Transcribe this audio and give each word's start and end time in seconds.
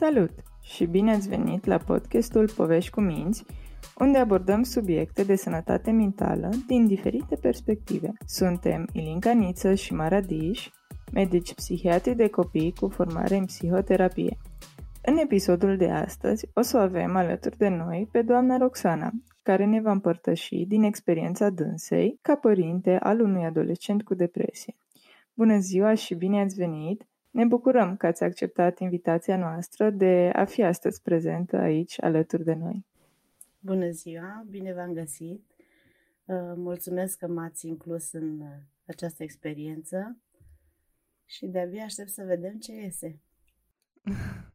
Salut 0.00 0.30
și 0.62 0.86
bine 0.86 1.12
ați 1.12 1.28
venit 1.28 1.64
la 1.64 1.76
podcastul 1.76 2.50
Povești 2.56 2.90
cu 2.90 3.00
Minți, 3.00 3.44
unde 3.98 4.18
abordăm 4.18 4.62
subiecte 4.62 5.24
de 5.24 5.36
sănătate 5.36 5.90
mentală 5.90 6.50
din 6.66 6.86
diferite 6.86 7.36
perspective. 7.36 8.12
Suntem 8.26 8.86
Ilinca 8.92 9.32
Niță 9.32 9.74
și 9.74 9.94
Mara 9.94 10.20
Diș, 10.20 10.68
medici 11.12 11.54
psihiatri 11.54 12.14
de 12.14 12.28
copii 12.28 12.74
cu 12.80 12.88
formare 12.88 13.36
în 13.36 13.44
psihoterapie. 13.44 14.36
În 15.02 15.16
episodul 15.16 15.76
de 15.76 15.90
astăzi 15.90 16.48
o 16.54 16.60
să 16.60 16.76
o 16.76 16.80
avem 16.80 17.16
alături 17.16 17.56
de 17.56 17.68
noi 17.68 18.08
pe 18.12 18.22
doamna 18.22 18.56
Roxana, 18.56 19.10
care 19.42 19.64
ne 19.64 19.80
va 19.80 19.90
împărtăși 19.90 20.64
din 20.64 20.82
experiența 20.82 21.50
dânsei 21.50 22.18
ca 22.22 22.34
părinte 22.34 22.96
al 22.96 23.20
unui 23.20 23.44
adolescent 23.44 24.02
cu 24.02 24.14
depresie. 24.14 24.76
Bună 25.34 25.58
ziua 25.58 25.94
și 25.94 26.14
bine 26.14 26.40
ați 26.40 26.54
venit! 26.54 27.06
Ne 27.30 27.44
bucurăm 27.44 27.96
că 27.96 28.06
ați 28.06 28.24
acceptat 28.24 28.78
invitația 28.78 29.36
noastră 29.36 29.90
de 29.90 30.30
a 30.34 30.44
fi 30.44 30.62
astăzi 30.62 31.02
prezentă 31.02 31.56
aici 31.56 32.02
alături 32.02 32.44
de 32.44 32.54
noi. 32.54 32.86
Bună 33.60 33.90
ziua, 33.90 34.44
bine 34.50 34.72
v-am 34.72 34.92
găsit. 34.92 35.42
Uh, 36.24 36.52
mulțumesc 36.56 37.18
că 37.18 37.26
m-ați 37.26 37.66
inclus 37.66 38.12
în 38.12 38.40
uh, 38.40 38.56
această 38.86 39.22
experiență 39.22 40.16
și 41.24 41.46
de-abia 41.46 41.84
aștept 41.84 42.08
să 42.08 42.24
vedem 42.24 42.58
ce 42.58 42.72
iese. 42.72 43.18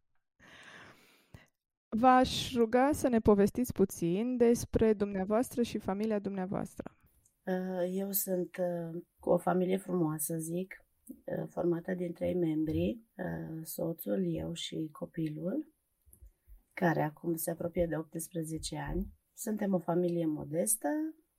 V-aș 1.89 2.53
ruga 2.53 2.89
să 2.93 3.07
ne 3.07 3.19
povestiți 3.19 3.73
puțin 3.73 4.37
despre 4.37 4.93
dumneavoastră 4.93 5.61
și 5.61 5.77
familia 5.77 6.19
dumneavoastră. 6.19 6.97
Uh, 7.43 7.89
eu 7.91 8.11
sunt 8.11 8.55
cu 9.19 9.29
o 9.29 9.37
familie 9.37 9.77
frumoasă, 9.77 10.37
zic, 10.37 10.82
formată 11.47 11.93
din 11.93 12.13
trei 12.13 12.33
membri, 12.33 12.99
soțul, 13.63 14.23
eu 14.25 14.53
și 14.53 14.89
copilul 14.91 15.73
care 16.73 17.01
acum 17.01 17.35
se 17.35 17.51
apropie 17.51 17.85
de 17.85 17.97
18 17.97 18.77
ani. 18.77 19.07
Suntem 19.33 19.73
o 19.73 19.79
familie 19.79 20.25
modestă, 20.25 20.87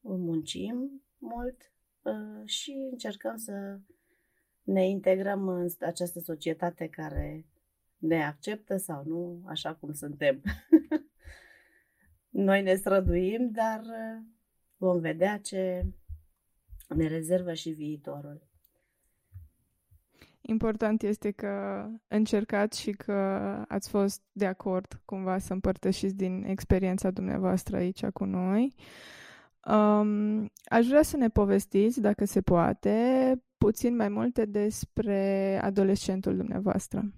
muncim 0.00 1.02
mult 1.18 1.72
uh, 2.02 2.48
și 2.48 2.88
încercăm 2.90 3.36
să 3.36 3.80
ne 4.62 4.88
integrăm 4.88 5.48
în 5.48 5.68
această 5.80 6.20
societate 6.20 6.88
care 6.88 7.46
ne 7.96 8.24
acceptă 8.24 8.76
sau 8.76 9.04
nu, 9.04 9.42
așa 9.46 9.74
cum 9.74 9.92
suntem. 9.92 10.42
Noi 12.46 12.62
ne 12.62 12.74
străduim, 12.74 13.50
dar 13.50 13.80
uh, 13.80 14.24
vom 14.76 15.00
vedea 15.00 15.38
ce 15.38 15.86
ne 16.88 17.06
rezervă 17.06 17.54
și 17.54 17.70
viitorul. 17.70 18.53
Important 20.46 21.02
este 21.02 21.30
că 21.30 21.86
încercați 22.08 22.80
și 22.80 22.90
că 22.90 23.12
ați 23.68 23.88
fost 23.88 24.22
de 24.32 24.46
acord 24.46 25.00
cumva 25.04 25.38
să 25.38 25.52
împărtășiți 25.52 26.14
din 26.14 26.44
experiența 26.46 27.10
dumneavoastră 27.10 27.76
aici 27.76 28.06
cu 28.06 28.24
noi. 28.24 28.74
Um, 29.66 30.50
aș 30.64 30.86
vrea 30.86 31.02
să 31.02 31.16
ne 31.16 31.28
povestiți, 31.28 32.00
dacă 32.00 32.24
se 32.24 32.40
poate, 32.40 32.94
puțin 33.58 33.96
mai 33.96 34.08
multe 34.08 34.44
despre 34.44 35.58
adolescentul 35.62 36.36
dumneavoastră. 36.36 37.12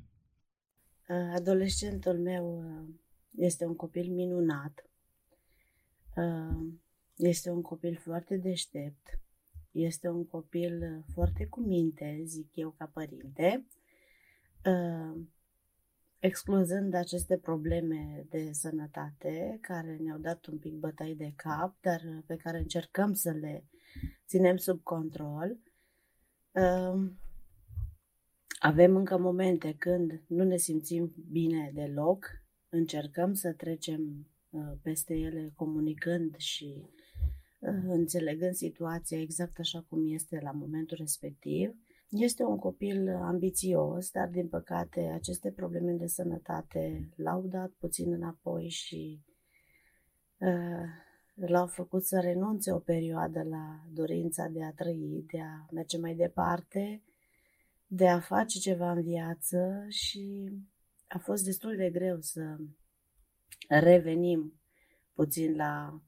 Adolescentul 1.34 2.18
meu 2.18 2.58
uh, 2.58 2.94
este 3.36 3.64
un 3.64 3.76
copil 3.76 4.12
minunat. 4.12 4.90
Uh, 6.16 6.66
este 7.16 7.50
un 7.50 7.62
copil 7.62 7.96
foarte 7.96 8.36
deștept 8.36 9.18
este 9.76 10.08
un 10.08 10.26
copil 10.26 11.04
foarte 11.12 11.46
cu 11.46 11.60
minte, 11.60 12.20
zic 12.24 12.50
eu, 12.54 12.70
ca 12.78 12.90
părinte, 12.94 13.66
uh, 14.64 15.20
excluzând 16.18 16.94
aceste 16.94 17.38
probleme 17.38 18.26
de 18.28 18.52
sănătate 18.52 19.58
care 19.60 19.96
ne-au 19.96 20.18
dat 20.18 20.46
un 20.46 20.58
pic 20.58 20.74
bătai 20.74 21.14
de 21.14 21.32
cap, 21.36 21.76
dar 21.80 22.00
pe 22.26 22.36
care 22.36 22.58
încercăm 22.58 23.12
să 23.12 23.30
le 23.30 23.64
ținem 24.26 24.56
sub 24.56 24.82
control. 24.82 25.58
Uh, 26.52 27.10
avem 28.58 28.96
încă 28.96 29.18
momente 29.18 29.74
când 29.78 30.22
nu 30.26 30.44
ne 30.44 30.56
simțim 30.56 31.14
bine 31.30 31.70
deloc, 31.74 32.26
încercăm 32.68 33.32
să 33.32 33.52
trecem 33.52 34.26
uh, 34.50 34.72
peste 34.82 35.14
ele 35.14 35.52
comunicând 35.54 36.36
și 36.36 36.84
înțelegând 37.88 38.54
situația 38.54 39.20
exact 39.20 39.58
așa 39.58 39.84
cum 39.88 40.12
este 40.12 40.40
la 40.42 40.50
momentul 40.50 40.96
respectiv. 41.00 41.74
Este 42.08 42.42
un 42.42 42.58
copil 42.58 43.08
ambițios, 43.08 44.10
dar 44.10 44.28
din 44.28 44.48
păcate 44.48 45.00
aceste 45.00 45.50
probleme 45.50 45.92
de 45.92 46.06
sănătate 46.06 47.12
l-au 47.16 47.46
dat 47.46 47.70
puțin 47.70 48.12
înapoi 48.12 48.68
și 48.68 49.20
uh, 50.38 50.88
l-au 51.34 51.66
făcut 51.66 52.04
să 52.04 52.20
renunțe 52.20 52.72
o 52.72 52.78
perioadă 52.78 53.42
la 53.42 53.84
dorința 53.92 54.48
de 54.48 54.64
a 54.64 54.72
trăi, 54.72 55.24
de 55.32 55.40
a 55.40 55.66
merge 55.70 55.98
mai 55.98 56.14
departe, 56.14 57.02
de 57.86 58.08
a 58.08 58.20
face 58.20 58.58
ceva 58.58 58.92
în 58.92 59.02
viață 59.02 59.84
și 59.88 60.52
a 61.08 61.18
fost 61.18 61.44
destul 61.44 61.76
de 61.76 61.90
greu 61.90 62.20
să 62.20 62.56
revenim 63.68 64.60
puțin 65.14 65.56
la 65.56 65.92
Uh, 65.92 66.02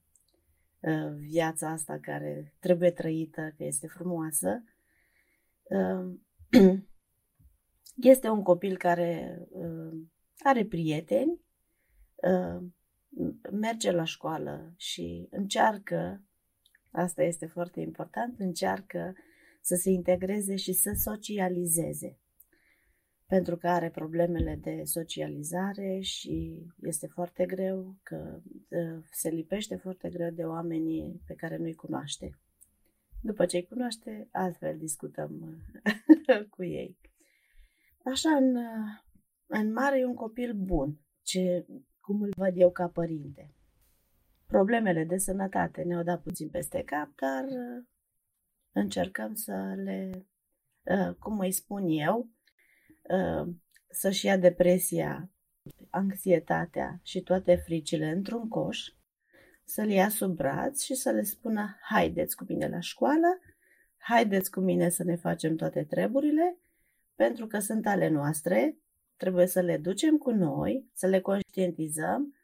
viața 1.19 1.71
asta 1.71 1.99
care 2.01 2.55
trebuie 2.59 2.91
trăită, 2.91 3.55
că 3.57 3.65
este 3.65 3.87
frumoasă. 3.87 4.65
Uh, 5.63 6.15
este 8.13 8.29
un 8.29 8.43
copil 8.43 8.77
care 8.77 9.43
uh, 9.51 10.03
are 10.39 10.65
prieteni, 10.65 11.41
merge 13.51 13.91
la 13.91 14.05
școală 14.05 14.73
și 14.77 15.27
încearcă, 15.31 16.23
asta 16.91 17.23
este 17.23 17.47
foarte 17.47 17.81
important, 17.81 18.39
încearcă 18.39 19.15
să 19.61 19.75
se 19.75 19.91
integreze 19.91 20.57
și 20.57 20.73
să 20.73 20.93
socializeze 20.97 22.19
pentru 23.29 23.57
că 23.57 23.69
are 23.69 23.91
problemele 23.91 24.59
de 24.63 24.83
socializare 24.85 25.99
și 26.01 26.67
este 26.83 27.07
foarte 27.07 27.47
greu, 27.47 27.97
că 28.03 28.41
ă, 28.73 29.03
se 29.11 29.29
lipește 29.29 29.77
foarte 29.77 30.09
greu 30.09 30.31
de 30.31 30.43
oamenii 30.43 31.23
pe 31.27 31.35
care 31.35 31.57
nu-i 31.57 31.75
cunoaște. 31.75 32.39
După 33.23 33.47
ce 33.47 33.57
îi 33.57 33.67
cunoaște, 33.67 34.29
altfel 34.33 34.79
discutăm 34.79 35.63
cu 36.57 36.65
ei. 36.65 36.99
Așa, 38.05 38.31
în, 38.31 38.57
în 39.47 39.73
mare 39.73 39.99
e 39.99 40.05
un 40.05 40.15
copil 40.15 40.55
bun, 40.55 40.99
ce, 41.23 41.67
cum 42.01 42.23
îl 42.23 42.33
văd 42.37 42.53
eu 42.57 42.71
ca 42.71 42.89
părinte. 42.89 43.55
Problemele 44.47 45.05
de 45.05 45.17
sănătate 45.17 45.83
ne-au 45.83 46.03
dat 46.03 46.23
puțin 46.23 46.49
peste 46.49 46.83
cap, 46.83 47.15
dar 47.15 47.45
ă, 47.45 47.85
încercăm 48.73 49.35
să 49.35 49.73
le, 49.77 50.27
ă, 50.87 51.13
cum 51.19 51.39
îi 51.39 51.53
spun 51.53 51.89
eu, 51.89 52.29
Uh, 52.29 52.38
să-și 53.89 54.27
ia 54.27 54.37
depresia, 54.37 55.31
anxietatea 55.91 57.01
și 57.03 57.21
toate 57.21 57.55
fricile 57.55 58.11
într-un 58.11 58.49
coș, 58.49 58.89
să-l 59.65 59.91
ia 59.91 60.09
sub 60.09 60.35
braț 60.35 60.83
și 60.83 60.95
să 60.95 61.11
le 61.11 61.23
spună 61.23 61.77
haideți 61.81 62.37
cu 62.37 62.45
mine 62.49 62.69
la 62.69 62.81
școală, 62.81 63.39
haideți 63.97 64.51
cu 64.51 64.61
mine 64.61 64.89
să 64.89 65.05
ne 65.05 65.17
facem 65.17 65.57
toate 65.57 65.85
treburile, 65.85 66.59
pentru 67.15 67.47
că 67.47 67.59
sunt 67.59 67.87
ale 67.87 68.09
noastre, 68.09 68.79
trebuie 69.17 69.47
să 69.47 69.61
le 69.61 69.77
ducem 69.77 70.17
cu 70.17 70.31
noi, 70.31 70.91
să 70.95 71.07
le 71.07 71.21
conștientizăm, 71.21 72.35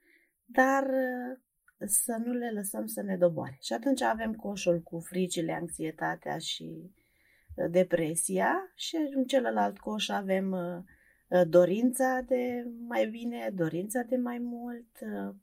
dar 0.45 0.83
uh, 0.83 1.39
să 1.87 2.17
nu 2.25 2.33
le 2.33 2.51
lăsăm 2.51 2.87
să 2.87 3.03
ne 3.03 3.17
doboare. 3.17 3.59
Și 3.61 3.73
atunci 3.73 4.01
avem 4.01 4.33
coșul 4.33 4.81
cu 4.81 5.01
fricile, 5.01 5.53
anxietatea 5.53 6.39
și 6.39 6.93
depresia 7.71 8.73
și 8.75 8.97
în 9.15 9.25
celălalt 9.25 9.79
coș 9.79 10.09
avem 10.09 10.51
uh, 10.51 10.83
uh, 11.29 11.49
dorința 11.49 12.21
de 12.27 12.67
mai 12.89 13.07
bine, 13.07 13.53
dorința 13.55 14.03
de 14.03 14.17
mai 14.17 14.39
mult, 14.39 14.87
uh, 15.01 15.35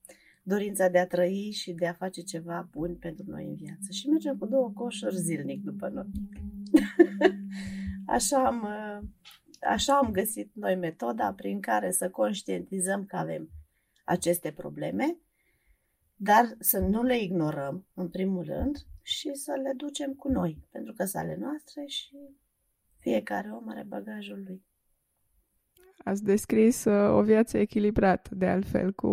dorința 0.44 0.88
de 0.88 1.00
a 1.00 1.08
trăi 1.08 1.52
și 1.52 1.74
de 1.74 1.88
a 1.88 1.94
face 1.94 2.22
ceva 2.22 2.68
bun 2.72 2.96
pentru 2.96 3.26
noi 3.28 3.46
în 3.46 3.56
viață. 3.56 3.92
Și 3.92 4.08
mergem 4.08 4.38
cu 4.38 4.46
două 4.46 4.72
coșuri 4.74 5.16
zilnic 5.16 5.64
după 5.64 5.88
noi. 5.88 6.10
așa, 8.16 8.46
am, 8.46 8.68
așa 9.62 9.98
am 9.98 10.12
găsit 10.12 10.52
noi 10.54 10.76
metoda 10.76 11.34
prin 11.34 11.60
care 11.60 11.92
să 11.92 12.10
conștientizăm 12.10 13.06
că 13.06 13.16
avem 13.16 13.50
aceste 14.04 14.52
probleme, 14.52 15.18
dar 16.16 16.56
să 16.60 16.80
nu 16.80 17.04
le 17.04 17.20
ignorăm, 17.20 17.88
în 17.94 18.10
primul 18.10 18.44
rând, 18.44 18.78
și 19.02 19.34
să 19.34 19.52
le 19.64 19.74
ducem 19.76 20.14
cu 20.14 20.28
noi, 20.28 20.68
pentru 20.72 20.94
că 20.94 21.06
sunt 21.06 21.24
ale 21.24 21.38
noastre 21.40 21.86
și 21.86 22.16
fiecare 23.00 23.50
om 23.52 23.70
are 23.70 23.84
bagajul 23.88 24.44
lui. 24.48 24.64
Ați 25.98 26.24
descris 26.24 26.86
uh, 26.86 27.10
o 27.10 27.22
viață 27.22 27.58
echilibrată, 27.58 28.36
de 28.36 28.48
altfel, 28.48 28.94
cu 28.94 29.10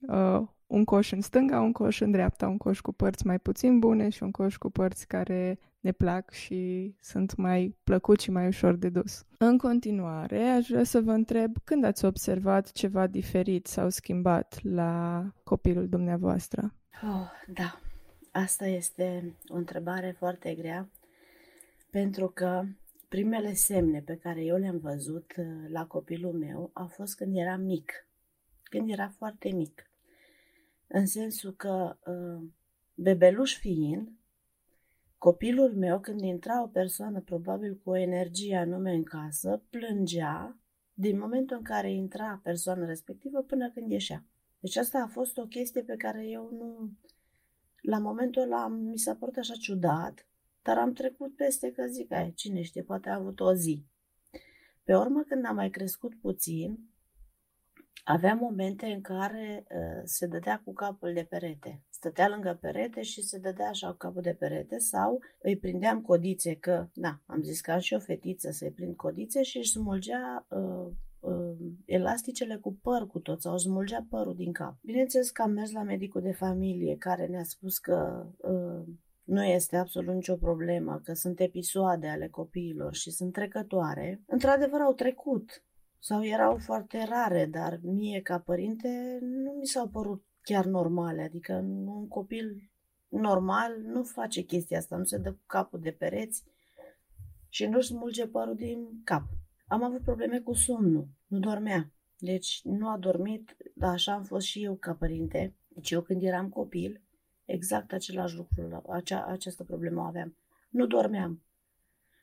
uh, 0.00 0.40
un 0.66 0.84
coș 0.84 1.12
în 1.12 1.20
stânga, 1.20 1.60
un 1.60 1.72
coș 1.72 2.00
în 2.00 2.10
dreapta, 2.10 2.48
un 2.48 2.56
coș 2.56 2.80
cu 2.80 2.92
părți 2.92 3.26
mai 3.26 3.38
puțin 3.38 3.78
bune 3.78 4.08
și 4.08 4.22
un 4.22 4.30
coș 4.30 4.56
cu 4.56 4.70
părți 4.70 5.06
care 5.06 5.58
ne 5.80 5.92
plac 5.92 6.30
și 6.30 6.94
sunt 7.00 7.36
mai 7.36 7.76
plăcuți 7.84 8.24
și 8.24 8.30
mai 8.30 8.46
ușor 8.46 8.74
de 8.74 8.88
dus. 8.88 9.24
În 9.38 9.58
continuare, 9.58 10.42
aș 10.42 10.68
vrea 10.68 10.84
să 10.84 11.00
vă 11.00 11.12
întreb 11.12 11.56
când 11.64 11.84
ați 11.84 12.04
observat 12.04 12.72
ceva 12.72 13.06
diferit 13.06 13.66
sau 13.66 13.88
schimbat 13.88 14.58
la 14.62 15.22
copilul 15.44 15.88
dumneavoastră? 15.88 16.74
Oh, 17.02 17.30
da, 17.46 17.80
asta 18.36 18.66
este 18.66 19.34
o 19.48 19.54
întrebare 19.54 20.10
foarte 20.10 20.54
grea, 20.54 20.90
pentru 21.90 22.28
că 22.28 22.64
primele 23.08 23.52
semne 23.52 24.00
pe 24.00 24.16
care 24.16 24.44
eu 24.44 24.56
le-am 24.56 24.78
văzut 24.78 25.34
uh, 25.36 25.44
la 25.68 25.86
copilul 25.86 26.32
meu 26.32 26.70
au 26.72 26.86
fost 26.86 27.16
când 27.16 27.36
era 27.36 27.56
mic, 27.56 28.08
când 28.62 28.90
era 28.90 29.08
foarte 29.08 29.48
mic. 29.48 29.90
În 30.86 31.06
sensul 31.06 31.52
că, 31.52 31.98
uh, 32.06 32.48
bebeluș 32.94 33.58
fiind, 33.58 34.12
copilul 35.18 35.74
meu, 35.74 36.00
când 36.00 36.20
intra 36.20 36.62
o 36.62 36.66
persoană 36.66 37.20
probabil 37.20 37.80
cu 37.84 37.90
o 37.90 37.96
energie 37.96 38.56
anume 38.56 38.92
în 38.92 39.02
casă, 39.02 39.62
plângea 39.70 40.58
din 40.94 41.18
momentul 41.18 41.56
în 41.56 41.62
care 41.62 41.92
intra 41.92 42.40
persoana 42.42 42.86
respectivă 42.86 43.42
până 43.42 43.70
când 43.70 43.90
ieșea. 43.90 44.24
Deci 44.60 44.76
asta 44.76 44.98
a 44.98 45.06
fost 45.06 45.38
o 45.38 45.46
chestie 45.46 45.82
pe 45.82 45.96
care 45.96 46.26
eu 46.26 46.50
nu... 46.50 46.90
La 47.86 47.98
momentul 47.98 48.42
ăla 48.42 48.68
mi 48.68 48.98
s-a 48.98 49.14
părut 49.14 49.36
așa 49.36 49.54
ciudat, 49.54 50.26
dar 50.62 50.78
am 50.78 50.92
trecut 50.92 51.36
peste 51.36 51.72
că 51.72 51.86
zic, 51.86 52.12
ai, 52.12 52.32
cine 52.32 52.62
știe, 52.62 52.82
poate 52.82 53.08
a 53.08 53.14
avut 53.14 53.40
o 53.40 53.54
zi. 53.54 53.84
Pe 54.84 54.96
urmă, 54.96 55.22
când 55.22 55.44
am 55.44 55.54
mai 55.54 55.70
crescut 55.70 56.14
puțin, 56.14 56.78
avea 58.04 58.34
momente 58.34 58.86
în 58.86 59.00
care 59.00 59.66
uh, 59.68 60.02
se 60.04 60.26
dădea 60.26 60.62
cu 60.64 60.72
capul 60.72 61.12
de 61.12 61.24
perete. 61.24 61.82
Stătea 61.88 62.28
lângă 62.28 62.58
perete 62.60 63.02
și 63.02 63.22
se 63.22 63.38
dădea 63.38 63.68
așa 63.68 63.90
cu 63.90 63.96
capul 63.96 64.22
de 64.22 64.34
perete 64.34 64.78
sau 64.78 65.20
îi 65.38 65.58
prindeam 65.58 66.00
codițe, 66.00 66.54
că, 66.54 66.88
da, 66.94 67.20
am 67.26 67.42
zis 67.42 67.60
că 67.60 67.72
am 67.72 67.78
și 67.78 67.94
o 67.94 67.98
fetiță 67.98 68.50
să-i 68.50 68.72
prind 68.72 68.96
codițe 68.96 69.42
și 69.42 69.56
își 69.56 69.70
smulgea 69.70 70.46
uh, 70.48 70.58
uh, 70.58 70.92
elasticele 71.84 72.56
cu 72.56 72.78
păr 72.82 73.06
cu 73.06 73.18
tot 73.18 73.40
sau 73.40 73.56
smulgea 73.56 74.06
părul 74.10 74.34
din 74.34 74.52
cap. 74.52 74.78
Bineînțeles 74.82 75.30
că 75.30 75.42
am 75.42 75.50
mers 75.50 75.72
la 75.72 75.82
medicul 75.82 76.20
de 76.20 76.32
familie 76.32 76.96
care 76.96 77.26
ne-a 77.26 77.44
spus 77.44 77.78
că 77.78 78.26
uh, 78.36 78.94
nu 79.24 79.44
este 79.44 79.76
absolut 79.76 80.14
nicio 80.14 80.36
problemă, 80.36 81.00
că 81.04 81.12
sunt 81.12 81.40
episoade 81.40 82.08
ale 82.08 82.28
copiilor 82.28 82.94
și 82.94 83.10
sunt 83.10 83.32
trecătoare. 83.32 84.22
Într-adevăr 84.26 84.80
au 84.80 84.92
trecut 84.92 85.64
sau 85.98 86.24
erau 86.24 86.56
foarte 86.56 87.04
rare, 87.08 87.46
dar 87.46 87.80
mie 87.82 88.20
ca 88.20 88.38
părinte 88.38 89.18
nu 89.20 89.52
mi 89.52 89.66
s-au 89.66 89.88
părut 89.88 90.24
chiar 90.42 90.64
normale, 90.64 91.22
adică 91.22 91.52
un 91.86 92.08
copil 92.08 92.70
normal 93.08 93.72
nu 93.82 94.02
face 94.02 94.40
chestia 94.42 94.78
asta, 94.78 94.96
nu 94.96 95.04
se 95.04 95.18
dă 95.18 95.32
cu 95.32 95.42
capul 95.46 95.80
de 95.80 95.90
pereți 95.90 96.44
și 97.48 97.66
nu-și 97.66 97.88
smulge 97.88 98.26
părul 98.26 98.54
din 98.54 99.02
cap. 99.04 99.22
Am 99.66 99.82
avut 99.82 100.02
probleme 100.02 100.40
cu 100.40 100.52
somnul, 100.52 101.08
nu 101.26 101.38
dormea. 101.38 101.90
Deci 102.18 102.60
nu 102.64 102.88
a 102.88 102.98
dormit, 102.98 103.56
dar 103.74 103.92
așa 103.92 104.12
am 104.12 104.24
fost 104.24 104.46
și 104.46 104.64
eu 104.64 104.74
ca 104.74 104.94
părinte. 104.94 105.54
Deci 105.68 105.90
eu 105.90 106.02
când 106.02 106.22
eram 106.22 106.48
copil, 106.48 107.02
exact 107.44 107.92
același 107.92 108.36
lucru, 108.36 108.82
acea, 108.88 109.24
această 109.24 109.64
problemă 109.64 110.02
aveam. 110.02 110.36
Nu 110.68 110.86
dormeam. 110.86 111.42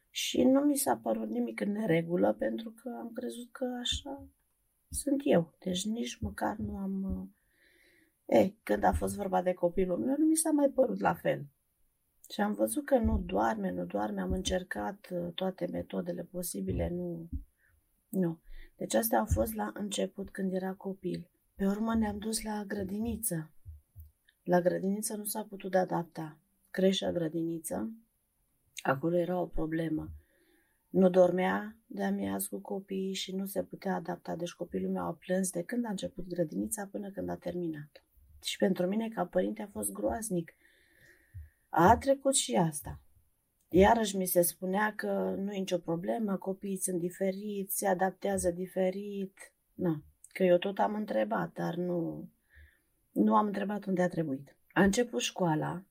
Și 0.10 0.44
nu 0.44 0.60
mi 0.60 0.78
s-a 0.78 0.98
părut 0.98 1.30
nimic 1.30 1.60
în 1.60 1.72
neregulă 1.72 2.34
pentru 2.34 2.72
că 2.72 2.90
am 3.00 3.12
crezut 3.14 3.52
că 3.52 3.66
așa 3.80 4.28
sunt 4.90 5.22
eu. 5.24 5.54
Deci 5.60 5.86
nici 5.86 6.20
măcar 6.20 6.56
nu 6.56 6.78
am... 6.78 7.30
Ei, 8.26 8.60
când 8.64 8.84
a 8.84 8.92
fost 8.92 9.16
vorba 9.16 9.42
de 9.42 9.54
copilul 9.54 9.98
meu, 9.98 10.16
nu 10.18 10.26
mi 10.26 10.36
s-a 10.36 10.52
mai 10.52 10.70
părut 10.70 11.00
la 11.00 11.14
fel. 11.14 11.46
Și 12.30 12.42
am 12.42 12.54
văzut 12.54 12.86
că 12.86 12.98
nu 12.98 13.18
doarme, 13.18 13.72
nu 13.72 13.86
doarme, 13.86 14.22
am 14.22 14.32
încercat 14.32 15.08
uh, 15.12 15.34
toate 15.34 15.68
metodele 15.72 16.24
posibile, 16.24 16.90
nu... 16.90 17.30
Nu. 18.10 18.40
Deci 18.78 18.94
astea 18.94 19.20
au 19.20 19.26
fost 19.26 19.54
la 19.54 19.72
început 19.74 20.30
când 20.30 20.54
era 20.54 20.74
copil. 20.74 21.28
Pe 21.56 21.66
urmă 21.66 21.96
ne-am 21.96 22.18
dus 22.18 22.42
la 22.42 22.64
grădiniță. 22.68 23.52
La 24.44 24.62
grădiniță 24.62 25.16
nu 25.16 25.24
s-a 25.24 25.44
putut 25.44 25.76
adapta. 25.76 26.38
Creșa 26.72 27.12
grădiniță, 27.12 27.92
acolo 28.82 29.18
era 29.18 29.40
o 29.40 29.46
problemă. 29.46 30.12
Nu 30.90 31.10
dormea 31.10 31.78
de 31.86 32.04
amiaz 32.04 32.46
cu 32.46 32.60
copiii 32.60 33.14
și 33.14 33.36
nu 33.36 33.46
se 33.46 33.64
putea 33.64 33.96
adapta. 33.96 34.36
Deci 34.36 34.52
copilul 34.52 34.92
meu 34.92 35.06
a 35.06 35.18
plâns 35.20 35.50
de 35.50 35.64
când 35.64 35.86
a 35.86 35.90
început 35.90 36.28
grădinița 36.28 36.88
până 36.92 37.10
când 37.10 37.30
a 37.30 37.36
terminat. 37.36 38.04
Și 38.44 38.58
pentru 38.58 38.88
mine, 38.88 39.10
ca 39.10 39.26
părinte, 39.26 39.62
a 39.62 39.68
fost 39.68 39.92
groaznic. 39.92 40.56
A 41.70 41.98
trecut 41.98 42.36
și 42.36 42.56
asta. 42.56 43.00
Iarăși 43.76 44.18
mi 44.18 44.26
se 44.26 44.42
spunea 44.42 44.94
că 44.96 45.36
nu 45.38 45.54
e 45.54 45.58
nicio 45.58 45.78
problemă, 45.78 46.38
copiii 46.38 46.78
sunt 46.78 47.00
diferiți, 47.00 47.78
se 47.78 47.88
adaptează 47.88 48.52
diferit. 48.52 49.54
Na, 49.74 50.04
că 50.28 50.44
eu 50.44 50.58
tot 50.58 50.80
am 50.80 50.96
întrebat, 50.96 51.54
dar 51.54 51.76
nu, 51.76 52.30
nu 53.12 53.36
am 53.36 53.46
întrebat 53.46 53.86
unde 53.86 54.02
a 54.02 54.08
trebuit. 54.08 54.58
A 54.74 54.84
început 54.84 55.22
școala, 55.22 55.84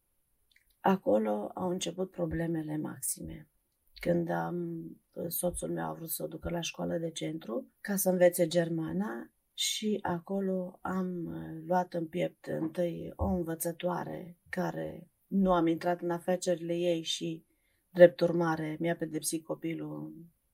acolo 0.81 1.50
au 1.55 1.69
început 1.70 2.11
problemele 2.11 2.76
maxime. 2.76 3.49
Când 4.00 4.31
am, 4.31 4.87
soțul 5.29 5.70
meu 5.70 5.84
a 5.84 5.93
vrut 5.93 6.11
să 6.11 6.23
o 6.23 6.26
ducă 6.26 6.50
la 6.50 6.61
școală 6.61 6.99
de 6.99 7.11
centru 7.11 7.73
ca 7.81 7.96
să 7.96 8.11
învețe 8.11 8.46
germana 8.46 9.31
și 9.55 9.99
acolo 10.02 10.79
am 10.82 11.25
uh, 11.25 11.62
luat 11.67 11.94
în 11.94 12.06
piept 12.06 12.46
întâi 12.46 13.12
o 13.17 13.25
învățătoare 13.25 14.38
care 14.49 15.11
nu 15.26 15.52
am 15.52 15.67
intrat 15.67 16.00
în 16.00 16.11
afacerile 16.11 16.75
ei 16.75 17.02
și, 17.02 17.44
drept 17.92 18.20
urmare, 18.20 18.76
mi-a 18.80 18.96
pedepsit 18.96 19.44
copilul 19.44 20.12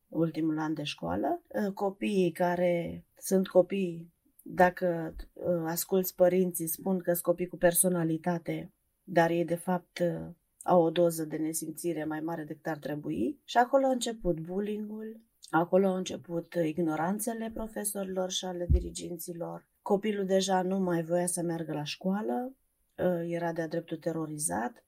ultimul 0.08 0.58
an 0.58 0.74
de 0.74 0.82
școală. 0.82 1.42
Uh, 1.48 1.72
copiii 1.72 2.32
care 2.32 3.04
sunt 3.18 3.48
copii 3.48 4.12
dacă 4.42 5.14
uh, 5.32 5.62
asculți 5.64 6.14
părinții, 6.14 6.66
spun 6.66 6.98
că 6.98 7.12
sunt 7.12 7.24
copii 7.24 7.46
cu 7.46 7.56
personalitate, 7.56 8.72
dar 9.02 9.30
ei 9.30 9.44
de 9.44 9.54
fapt 9.54 9.98
uh, 9.98 10.28
au 10.62 10.82
o 10.82 10.90
doză 10.90 11.24
de 11.24 11.36
nesimțire 11.36 12.04
mai 12.04 12.20
mare 12.20 12.44
decât 12.44 12.66
ar 12.66 12.78
trebui. 12.78 13.40
Și 13.44 13.56
acolo 13.56 13.86
a 13.86 13.90
început 13.90 14.40
bullying-ul, 14.40 15.20
acolo 15.50 15.86
a 15.86 15.96
început 15.96 16.54
ignoranțele 16.64 17.50
profesorilor 17.54 18.30
și 18.30 18.44
ale 18.44 18.66
diriginților. 18.70 19.66
Copilul 19.82 20.26
deja 20.26 20.62
nu 20.62 20.78
mai 20.78 21.02
voia 21.02 21.26
să 21.26 21.42
meargă 21.42 21.72
la 21.72 21.84
școală, 21.84 22.56
uh, 22.96 23.22
era 23.26 23.52
de-a 23.52 23.68
dreptul 23.68 23.96
terorizat. 23.96 24.84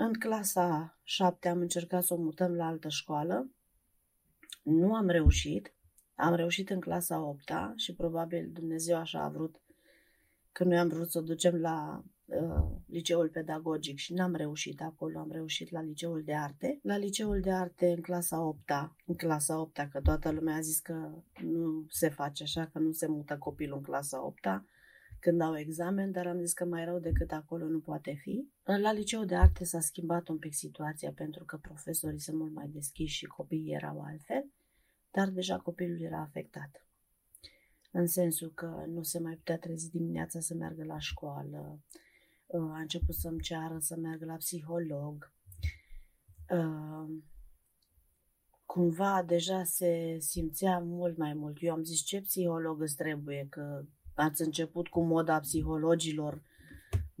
În 0.00 0.12
clasa 0.12 0.98
7 1.02 1.48
am 1.48 1.60
încercat 1.60 2.04
să 2.04 2.14
o 2.14 2.16
mutăm 2.16 2.54
la 2.54 2.66
altă 2.66 2.88
școală. 2.88 3.50
Nu 4.62 4.94
am 4.94 5.08
reușit. 5.08 5.72
Am 6.14 6.34
reușit 6.34 6.70
în 6.70 6.80
clasa 6.80 7.20
8 7.20 7.52
și 7.76 7.94
probabil 7.94 8.50
Dumnezeu 8.52 8.96
așa 8.96 9.22
a 9.22 9.28
vrut 9.28 9.60
că 10.52 10.64
noi 10.64 10.78
am 10.78 10.88
vrut 10.88 11.10
să 11.10 11.18
o 11.18 11.22
ducem 11.22 11.54
la 11.54 12.04
uh, 12.24 12.64
liceul 12.86 13.28
pedagogic 13.28 13.98
și 13.98 14.12
n-am 14.12 14.34
reușit 14.34 14.80
acolo, 14.80 15.18
am 15.18 15.30
reușit 15.30 15.70
la 15.70 15.82
liceul 15.82 16.22
de 16.22 16.34
arte. 16.34 16.78
La 16.82 16.96
liceul 16.96 17.40
de 17.40 17.50
arte 17.50 17.90
în 17.90 18.00
clasa 18.00 18.40
8 18.40 18.70
în 19.06 19.14
clasa 19.14 19.60
8 19.60 19.88
că 19.92 20.00
toată 20.00 20.30
lumea 20.30 20.54
a 20.54 20.60
zis 20.60 20.78
că 20.78 21.10
nu 21.42 21.86
se 21.88 22.08
face 22.08 22.42
așa, 22.42 22.66
că 22.72 22.78
nu 22.78 22.92
se 22.92 23.06
mută 23.06 23.36
copilul 23.38 23.76
în 23.76 23.82
clasa 23.82 24.24
8 24.24 24.46
când 25.20 25.40
au 25.40 25.56
examen, 25.56 26.12
dar 26.12 26.26
am 26.26 26.38
zis 26.38 26.52
că 26.52 26.64
mai 26.64 26.84
rău 26.84 26.98
decât 26.98 27.32
acolo 27.32 27.66
nu 27.66 27.80
poate 27.80 28.12
fi. 28.12 28.48
La 28.64 28.92
liceu 28.92 29.24
de 29.24 29.34
arte 29.34 29.64
s-a 29.64 29.80
schimbat 29.80 30.28
un 30.28 30.38
pic 30.38 30.54
situația 30.54 31.12
pentru 31.12 31.44
că 31.44 31.56
profesorii 31.56 32.20
sunt 32.20 32.36
mult 32.36 32.52
mai 32.52 32.68
deschiși 32.68 33.16
și 33.16 33.24
copiii 33.26 33.74
erau 33.74 34.00
altfel 34.00 34.44
dar 35.10 35.28
deja 35.28 35.58
copilul 35.58 36.00
era 36.00 36.20
afectat. 36.20 36.86
În 37.90 38.06
sensul 38.06 38.52
că 38.54 38.84
nu 38.86 39.02
se 39.02 39.18
mai 39.18 39.34
putea 39.34 39.58
trezi 39.58 39.90
dimineața 39.90 40.40
să 40.40 40.54
meargă 40.54 40.84
la 40.84 40.98
școală, 40.98 41.80
uh, 42.46 42.60
a 42.60 42.80
început 42.80 43.14
să-mi 43.14 43.40
ceară 43.40 43.78
să 43.78 43.96
meargă 43.96 44.24
la 44.24 44.36
psiholog. 44.36 45.32
Uh, 46.50 47.22
cumva 48.66 49.22
deja 49.22 49.64
se 49.64 50.16
simțea 50.18 50.78
mult 50.78 51.16
mai 51.16 51.34
mult. 51.34 51.56
Eu 51.60 51.72
am 51.72 51.82
zis, 51.82 52.00
ce 52.00 52.20
psiholog 52.20 52.80
îți 52.80 52.96
trebuie? 52.96 53.46
Că 53.50 53.84
ați 54.18 54.42
început 54.42 54.88
cu 54.88 55.02
moda 55.04 55.40
psihologilor. 55.40 56.42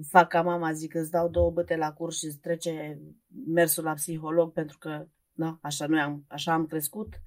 Fac 0.08 0.28
ca 0.28 0.42
mama, 0.42 0.72
zic, 0.72 0.94
îți 0.94 1.10
dau 1.10 1.28
două 1.28 1.50
băte 1.50 1.76
la 1.76 1.92
curs 1.92 2.18
și 2.18 2.24
îți 2.24 2.38
trece 2.38 3.00
mersul 3.46 3.84
la 3.84 3.92
psiholog 3.92 4.52
pentru 4.52 4.78
că, 4.78 5.06
da, 5.32 5.58
așa, 5.62 5.86
noi 5.86 6.00
am, 6.00 6.24
așa 6.28 6.52
am 6.52 6.66
crescut 6.66 7.20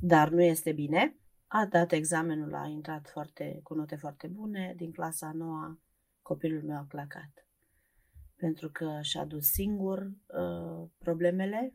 dar 0.00 0.30
nu 0.30 0.42
este 0.42 0.72
bine. 0.72 1.16
A 1.46 1.66
dat 1.66 1.92
examenul, 1.92 2.54
a 2.54 2.66
intrat 2.66 3.08
foarte, 3.08 3.60
cu 3.62 3.74
note 3.74 3.96
foarte 3.96 4.26
bune. 4.26 4.74
Din 4.76 4.92
clasa 4.92 5.32
noua, 5.32 5.78
copilul 6.22 6.62
meu 6.62 6.76
a 6.76 6.86
clacat. 6.88 7.46
Pentru 8.36 8.70
că 8.70 8.98
și-a 9.02 9.24
dus 9.24 9.46
singur 9.46 10.10
uh, 10.26 10.88
problemele 10.98 11.74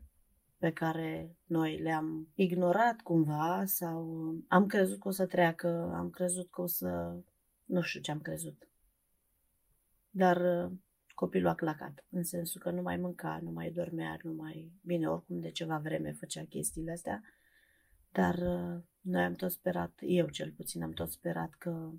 pe 0.64 0.72
care 0.72 1.36
noi 1.44 1.78
le-am 1.78 2.32
ignorat 2.34 3.00
cumva 3.00 3.64
sau 3.64 4.24
am 4.48 4.66
crezut 4.66 5.00
că 5.00 5.08
o 5.08 5.10
să 5.10 5.26
treacă, 5.26 5.92
am 5.94 6.10
crezut 6.10 6.50
că 6.50 6.60
o 6.60 6.66
să... 6.66 7.16
Nu 7.64 7.80
știu 7.80 8.00
ce 8.00 8.10
am 8.10 8.20
crezut. 8.20 8.68
dar 10.10 10.36
uh, 10.36 10.72
copilul 11.14 11.48
a 11.48 11.54
clacat, 11.54 12.06
în 12.10 12.22
sensul 12.22 12.60
că 12.60 12.70
nu 12.70 12.82
mai 12.82 12.96
mânca, 12.96 13.40
nu 13.42 13.50
mai 13.50 13.70
dormea, 13.70 14.18
nu 14.22 14.32
mai... 14.32 14.72
Bine, 14.82 15.08
oricum 15.08 15.40
de 15.40 15.50
ceva 15.50 15.78
vreme 15.78 16.12
făcea 16.12 16.44
chestiile 16.44 16.92
astea, 16.92 17.22
dar 18.12 18.34
uh, 18.34 18.82
noi 19.00 19.22
am 19.22 19.34
tot 19.34 19.50
sperat, 19.50 19.98
eu 20.00 20.28
cel 20.28 20.52
puțin 20.52 20.82
am 20.82 20.92
tot 20.92 21.10
sperat 21.10 21.54
că 21.58 21.90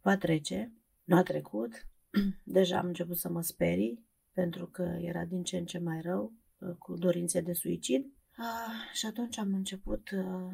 va 0.00 0.16
trece. 0.16 0.72
Nu 1.04 1.16
a 1.16 1.22
trecut, 1.22 1.86
deja 2.44 2.78
am 2.78 2.86
început 2.86 3.16
să 3.16 3.28
mă 3.28 3.42
sperii, 3.42 4.06
pentru 4.32 4.66
că 4.66 4.82
era 4.82 5.24
din 5.24 5.42
ce 5.42 5.56
în 5.56 5.64
ce 5.64 5.78
mai 5.78 6.00
rău, 6.00 6.24
uh, 6.24 6.37
cu 6.78 6.94
dorințe 6.96 7.40
de 7.40 7.52
suicid. 7.52 8.06
Ah, 8.36 8.92
și 8.92 9.06
atunci 9.06 9.38
am 9.38 9.54
început 9.54 10.10
uh, 10.10 10.52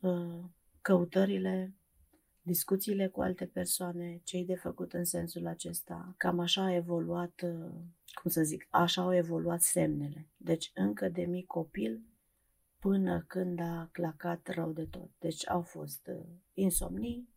uh, 0.00 0.44
căutările, 0.80 1.74
discuțiile 2.42 3.08
cu 3.08 3.20
alte 3.20 3.46
persoane, 3.46 4.20
cei 4.24 4.44
de 4.44 4.54
făcut 4.54 4.92
în 4.92 5.04
sensul 5.04 5.46
acesta. 5.46 6.14
Cam 6.16 6.38
așa 6.38 6.62
a 6.62 6.74
evoluat, 6.74 7.42
uh, 7.42 7.72
cum 8.22 8.30
să 8.30 8.42
zic, 8.42 8.66
așa 8.70 9.02
au 9.02 9.14
evoluat 9.14 9.60
semnele. 9.60 10.28
Deci 10.36 10.70
încă 10.74 11.08
de 11.08 11.24
mic 11.24 11.46
copil 11.46 12.02
până 12.78 13.24
când 13.28 13.60
a 13.60 13.88
clacat 13.92 14.48
rău 14.48 14.72
de 14.72 14.84
tot. 14.84 15.10
Deci 15.18 15.48
au 15.48 15.62
fost 15.62 16.06
uh, 16.06 16.26
insomnii, 16.52 17.28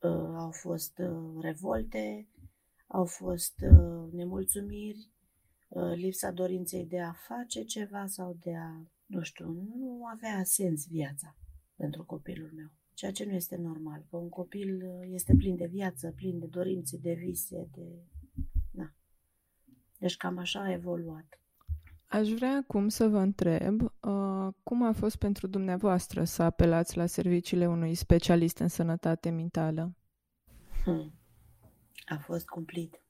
uh, 0.00 0.34
au 0.36 0.50
fost 0.50 0.98
uh, 0.98 1.42
revolte, 1.42 2.28
au 2.86 3.04
fost 3.04 3.54
uh, 3.60 4.12
nemulțumiri, 4.12 4.98
uh, 4.98 5.15
lipsa 5.94 6.30
dorinței 6.30 6.86
de 6.86 7.00
a 7.00 7.12
face 7.12 7.62
ceva 7.62 8.06
sau 8.06 8.36
de 8.40 8.56
a, 8.56 8.86
nu 9.06 9.22
știu, 9.22 9.46
nu 9.46 10.04
avea 10.12 10.42
sens 10.44 10.86
viața 10.86 11.36
pentru 11.76 12.04
copilul 12.04 12.50
meu. 12.54 12.70
Ceea 12.94 13.12
ce 13.12 13.24
nu 13.24 13.32
este 13.32 13.56
normal, 13.56 14.04
că 14.10 14.16
un 14.16 14.28
copil 14.28 14.84
uh, 14.84 15.08
este 15.12 15.34
plin 15.38 15.56
de 15.56 15.66
viață, 15.66 16.12
plin 16.16 16.38
de 16.38 16.46
dorințe, 16.46 16.96
de 16.96 17.12
vise, 17.12 17.68
de... 17.72 17.82
Na. 18.70 18.94
Deci 19.98 20.16
cam 20.16 20.38
așa 20.38 20.60
a 20.60 20.72
evoluat. 20.72 21.40
Aș 22.06 22.28
vrea 22.28 22.56
acum 22.56 22.88
să 22.88 23.08
vă 23.08 23.18
întreb 23.18 23.82
uh, 23.82 24.48
cum 24.62 24.82
a 24.82 24.92
fost 24.92 25.16
pentru 25.16 25.46
dumneavoastră 25.46 26.24
să 26.24 26.42
apelați 26.42 26.96
la 26.96 27.06
serviciile 27.06 27.68
unui 27.68 27.94
specialist 27.94 28.58
în 28.58 28.68
sănătate 28.68 29.30
mentală? 29.30 29.96
Hmm. 30.84 31.12
A 32.06 32.16
fost 32.16 32.46
cumplit. 32.48 33.00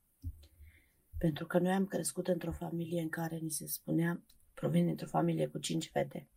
Pentru 1.19 1.47
că 1.47 1.59
noi 1.59 1.73
am 1.73 1.87
crescut 1.87 2.29
într-o 2.29 2.53
familie 2.53 3.01
în 3.01 3.09
care 3.09 3.37
ni 3.37 3.51
se 3.51 3.67
spunea, 3.67 4.23
provin 4.55 4.85
dintr-o 4.85 5.07
familie 5.07 5.47
cu 5.47 5.59
cinci 5.59 5.89
fete, 5.89 6.29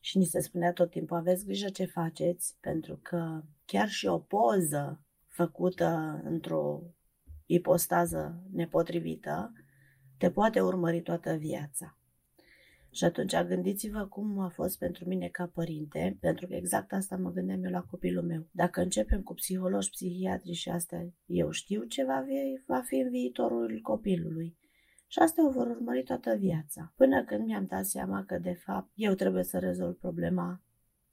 și 0.00 0.18
ni 0.18 0.24
se 0.24 0.40
spunea 0.40 0.72
tot 0.72 0.90
timpul, 0.90 1.16
aveți 1.16 1.44
grijă 1.44 1.68
ce 1.68 1.84
faceți, 1.84 2.56
pentru 2.60 2.98
că 3.02 3.42
chiar 3.64 3.88
și 3.88 4.06
o 4.06 4.18
poză 4.18 5.00
făcută 5.26 6.20
într-o 6.24 6.82
ipostază 7.46 8.42
nepotrivită 8.52 9.52
te 10.18 10.30
poate 10.30 10.60
urmări 10.60 11.02
toată 11.02 11.34
viața. 11.34 11.96
Și 12.92 13.04
atunci 13.04 13.42
gândiți-vă 13.42 14.06
cum 14.06 14.38
a 14.38 14.48
fost 14.48 14.78
pentru 14.78 15.08
mine 15.08 15.28
ca 15.28 15.46
părinte, 15.54 16.16
pentru 16.20 16.46
că 16.46 16.54
exact 16.54 16.92
asta 16.92 17.16
mă 17.16 17.30
gândeam 17.30 17.64
eu 17.64 17.70
la 17.70 17.82
copilul 17.82 18.24
meu. 18.24 18.46
Dacă 18.50 18.80
începem 18.80 19.22
cu 19.22 19.34
psihologi, 19.34 19.90
psihiatri 19.90 20.52
și 20.52 20.68
astea, 20.68 21.12
eu 21.26 21.50
știu 21.50 21.82
ce 21.82 22.04
va 22.04 22.24
fi, 22.26 22.62
va 22.66 22.80
fi 22.80 22.94
în 22.94 23.10
viitorul 23.10 23.78
copilului. 23.82 24.56
Și 25.06 25.18
asta 25.18 25.46
o 25.46 25.50
vor 25.50 25.66
urmări 25.66 26.02
toată 26.02 26.34
viața. 26.34 26.92
Până 26.96 27.24
când 27.24 27.44
mi-am 27.44 27.66
dat 27.66 27.84
seama 27.84 28.24
că, 28.24 28.38
de 28.38 28.52
fapt, 28.52 28.90
eu 28.94 29.14
trebuie 29.14 29.42
să 29.42 29.58
rezolv 29.58 29.94
problema 29.94 30.62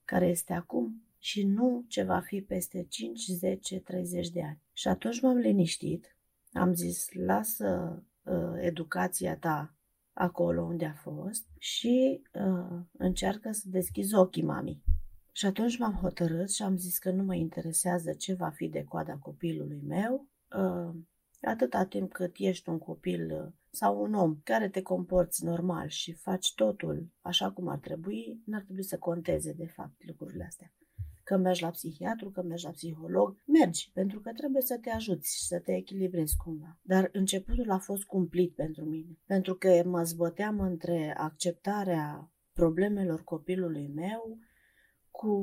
care 0.06 0.28
este 0.28 0.54
acum 0.54 1.04
și 1.18 1.46
nu 1.46 1.86
ce 1.88 2.04
va 2.04 2.20
fi 2.20 2.42
peste 2.42 2.86
5, 2.90 3.26
10, 3.26 3.80
30 3.80 4.30
de 4.30 4.44
ani. 4.44 4.62
Și 4.74 4.88
atunci 4.88 5.22
m-am 5.22 5.38
liniștit, 5.38 6.16
am 6.54 6.74
zis, 6.74 7.08
lasă 7.14 8.04
uh, 8.24 8.54
educația 8.58 9.38
ta 9.38 9.74
acolo 10.20 10.62
unde 10.62 10.86
a 10.86 10.94
fost 10.94 11.46
și 11.58 12.22
uh, 12.34 12.80
încearcă 12.92 13.52
să 13.52 13.64
deschizi 13.66 14.16
ochii 14.16 14.44
mami. 14.44 14.84
Și 15.32 15.46
atunci 15.46 15.78
m-am 15.78 15.94
hotărât 15.94 16.52
și 16.52 16.62
am 16.62 16.78
zis 16.78 16.98
că 16.98 17.12
nu 17.12 17.24
mă 17.24 17.36
interesează 17.36 18.14
ce 18.14 18.34
va 18.34 18.50
fi 18.50 18.68
de 18.68 18.84
coada 18.84 19.18
copilului 19.18 19.82
meu, 19.88 20.28
uh, 20.58 20.96
atâta 21.42 21.86
timp 21.86 22.12
cât 22.12 22.36
ești 22.38 22.70
un 22.70 22.78
copil 22.78 23.32
uh, 23.32 23.54
sau 23.72 24.02
un 24.02 24.14
om 24.14 24.40
care 24.44 24.70
te 24.70 24.82
comporți 24.82 25.46
normal 25.46 25.88
și 25.88 26.14
faci 26.14 26.54
totul 26.54 27.08
așa 27.22 27.52
cum 27.52 27.68
ar 27.68 27.78
trebui, 27.78 28.42
n-ar 28.46 28.62
trebui 28.62 28.84
să 28.84 28.98
conteze 28.98 29.54
de 29.54 29.68
fapt 29.68 30.06
lucrurile 30.06 30.44
astea 30.44 30.74
că 31.30 31.38
mergi 31.38 31.62
la 31.62 31.70
psihiatru, 31.70 32.30
că 32.30 32.42
mergi 32.42 32.66
la 32.66 32.72
psiholog, 32.72 33.38
mergi, 33.46 33.92
pentru 33.94 34.20
că 34.20 34.32
trebuie 34.32 34.62
să 34.62 34.78
te 34.82 34.90
ajuți 34.90 35.36
și 35.36 35.44
să 35.44 35.60
te 35.60 35.76
echilibrezi 35.76 36.36
cumva. 36.38 36.78
Dar 36.82 37.10
începutul 37.12 37.72
a 37.72 37.78
fost 37.78 38.04
cumplit 38.04 38.56
pentru 38.56 38.86
mine, 38.86 39.18
pentru 39.26 39.56
că 39.56 39.82
mă 39.86 40.04
zbăteam 40.04 40.60
între 40.60 41.14
acceptarea 41.18 42.32
problemelor 42.54 43.24
copilului 43.24 43.88
meu 43.88 44.38
cu 45.12 45.34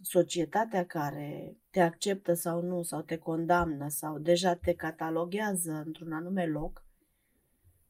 societatea 0.00 0.86
care 0.86 1.56
te 1.70 1.80
acceptă 1.80 2.34
sau 2.34 2.62
nu, 2.62 2.82
sau 2.82 3.02
te 3.02 3.16
condamnă, 3.16 3.88
sau 3.88 4.18
deja 4.18 4.54
te 4.54 4.74
cataloghează 4.74 5.82
într-un 5.86 6.12
anume 6.12 6.46
loc, 6.46 6.86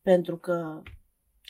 pentru 0.02 0.38
că 0.38 0.82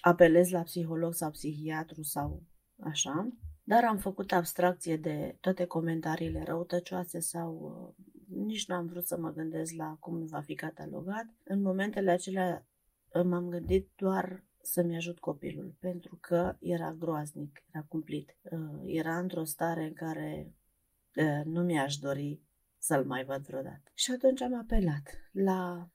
apelezi 0.00 0.52
la 0.52 0.62
psiholog 0.62 1.14
sau 1.14 1.30
psihiatru 1.30 2.02
sau 2.02 2.42
așa, 2.80 3.28
dar 3.64 3.84
am 3.84 3.98
făcut 3.98 4.32
abstracție 4.32 4.96
de 4.96 5.36
toate 5.40 5.64
comentariile 5.64 6.42
răutăcioase 6.42 7.20
sau 7.20 7.52
uh, 7.98 8.06
nici 8.36 8.66
nu 8.66 8.74
am 8.74 8.86
vrut 8.86 9.06
să 9.06 9.18
mă 9.18 9.32
gândesc 9.32 9.74
la 9.74 9.96
cum 10.00 10.26
va 10.26 10.40
fi 10.40 10.54
catalogat. 10.54 11.26
În 11.44 11.62
momentele 11.62 12.10
acelea 12.10 12.66
uh, 13.12 13.22
m-am 13.22 13.48
gândit 13.48 13.90
doar 13.96 14.44
să-mi 14.62 14.96
ajut 14.96 15.18
copilul, 15.18 15.74
pentru 15.78 16.18
că 16.20 16.56
era 16.60 16.92
groaznic, 16.92 17.62
era 17.72 17.84
cumplit. 17.88 18.36
Uh, 18.42 18.82
era 18.84 19.18
într-o 19.18 19.44
stare 19.44 19.84
în 19.84 19.92
care 19.92 20.54
nu 21.44 21.62
mi-aș 21.62 21.96
dori 21.96 22.40
să-l 22.78 23.04
mai 23.04 23.24
văd 23.24 23.46
vreodată. 23.46 23.90
Și 23.94 24.10
atunci 24.10 24.40
am 24.40 24.58
apelat 24.58 25.28
la 25.32 25.88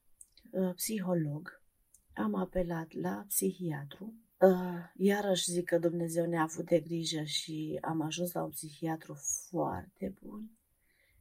psiholog, 0.76 1.62
am 2.14 2.36
apelat 2.36 2.94
la 2.94 3.24
psihiatru, 3.28 4.14
Uh, 4.14 4.29
iarăși 4.96 5.52
zic 5.52 5.66
că 5.66 5.78
Dumnezeu 5.78 6.26
ne-a 6.26 6.42
avut 6.42 6.66
de 6.66 6.80
grijă 6.80 7.24
și 7.24 7.78
am 7.82 8.02
ajuns 8.02 8.32
la 8.32 8.44
un 8.44 8.50
psihiatru 8.50 9.14
foarte 9.50 10.16
bun, 10.22 10.52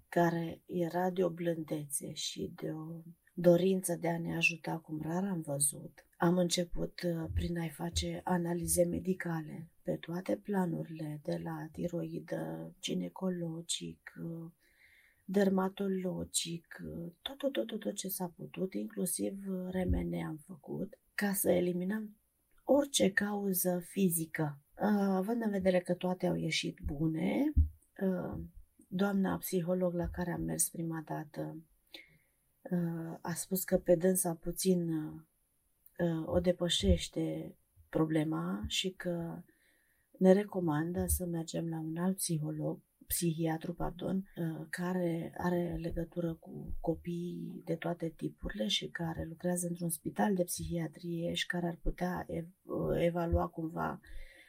care 0.08 0.62
era 0.66 1.10
de 1.10 1.25
o 1.25 1.30
blândețe 1.30 2.12
și 2.12 2.52
de 2.54 2.70
o 2.70 3.02
dorință 3.34 3.94
de 3.94 4.08
a 4.08 4.18
ne 4.18 4.37
ajuta 4.37 4.78
cum 4.78 5.00
rar 5.02 5.25
am 5.25 5.40
văzut. 5.40 6.06
Am 6.16 6.38
început 6.38 7.00
uh, 7.02 7.30
prin 7.34 7.58
a-i 7.58 7.70
face 7.70 8.20
analize 8.25 8.84
medicale 8.84 9.68
pe 9.82 9.96
toate 9.96 10.37
planurile, 10.37 11.20
de 11.22 11.40
la 11.42 11.68
tiroidă, 11.72 12.75
ginecologic, 12.80 14.12
uh, 14.22 14.50
dermatologic, 15.25 16.82
tot, 17.22 17.38
tot, 17.38 17.52
tot, 17.52 17.80
tot 17.80 17.94
ce 17.94 18.08
s-a 18.08 18.32
putut, 18.37 18.75
inclusiv 18.75 19.44
remene 19.70 20.25
am 20.25 20.37
făcut, 20.37 20.98
ca 21.14 21.32
să 21.32 21.50
eliminăm 21.50 22.17
orice 22.70 23.12
cauză 23.12 23.78
fizică. 23.78 24.58
Având 25.14 25.42
în 25.42 25.50
vedere 25.50 25.80
că 25.80 25.94
toate 25.94 26.26
au 26.26 26.34
ieșit 26.34 26.78
bune, 26.84 27.52
doamna 28.88 29.37
psiholog 29.37 29.94
la 29.94 30.08
care 30.08 30.30
am 30.30 30.42
mers 30.42 30.68
prima 30.68 31.02
dată 31.04 31.56
a 33.20 33.32
spus 33.34 33.64
că 33.64 33.78
pe 33.78 33.94
dânsa 33.94 34.34
puțin 34.34 34.90
o 36.25 36.40
depășește 36.40 37.56
problema 37.88 38.64
și 38.66 38.90
că 38.90 39.42
ne 40.18 40.32
recomandă 40.32 41.06
să 41.06 41.26
mergem 41.26 41.68
la 41.68 41.78
un 41.78 41.96
alt 41.96 42.16
psiholog 42.16 42.80
psihiatru, 43.09 43.75
pardon, 43.75 44.17
uh, 44.17 44.67
care 44.71 45.33
are 45.37 45.77
legătură 45.81 46.35
cu 46.35 46.77
copii 46.81 47.62
de 47.65 47.75
toate 47.75 48.09
tipurile 48.17 48.67
și 48.67 48.88
care 48.88 49.27
lucrează 49.29 49.67
într-un 49.67 49.88
spital 49.88 50.35
de 50.35 50.45
psihiatrie 50.45 51.33
și 51.33 51.47
care 51.47 51.67
ar 51.67 51.79
putea 51.83 52.27
uh, 52.29 52.43
evalua 52.95 53.47
cumva 53.47 54.00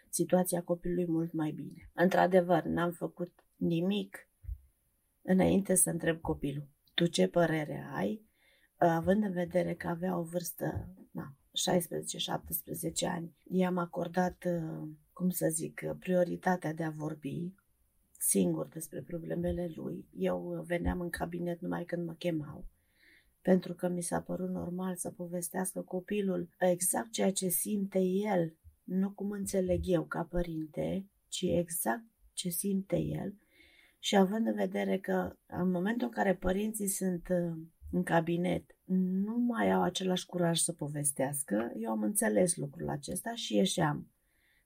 situația 0.09 0.61
copilului 0.61 1.07
mult 1.07 1.33
mai 1.33 1.51
bine. 1.51 1.91
Într-adevăr, 1.93 2.63
n-am 2.63 2.91
făcut 2.91 3.31
nimic 3.55 4.29
înainte 5.21 5.75
să 5.75 5.89
întreb 5.89 6.21
copilul. 6.21 6.67
Tu 6.93 7.05
ce 7.05 7.27
părere 7.27 7.89
ai? 7.93 8.27
Având 8.77 9.23
în 9.23 9.31
vedere 9.31 9.73
că 9.73 9.87
avea 9.87 10.17
o 10.17 10.23
vârstă 10.23 10.95
na, 11.11 11.35
16-17 13.05 13.07
ani, 13.07 13.35
i-am 13.43 13.77
acordat, 13.77 14.43
uh, 14.45 14.89
cum 15.13 15.29
să 15.29 15.47
zic, 15.51 15.81
prioritatea 15.99 16.73
de 16.73 16.83
a 16.83 16.89
vorbi 16.89 17.53
singur 18.19 18.67
despre 18.67 19.01
problemele 19.01 19.71
lui. 19.75 20.05
Eu 20.17 20.63
veneam 20.67 21.01
în 21.01 21.09
cabinet 21.09 21.61
numai 21.61 21.83
când 21.83 22.05
mă 22.05 22.13
chemau, 22.13 22.65
pentru 23.41 23.73
că 23.73 23.87
mi 23.87 24.01
s-a 24.01 24.21
părut 24.21 24.49
normal 24.49 24.95
să 24.95 25.11
povestească 25.11 25.81
copilul 25.81 26.49
exact 26.59 27.11
ceea 27.11 27.31
ce 27.31 27.47
simte 27.47 27.99
el, 27.99 28.55
nu 28.83 29.11
cum 29.11 29.31
înțeleg 29.31 29.81
eu 29.83 30.03
ca 30.03 30.23
părinte, 30.23 31.05
ci 31.27 31.41
exact 31.41 32.05
ce 32.33 32.49
simte 32.49 32.97
el. 32.97 33.33
Și 33.99 34.15
având 34.15 34.47
în 34.47 34.55
vedere 34.55 34.97
că 34.97 35.35
în 35.45 35.71
momentul 35.71 36.07
în 36.07 36.13
care 36.13 36.35
părinții 36.35 36.87
sunt 36.87 37.27
uh, 37.29 37.57
în 37.91 38.03
cabinet 38.03 38.75
nu 39.23 39.37
mai 39.37 39.71
au 39.71 39.81
același 39.81 40.25
curaj 40.25 40.59
să 40.59 40.73
povestească, 40.73 41.71
eu 41.79 41.91
am 41.91 42.03
înțeles 42.03 42.55
lucrul 42.55 42.89
acesta 42.89 43.35
și 43.35 43.55
ieșeam. 43.55 44.11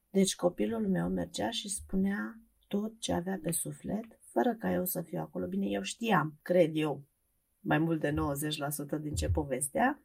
Deci 0.10 0.36
copilul 0.36 0.88
meu 0.88 1.10
mergea 1.10 1.50
și 1.50 1.70
spunea 1.70 2.43
tot 2.80 3.00
ce 3.00 3.14
avea 3.14 3.40
pe 3.44 3.52
suflet, 3.52 4.20
fără 4.32 4.56
ca 4.56 4.72
eu 4.72 4.86
să 4.86 5.02
fiu 5.02 5.20
acolo. 5.20 5.48
Bine, 5.48 5.66
eu 5.66 5.82
știam, 5.82 6.40
cred 6.42 6.72
eu, 6.74 7.04
mai 7.60 7.78
mult 7.78 8.00
de 8.00 8.14
90% 8.98 9.02
din 9.02 9.14
ce 9.14 9.30
povestea, 9.30 10.04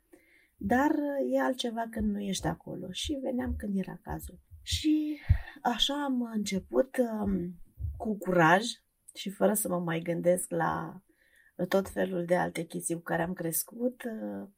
dar 0.56 0.90
e 1.32 1.40
altceva 1.40 1.87
când 1.90 2.10
nu 2.10 2.20
ești 2.20 2.46
acolo 2.46 2.87
și 2.90 3.18
veneam 3.22 3.56
când 3.56 3.78
era 3.78 3.98
cazul. 4.02 4.40
Și 4.62 5.18
așa 5.62 6.04
am 6.04 6.22
început 6.22 6.96
um, 6.96 7.54
cu 7.96 8.18
curaj 8.18 8.64
și 9.14 9.30
fără 9.30 9.54
să 9.54 9.68
mă 9.68 9.78
mai 9.78 10.00
gândesc 10.00 10.50
la 10.50 11.02
tot 11.68 11.88
felul 11.88 12.25
de 12.25 12.37
alte 12.37 12.62
chestii 12.62 12.94
cu 12.94 13.00
care 13.00 13.22
am 13.22 13.32
crescut, 13.32 14.02
uh, 14.02 14.48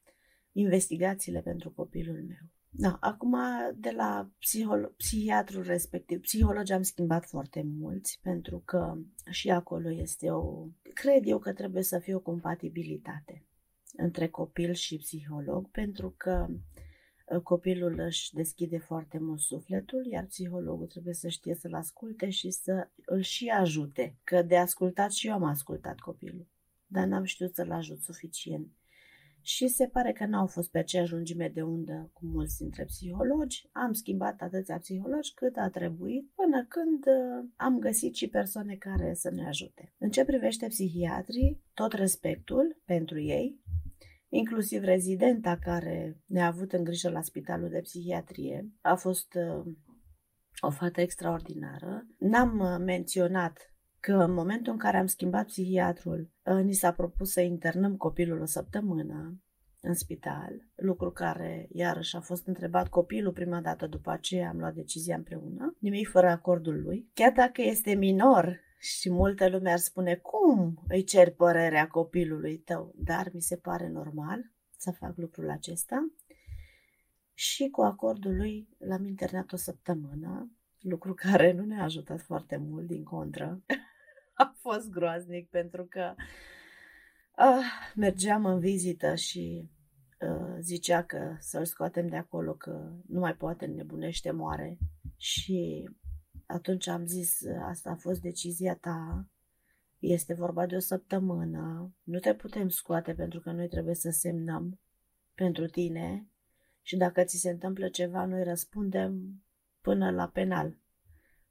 investigațiile 0.52 1.40
pentru 1.40 1.70
copilul 1.70 2.24
meu. 2.26 2.59
Da, 2.72 2.96
acum 3.00 3.36
de 3.76 3.90
la 3.90 4.30
psiholo- 4.38 4.96
psihiatrul 4.96 5.62
respectiv, 5.62 6.20
psihologii 6.20 6.74
am 6.74 6.82
schimbat 6.82 7.26
foarte 7.26 7.62
mulți 7.78 8.18
pentru 8.22 8.62
că 8.64 8.98
și 9.30 9.50
acolo 9.50 9.90
este 9.92 10.30
o... 10.30 10.66
Cred 10.94 11.22
eu 11.26 11.38
că 11.38 11.52
trebuie 11.52 11.82
să 11.82 11.98
fie 11.98 12.14
o 12.14 12.20
compatibilitate 12.20 13.44
între 13.92 14.28
copil 14.28 14.72
și 14.72 14.96
psiholog 14.96 15.70
pentru 15.70 16.14
că 16.16 16.46
uh, 16.48 17.40
copilul 17.42 17.98
își 17.98 18.34
deschide 18.34 18.78
foarte 18.78 19.18
mult 19.18 19.40
sufletul, 19.40 20.06
iar 20.06 20.24
psihologul 20.24 20.86
trebuie 20.86 21.14
să 21.14 21.28
știe 21.28 21.54
să-l 21.54 21.74
asculte 21.74 22.30
și 22.30 22.50
să 22.50 22.90
îl 23.04 23.20
și 23.20 23.48
ajute. 23.48 24.18
Că 24.24 24.42
de 24.42 24.56
ascultat 24.56 25.12
și 25.12 25.26
eu 25.26 25.32
am 25.32 25.44
ascultat 25.44 25.98
copilul, 25.98 26.48
dar 26.86 27.06
n-am 27.06 27.24
știut 27.24 27.54
să-l 27.54 27.70
ajut 27.70 28.00
suficient 28.00 28.72
și 29.42 29.68
se 29.68 29.86
pare 29.86 30.12
că 30.12 30.26
n-au 30.26 30.46
fost 30.46 30.70
pe 30.70 30.78
aceeași 30.78 31.12
lungime 31.12 31.50
de 31.54 31.62
undă 31.62 32.10
cu 32.12 32.26
mulți 32.26 32.58
dintre 32.58 32.84
psihologi. 32.84 33.68
Am 33.72 33.92
schimbat 33.92 34.40
atâția 34.40 34.78
psihologi 34.78 35.34
cât 35.34 35.56
a 35.56 35.68
trebuit 35.68 36.30
până 36.34 36.66
când 36.68 37.06
uh, 37.06 37.48
am 37.56 37.78
găsit 37.78 38.14
și 38.14 38.28
persoane 38.28 38.74
care 38.74 39.14
să 39.14 39.30
ne 39.30 39.46
ajute. 39.46 39.94
În 39.98 40.10
ce 40.10 40.24
privește 40.24 40.66
psihiatrii, 40.66 41.62
tot 41.74 41.92
respectul 41.92 42.80
pentru 42.84 43.20
ei, 43.20 43.60
inclusiv 44.28 44.82
rezidenta 44.82 45.58
care 45.60 46.20
ne-a 46.26 46.46
avut 46.46 46.72
în 46.72 46.84
grijă 46.84 47.10
la 47.10 47.22
spitalul 47.22 47.68
de 47.68 47.80
psihiatrie, 47.80 48.70
a 48.80 48.94
fost 48.94 49.34
uh, 49.34 49.72
o 50.60 50.70
fată 50.70 51.00
extraordinară. 51.00 52.06
N-am 52.18 52.58
uh, 52.58 52.84
menționat 52.84 53.69
că 54.00 54.12
în 54.12 54.32
momentul 54.32 54.72
în 54.72 54.78
care 54.78 54.96
am 54.96 55.06
schimbat 55.06 55.46
psihiatrul, 55.46 56.30
ă, 56.46 56.60
ni 56.60 56.72
s-a 56.72 56.92
propus 56.92 57.32
să 57.32 57.40
internăm 57.40 57.96
copilul 57.96 58.40
o 58.40 58.44
săptămână 58.44 59.40
în 59.80 59.94
spital, 59.94 60.66
lucru 60.74 61.10
care 61.10 61.68
iarăși 61.72 62.16
a 62.16 62.20
fost 62.20 62.46
întrebat 62.46 62.88
copilul 62.88 63.32
prima 63.32 63.60
dată, 63.60 63.86
după 63.86 64.10
aceea 64.10 64.48
am 64.48 64.58
luat 64.58 64.74
decizia 64.74 65.16
împreună, 65.16 65.76
nimic 65.78 66.08
fără 66.08 66.28
acordul 66.28 66.82
lui. 66.82 67.10
Chiar 67.14 67.32
dacă 67.32 67.62
este 67.62 67.94
minor 67.94 68.60
și 68.78 69.10
multă 69.10 69.48
lume 69.48 69.70
ar 69.70 69.78
spune 69.78 70.14
cum 70.14 70.84
îi 70.88 71.04
cer 71.04 71.34
părerea 71.34 71.86
copilului 71.86 72.58
tău, 72.58 72.94
dar 72.96 73.30
mi 73.32 73.40
se 73.40 73.56
pare 73.56 73.88
normal 73.88 74.50
să 74.76 74.90
fac 74.90 75.16
lucrul 75.16 75.50
acesta. 75.50 76.12
Și 77.34 77.68
cu 77.68 77.80
acordul 77.80 78.36
lui 78.36 78.68
l-am 78.78 79.06
internat 79.06 79.52
o 79.52 79.56
săptămână, 79.56 80.50
lucru 80.80 81.14
care 81.14 81.52
nu 81.52 81.64
ne-a 81.64 81.82
ajutat 81.82 82.20
foarte 82.20 82.56
mult, 82.56 82.86
din 82.86 83.04
contră. 83.04 83.62
a 84.34 84.54
fost 84.58 84.90
groaznic 84.90 85.48
pentru 85.48 85.84
că 85.84 86.14
uh, 87.36 87.64
mergeam 87.94 88.44
în 88.44 88.58
vizită 88.58 89.14
și 89.14 89.70
uh, 90.20 90.56
zicea 90.60 91.04
că 91.04 91.36
să-l 91.38 91.64
scoatem 91.64 92.08
de 92.08 92.16
acolo, 92.16 92.54
că 92.54 92.92
nu 93.06 93.20
mai 93.20 93.34
poate, 93.34 93.66
nebunește, 93.66 94.30
moare. 94.30 94.78
Și 95.16 95.90
atunci 96.46 96.86
am 96.86 97.06
zis, 97.06 97.40
asta 97.62 97.90
a 97.90 97.94
fost 97.94 98.20
decizia 98.20 98.74
ta, 98.74 99.28
este 99.98 100.34
vorba 100.34 100.66
de 100.66 100.76
o 100.76 100.78
săptămână, 100.78 101.94
nu 102.02 102.18
te 102.18 102.34
putem 102.34 102.68
scoate 102.68 103.14
pentru 103.14 103.40
că 103.40 103.52
noi 103.52 103.68
trebuie 103.68 103.94
să 103.94 104.10
semnăm 104.10 104.80
pentru 105.34 105.66
tine 105.66 106.28
și 106.82 106.96
dacă 106.96 107.24
ți 107.24 107.36
se 107.36 107.50
întâmplă 107.50 107.88
ceva, 107.88 108.24
noi 108.24 108.42
răspundem 108.42 109.42
până 109.80 110.10
la 110.10 110.28
penal 110.28 110.78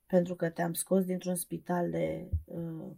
pentru 0.07 0.35
că 0.35 0.49
te-am 0.49 0.73
scos 0.73 1.05
dintr-un 1.05 1.35
spital 1.35 1.89
de 1.89 2.29
uh, 2.45 2.91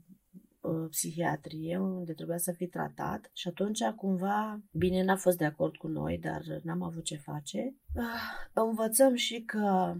uh, 0.61 0.89
psihiatrie 0.89 1.77
unde 1.77 2.13
trebuia 2.13 2.37
să 2.37 2.51
fii 2.51 2.67
tratat 2.67 3.29
și 3.33 3.47
atunci 3.47 3.83
cumva, 3.95 4.61
bine, 4.71 5.03
n-a 5.03 5.15
fost 5.15 5.37
de 5.37 5.45
acord 5.45 5.75
cu 5.75 5.87
noi, 5.87 6.17
dar 6.17 6.41
n-am 6.63 6.81
avut 6.81 7.03
ce 7.03 7.17
face. 7.17 7.75
Uh, 7.95 8.03
învățăm 8.53 9.15
și 9.15 9.41
că 9.41 9.95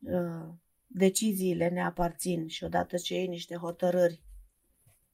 uh, 0.00 0.48
deciziile 0.86 1.68
ne 1.68 1.82
aparțin 1.82 2.46
și 2.46 2.64
odată 2.64 2.96
ce 2.96 3.14
iei 3.14 3.26
niște 3.26 3.54
hotărâri 3.56 4.22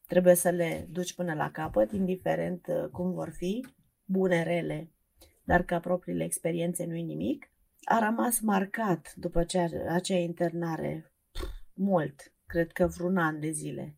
trebuie 0.06 0.34
să 0.34 0.50
le 0.50 0.88
duci 0.90 1.14
până 1.14 1.34
la 1.34 1.50
capăt, 1.50 1.92
indiferent 1.92 2.66
uh, 2.66 2.88
cum 2.92 3.12
vor 3.12 3.30
fi, 3.30 3.66
bune, 4.04 4.42
rele, 4.42 4.90
dar 5.44 5.62
ca 5.62 5.80
propriile 5.80 6.24
experiențe 6.24 6.84
nu-i 6.84 7.02
nimic. 7.02 7.49
A 7.84 7.98
rămas 7.98 8.40
marcat 8.40 9.14
după 9.14 9.38
acea, 9.38 9.68
acea 9.88 10.16
internare 10.16 11.12
mult, 11.74 12.32
cred 12.46 12.72
că 12.72 12.86
vreun 12.86 13.16
an 13.16 13.40
de 13.40 13.50
zile. 13.50 13.96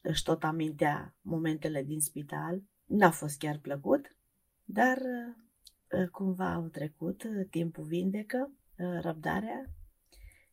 Își 0.00 0.22
tot 0.22 0.44
amintea 0.44 1.16
momentele 1.20 1.82
din 1.82 2.00
spital. 2.00 2.62
N-a 2.84 3.10
fost 3.10 3.38
chiar 3.38 3.58
plăcut, 3.58 4.16
dar 4.64 4.96
uh, 4.96 6.08
cumva 6.08 6.52
au 6.52 6.68
trecut, 6.68 7.22
uh, 7.22 7.46
timpul 7.50 7.84
vindecă, 7.84 8.50
uh, 8.78 9.00
răbdarea 9.00 9.64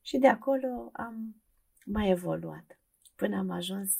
și 0.01 0.17
de 0.17 0.27
acolo 0.27 0.89
am 0.93 1.41
mai 1.85 2.09
evoluat 2.09 2.79
până 3.15 3.37
am 3.37 3.49
ajuns 3.49 3.97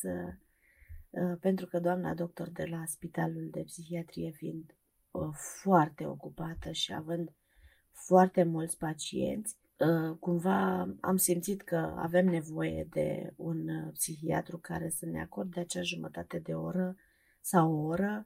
pentru 1.39 1.65
că 1.65 1.79
doamna 1.79 2.13
doctor 2.13 2.49
de 2.49 2.65
la 2.65 2.85
Spitalul 2.85 3.47
de 3.51 3.61
Psihiatrie 3.61 4.31
fiind 4.31 4.75
foarte 5.61 6.05
ocupată 6.05 6.71
și 6.71 6.93
având 6.93 7.33
foarte 7.93 8.43
mulți 8.43 8.77
pacienți, 8.77 9.56
Ă, 9.79 10.17
cumva 10.19 10.89
am 11.01 11.17
simțit 11.17 11.62
că 11.62 11.93
avem 11.97 12.25
nevoie 12.25 12.88
de 12.89 13.34
un 13.36 13.67
ă, 13.67 13.89
psihiatru 13.93 14.58
care 14.58 14.89
să 14.89 15.06
ne 15.06 15.21
acorde 15.21 15.60
acea 15.60 15.82
jumătate 15.82 16.39
de 16.39 16.53
oră 16.53 16.95
sau 17.41 17.73
o 17.73 17.86
oră 17.86 18.25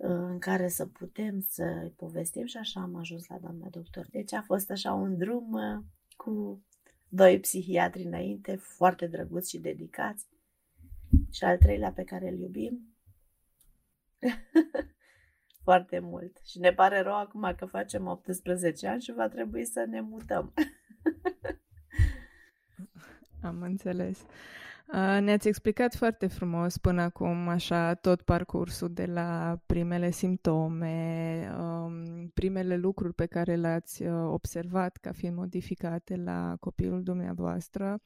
ă, 0.00 0.08
în 0.08 0.38
care 0.38 0.68
să 0.68 0.86
putem 0.86 1.40
să 1.40 1.92
povestim 1.96 2.46
și 2.46 2.56
așa 2.56 2.80
am 2.80 2.94
ajuns 2.96 3.26
la 3.26 3.38
doamna 3.38 3.68
doctor. 3.68 4.06
Deci 4.10 4.32
a 4.32 4.42
fost 4.42 4.70
așa 4.70 4.92
un 4.92 5.16
drum 5.16 5.58
cu 6.16 6.62
doi 7.08 7.40
psihiatri 7.40 8.02
înainte, 8.02 8.56
foarte 8.56 9.06
drăguți 9.06 9.50
și 9.50 9.58
dedicați 9.58 10.26
și 11.30 11.44
al 11.44 11.58
treilea 11.58 11.92
pe 11.92 12.04
care 12.04 12.28
îl 12.28 12.38
iubim. 12.38 12.88
foarte 15.64 15.98
mult. 15.98 16.38
Și 16.46 16.58
ne 16.58 16.72
pare 16.72 17.00
rău 17.00 17.16
acum 17.16 17.54
că 17.56 17.66
facem 17.66 18.06
18 18.06 18.86
ani 18.86 19.02
și 19.02 19.12
va 19.12 19.28
trebui 19.28 19.64
să 19.64 19.84
ne 19.88 20.00
mutăm. 20.00 20.52
Am 23.42 23.62
înțeles. 23.62 24.26
Ne-ați 25.20 25.48
explicat 25.48 25.94
foarte 25.94 26.26
frumos 26.26 26.76
până 26.76 27.02
acum, 27.02 27.48
așa, 27.48 27.94
tot 27.94 28.22
parcursul 28.22 28.92
de 28.92 29.06
la 29.06 29.58
primele 29.66 30.10
simptome, 30.10 31.48
um, 31.58 32.28
primele 32.34 32.76
lucruri 32.76 33.14
pe 33.14 33.26
care 33.26 33.54
le-ați 33.54 34.02
uh, 34.02 34.28
observat 34.28 34.96
ca 34.96 35.12
fiind 35.12 35.36
modificate 35.36 36.16
la 36.16 36.56
copilul 36.60 37.02
dumneavoastră, 37.02 38.02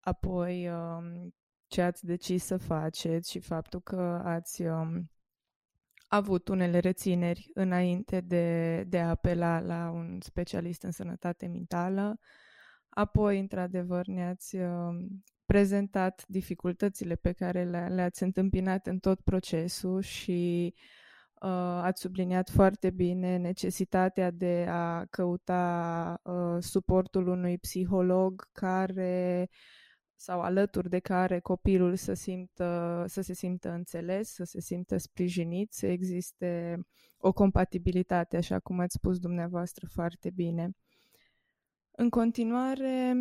apoi 0.00 0.68
um, 0.68 1.34
ce 1.66 1.82
ați 1.82 2.04
decis 2.04 2.44
să 2.44 2.56
faceți 2.56 3.30
și 3.30 3.38
faptul 3.38 3.80
că 3.80 4.20
ați 4.24 4.62
um, 4.62 5.10
avut 6.12 6.48
unele 6.48 6.78
rețineri 6.78 7.50
înainte 7.54 8.20
de, 8.20 8.84
de 8.88 8.98
a 8.98 9.08
apela 9.08 9.60
la 9.60 9.90
un 9.94 10.18
specialist 10.20 10.82
în 10.82 10.90
sănătate 10.90 11.46
mentală. 11.46 12.18
Apoi, 12.88 13.38
într-adevăr, 13.38 14.06
ne-ați 14.06 14.56
uh, 14.56 14.94
prezentat 15.46 16.24
dificultățile 16.28 17.14
pe 17.14 17.32
care 17.32 17.64
le, 17.64 17.86
le-ați 17.90 18.22
întâmpinat 18.22 18.86
în 18.86 18.98
tot 18.98 19.20
procesul 19.20 20.00
și 20.00 20.74
uh, 21.34 21.50
ați 21.82 22.00
subliniat 22.00 22.50
foarte 22.50 22.90
bine 22.90 23.36
necesitatea 23.36 24.30
de 24.30 24.66
a 24.68 25.04
căuta 25.10 26.20
uh, 26.22 26.56
suportul 26.60 27.26
unui 27.28 27.58
psiholog 27.58 28.48
care 28.52 29.48
uh, 29.50 29.81
sau 30.22 30.40
alături 30.40 30.88
de 30.88 30.98
care 30.98 31.40
copilul 31.40 31.96
să, 31.96 32.14
simtă, 32.14 33.04
să 33.08 33.20
se 33.20 33.32
simtă 33.32 33.70
înțeles, 33.70 34.32
să 34.32 34.44
se 34.44 34.60
simtă 34.60 34.96
sprijinit, 34.96 35.72
să 35.72 35.86
existe 35.86 36.80
o 37.16 37.32
compatibilitate, 37.32 38.36
așa 38.36 38.58
cum 38.58 38.78
ați 38.78 38.94
spus 38.94 39.18
dumneavoastră 39.18 39.86
foarte 39.86 40.30
bine. 40.30 40.70
În 41.90 42.08
continuare, 42.08 43.14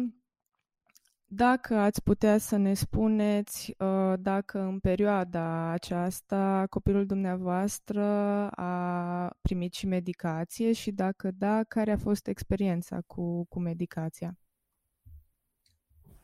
Dacă 1.34 1.76
ați 1.76 2.04
putea 2.04 2.38
să 2.38 2.58
ne 2.58 2.74
spuneți 2.74 3.74
uh, 3.78 4.14
dacă 4.20 4.60
în 4.60 4.80
perioada 4.80 5.70
aceasta 5.72 6.66
copilul 6.70 7.06
dumneavoastră 7.06 8.04
a 8.50 9.36
primit 9.42 9.74
și 9.74 9.86
medicație 9.86 10.72
și 10.74 10.92
dacă 10.92 11.32
da, 11.32 11.64
care 11.64 11.92
a 11.92 11.98
fost 11.98 12.28
experiența 12.28 13.02
cu, 13.08 13.46
cu 13.46 13.60
medicația? 13.60 14.38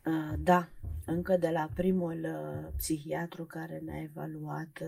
Uh, 0.08 0.34
da, 0.40 0.70
încă 1.06 1.38
de 1.38 1.50
la 1.50 1.70
primul 1.74 2.24
uh, 2.24 2.74
psihiatru 2.78 3.46
care 3.46 3.80
ne-a 3.80 4.02
evaluat 4.02 4.82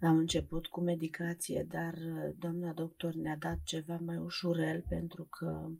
am 0.00 0.16
început 0.16 0.66
cu 0.66 0.80
medicație, 0.80 1.66
dar 1.68 1.94
doamna 2.38 2.72
doctor 2.72 3.14
ne-a 3.14 3.36
dat 3.36 3.58
ceva 3.64 3.98
mai 4.04 4.16
ușurel 4.16 4.84
pentru 4.88 5.24
că 5.24 5.70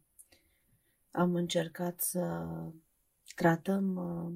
am 1.10 1.34
încercat 1.34 2.00
să 2.00 2.46
tratăm 3.34 3.96
uh, 3.96 4.32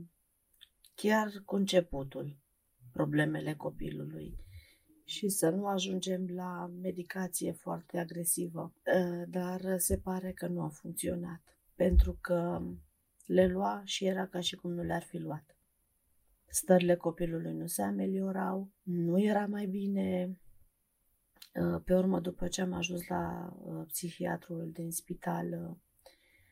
chiar 0.94 1.42
cu 1.44 1.56
începutul 1.56 2.36
problemele 2.92 3.54
copilului 3.54 4.36
și 5.04 5.28
să 5.28 5.50
nu 5.50 5.66
ajungem 5.66 6.26
la 6.34 6.70
medicație 6.82 7.52
foarte 7.52 7.98
agresivă. 7.98 8.74
Uh, 8.94 9.22
dar 9.28 9.78
se 9.78 9.96
pare 9.98 10.32
că 10.32 10.46
nu 10.46 10.62
a 10.62 10.68
funcționat, 10.68 11.42
pentru 11.74 12.18
că 12.20 12.62
le 13.26 13.46
lua 13.46 13.82
și 13.84 14.04
era 14.04 14.26
ca 14.26 14.40
și 14.40 14.56
cum 14.56 14.72
nu 14.72 14.82
le-ar 14.82 15.02
fi 15.02 15.18
luat. 15.18 15.56
Stările 16.46 16.96
copilului 16.96 17.52
nu 17.52 17.66
se 17.66 17.82
ameliorau, 17.82 18.70
nu 18.82 19.20
era 19.20 19.46
mai 19.46 19.66
bine. 19.66 20.38
Uh, 21.54 21.80
pe 21.84 21.94
urmă, 21.94 22.20
după 22.20 22.48
ce 22.48 22.60
am 22.60 22.72
ajuns 22.72 23.06
la 23.06 23.56
psihiatrul 23.86 24.70
din 24.72 24.90
spital, 24.90 25.76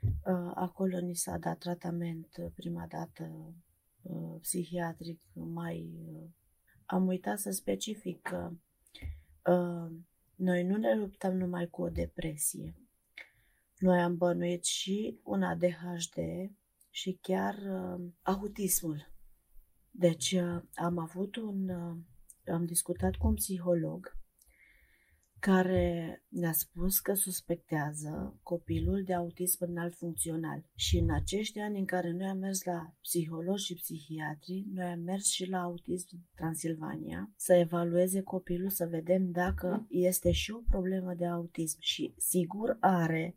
Uh, 0.03 0.51
acolo 0.55 0.99
ni 0.99 1.15
s-a 1.15 1.39
dat 1.39 1.59
tratament 1.59 2.37
uh, 2.37 2.51
prima 2.55 2.87
dată 2.89 3.55
uh, 4.03 4.41
psihiatric 4.41 5.21
mai... 5.33 5.91
Am 6.87 7.07
uitat 7.07 7.39
să 7.39 7.51
specific 7.51 8.23
că 8.23 8.53
noi 10.35 10.63
nu 10.65 10.77
ne 10.77 10.95
luptăm 10.95 11.37
numai 11.37 11.67
cu 11.67 11.83
o 11.83 11.89
depresie. 11.89 12.75
Noi 13.79 14.01
am 14.01 14.17
bănuit 14.17 14.65
și 14.65 15.21
un 15.23 15.43
ADHD 15.43 16.17
și 16.95 17.19
chiar 17.21 17.57
autismul. 18.23 19.13
Deci 19.91 20.35
am 20.75 20.99
avut 20.99 21.37
un... 21.37 21.69
Am 22.47 22.65
discutat 22.65 23.15
cu 23.15 23.27
un 23.27 23.35
psiholog 23.35 24.21
care 25.39 26.25
ne-a 26.29 26.53
spus 26.53 27.01
că 27.01 27.15
suspectează 27.15 28.41
copilul 28.43 29.03
de 29.05 29.15
autism 29.15 29.65
înalt 29.65 29.95
funcțional. 29.95 30.65
Și 30.75 30.99
în 30.99 31.11
acești 31.11 31.59
ani 31.59 31.79
în 31.79 31.85
care 31.85 32.13
noi 32.13 32.27
am 32.27 32.39
mers 32.39 32.65
la 32.65 32.95
psihologi 33.01 33.65
și 33.65 33.75
psihiatri, 33.75 34.65
noi 34.73 34.85
am 34.85 35.01
mers 35.01 35.27
și 35.27 35.49
la 35.49 35.61
Autism 35.63 36.09
Transilvania 36.35 37.33
să 37.37 37.55
evalueze 37.55 38.23
copilul, 38.23 38.71
să 38.71 38.87
vedem 38.87 39.31
dacă 39.31 39.87
este 39.89 40.31
și 40.31 40.51
o 40.51 40.63
problemă 40.71 41.15
de 41.15 41.27
autism. 41.27 41.77
Și 41.81 42.15
sigur 42.17 42.77
are 42.81 43.37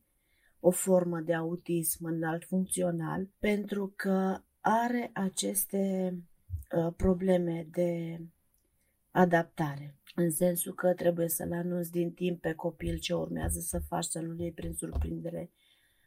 o 0.68 0.72
formă 0.72 1.20
de 1.20 1.34
autism 1.34 2.06
înalt 2.06 2.44
funcțional 2.44 3.30
pentru 3.40 3.94
că 3.96 4.42
are 4.60 5.10
aceste 5.14 6.14
uh, 6.78 6.94
probleme 6.98 7.68
de 7.72 8.20
adaptare 9.12 9.96
în 10.16 10.32
sensul 10.32 10.74
că 10.74 10.94
trebuie 10.94 11.28
să-l 11.28 11.54
anunți 11.54 11.92
din 11.92 12.12
timp 12.12 12.42
pe 12.42 12.54
copil 12.54 12.98
ce 12.98 13.14
urmează 13.14 13.60
să 13.60 13.80
faci, 13.80 14.04
să 14.04 14.20
nu-l 14.20 14.40
iei 14.40 14.52
prin 14.52 14.74
surprindere. 14.74 15.52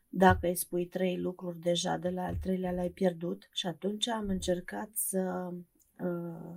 Dacă 0.08 0.46
îi 0.46 0.56
spui 0.56 0.86
trei 0.86 1.18
lucruri 1.18 1.60
deja, 1.60 1.96
de 1.96 2.08
la 2.08 2.22
al 2.22 2.36
treilea 2.36 2.72
l-ai 2.72 2.90
pierdut 2.90 3.48
și 3.52 3.66
atunci 3.66 4.08
am 4.08 4.28
încercat 4.28 4.90
să 4.92 5.52
uh, 6.00 6.56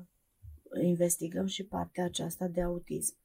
investigăm 0.82 1.46
și 1.46 1.66
partea 1.66 2.04
aceasta 2.04 2.48
de 2.48 2.62
autism. 2.62 3.21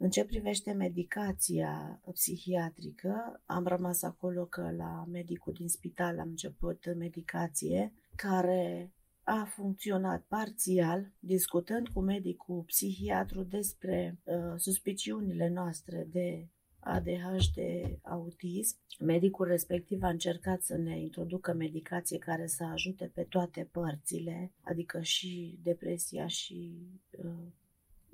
În 0.00 0.10
ce 0.10 0.24
privește 0.24 0.72
medicația 0.72 2.00
psihiatrică, 2.12 3.42
am 3.46 3.66
rămas 3.66 4.02
acolo 4.02 4.44
că 4.44 4.70
la 4.76 5.04
medicul 5.10 5.52
din 5.52 5.68
spital 5.68 6.18
am 6.18 6.28
început 6.28 6.94
medicație 6.96 7.92
care 8.16 8.92
a 9.22 9.44
funcționat 9.44 10.22
parțial, 10.28 11.12
discutând 11.18 11.88
cu 11.88 12.00
medicul 12.00 12.62
psihiatru 12.62 13.42
despre 13.42 14.18
uh, 14.24 14.34
suspiciunile 14.56 15.48
noastre 15.48 16.06
de 16.10 16.48
ADHD, 16.78 17.58
autism. 18.02 18.76
Medicul 18.98 19.46
respectiv 19.46 20.02
a 20.02 20.08
încercat 20.08 20.62
să 20.62 20.76
ne 20.76 21.00
introducă 21.00 21.52
medicație 21.52 22.18
care 22.18 22.46
să 22.46 22.64
ajute 22.64 23.10
pe 23.14 23.22
toate 23.22 23.68
părțile, 23.72 24.52
adică 24.60 25.00
și 25.00 25.58
depresia 25.62 26.26
și 26.26 26.88
uh, 27.10 27.52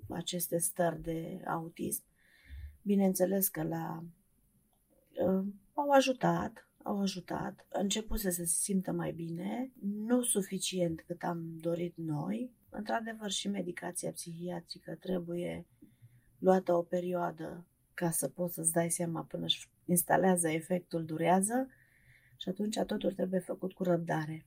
aceste 0.08 0.58
stări 0.58 1.02
de 1.02 1.42
autism. 1.46 2.02
Bineînțeles 2.82 3.48
că 3.48 3.62
la 3.62 4.04
uh, 5.26 5.46
au 5.74 5.90
ajutat, 5.90 6.68
au 6.82 7.00
ajutat. 7.00 7.66
A 7.72 7.80
început 7.80 8.18
să 8.18 8.30
se 8.30 8.44
simtă 8.44 8.92
mai 8.92 9.12
bine, 9.12 9.72
nu 9.80 10.22
suficient 10.22 11.00
cât 11.06 11.22
am 11.22 11.58
dorit 11.60 11.96
noi. 11.96 12.52
Într-adevăr, 12.68 13.30
și 13.30 13.48
medicația 13.48 14.10
psihiatrică 14.10 14.94
trebuie 14.94 15.66
luată 16.38 16.74
o 16.74 16.82
perioadă 16.82 17.66
ca 17.94 18.10
să 18.10 18.28
poți 18.28 18.54
să-ți 18.54 18.72
dai 18.72 18.90
seama 18.90 19.22
până 19.22 19.44
își 19.44 19.70
instalează 19.84 20.48
efectul, 20.48 21.04
durează 21.04 21.68
și 22.36 22.48
atunci 22.48 22.78
totul 22.86 23.12
trebuie 23.12 23.40
făcut 23.40 23.72
cu 23.72 23.82
răbdare. 23.82 24.46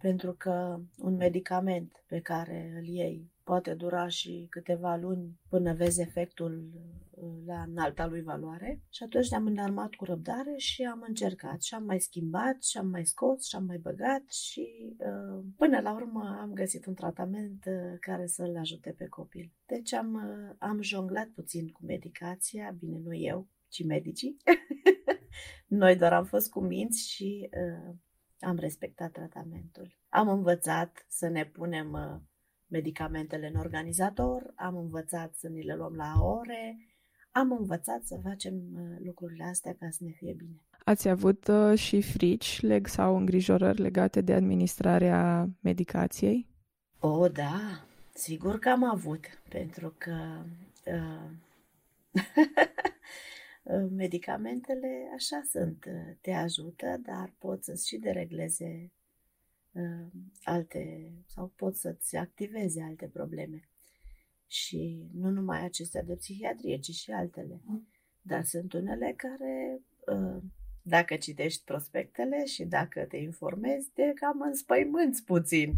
Pentru 0.00 0.32
că 0.32 0.80
un 0.98 1.14
medicament 1.14 2.04
pe 2.06 2.20
care 2.20 2.72
îl 2.78 2.86
iei 2.86 3.30
poate 3.44 3.74
dura 3.74 4.08
și 4.08 4.46
câteva 4.50 4.96
luni 4.96 5.40
până 5.48 5.74
vezi 5.74 6.00
efectul 6.00 6.70
uh, 7.10 7.46
la 7.46 7.62
înalta 7.62 8.06
lui 8.06 8.22
valoare. 8.22 8.82
Și 8.90 9.02
atunci 9.02 9.28
ne-am 9.30 9.46
înarmat 9.46 9.94
cu 9.94 10.04
răbdare 10.04 10.54
și 10.56 10.82
am 10.82 11.04
încercat 11.08 11.62
și 11.62 11.74
am 11.74 11.84
mai 11.84 12.00
schimbat 12.00 12.62
și 12.62 12.78
am 12.78 12.86
mai 12.86 13.06
scos 13.06 13.46
și 13.46 13.56
am 13.56 13.64
mai 13.64 13.78
băgat 13.78 14.30
și 14.30 14.96
uh, 14.98 15.44
până 15.56 15.80
la 15.80 15.94
urmă 15.94 16.38
am 16.40 16.52
găsit 16.52 16.86
un 16.86 16.94
tratament 16.94 17.64
uh, 17.66 17.98
care 18.00 18.26
să-l 18.26 18.56
ajute 18.56 18.94
pe 18.98 19.06
copil. 19.06 19.52
Deci 19.66 19.92
am, 19.92 20.16
am 20.58 20.82
jonglat 20.82 21.26
puțin 21.26 21.68
cu 21.68 21.84
medicația, 21.84 22.76
bine, 22.78 22.98
nu 22.98 23.14
eu, 23.14 23.48
ci 23.68 23.84
medicii. 23.84 24.36
Noi 25.82 25.96
doar 25.96 26.12
am 26.12 26.24
fost 26.24 26.50
cu 26.50 26.60
minți 26.60 27.08
și 27.08 27.48
uh, 27.50 27.94
am 28.46 28.56
respectat 28.58 29.12
tratamentul. 29.12 29.96
Am 30.08 30.28
învățat 30.28 31.04
să 31.08 31.28
ne 31.28 31.44
punem 31.44 32.20
medicamentele 32.66 33.46
în 33.46 33.60
organizator, 33.60 34.52
am 34.56 34.76
învățat 34.76 35.34
să 35.34 35.48
ni 35.48 35.62
le 35.62 35.74
luăm 35.74 35.94
la 35.94 36.22
ore, 36.22 36.76
am 37.30 37.56
învățat 37.58 38.04
să 38.04 38.20
facem 38.22 38.54
uh, 38.54 38.96
lucrurile 39.04 39.44
astea 39.44 39.74
ca 39.78 39.86
să 39.90 40.04
ne 40.04 40.10
fie 40.10 40.34
bine. 40.36 40.62
Ați 40.84 41.08
avut 41.08 41.48
uh, 41.48 41.78
și 41.78 42.02
frici 42.02 42.60
leg 42.60 42.86
sau 42.86 43.16
îngrijorări 43.16 43.80
legate 43.80 44.20
de 44.20 44.34
administrarea 44.34 45.48
medicației? 45.60 46.48
O, 46.98 47.28
da, 47.28 47.86
sigur 48.14 48.58
că 48.58 48.68
am 48.68 48.84
avut, 48.84 49.24
pentru 49.48 49.94
că 49.98 50.44
uh, 50.84 51.30
medicamentele 53.90 55.10
așa 55.14 55.42
sunt, 55.50 55.84
te 56.20 56.32
ajută, 56.32 57.00
dar 57.02 57.32
pot 57.38 57.64
să-ți 57.64 57.88
și 57.88 57.96
deregleze 57.96 58.92
uh, 59.72 60.06
alte 60.42 61.12
sau 61.26 61.52
pot 61.56 61.76
să-ți 61.76 62.16
activeze 62.16 62.82
alte 62.82 63.06
probleme. 63.06 63.68
Și 64.46 65.08
nu 65.12 65.30
numai 65.30 65.64
acestea 65.64 66.02
de 66.02 66.14
psihiatrie, 66.14 66.78
ci 66.78 66.90
și 66.90 67.10
altele. 67.10 67.60
Dar 68.22 68.44
sunt 68.44 68.72
unele 68.72 69.14
care, 69.16 69.80
uh, 70.06 70.42
dacă 70.82 71.16
citești 71.16 71.64
prospectele 71.64 72.44
și 72.44 72.64
dacă 72.64 73.04
te 73.04 73.16
informezi, 73.16 73.90
te 73.94 74.12
cam 74.14 74.40
înspăimânți 74.40 75.24
puțin. 75.24 75.74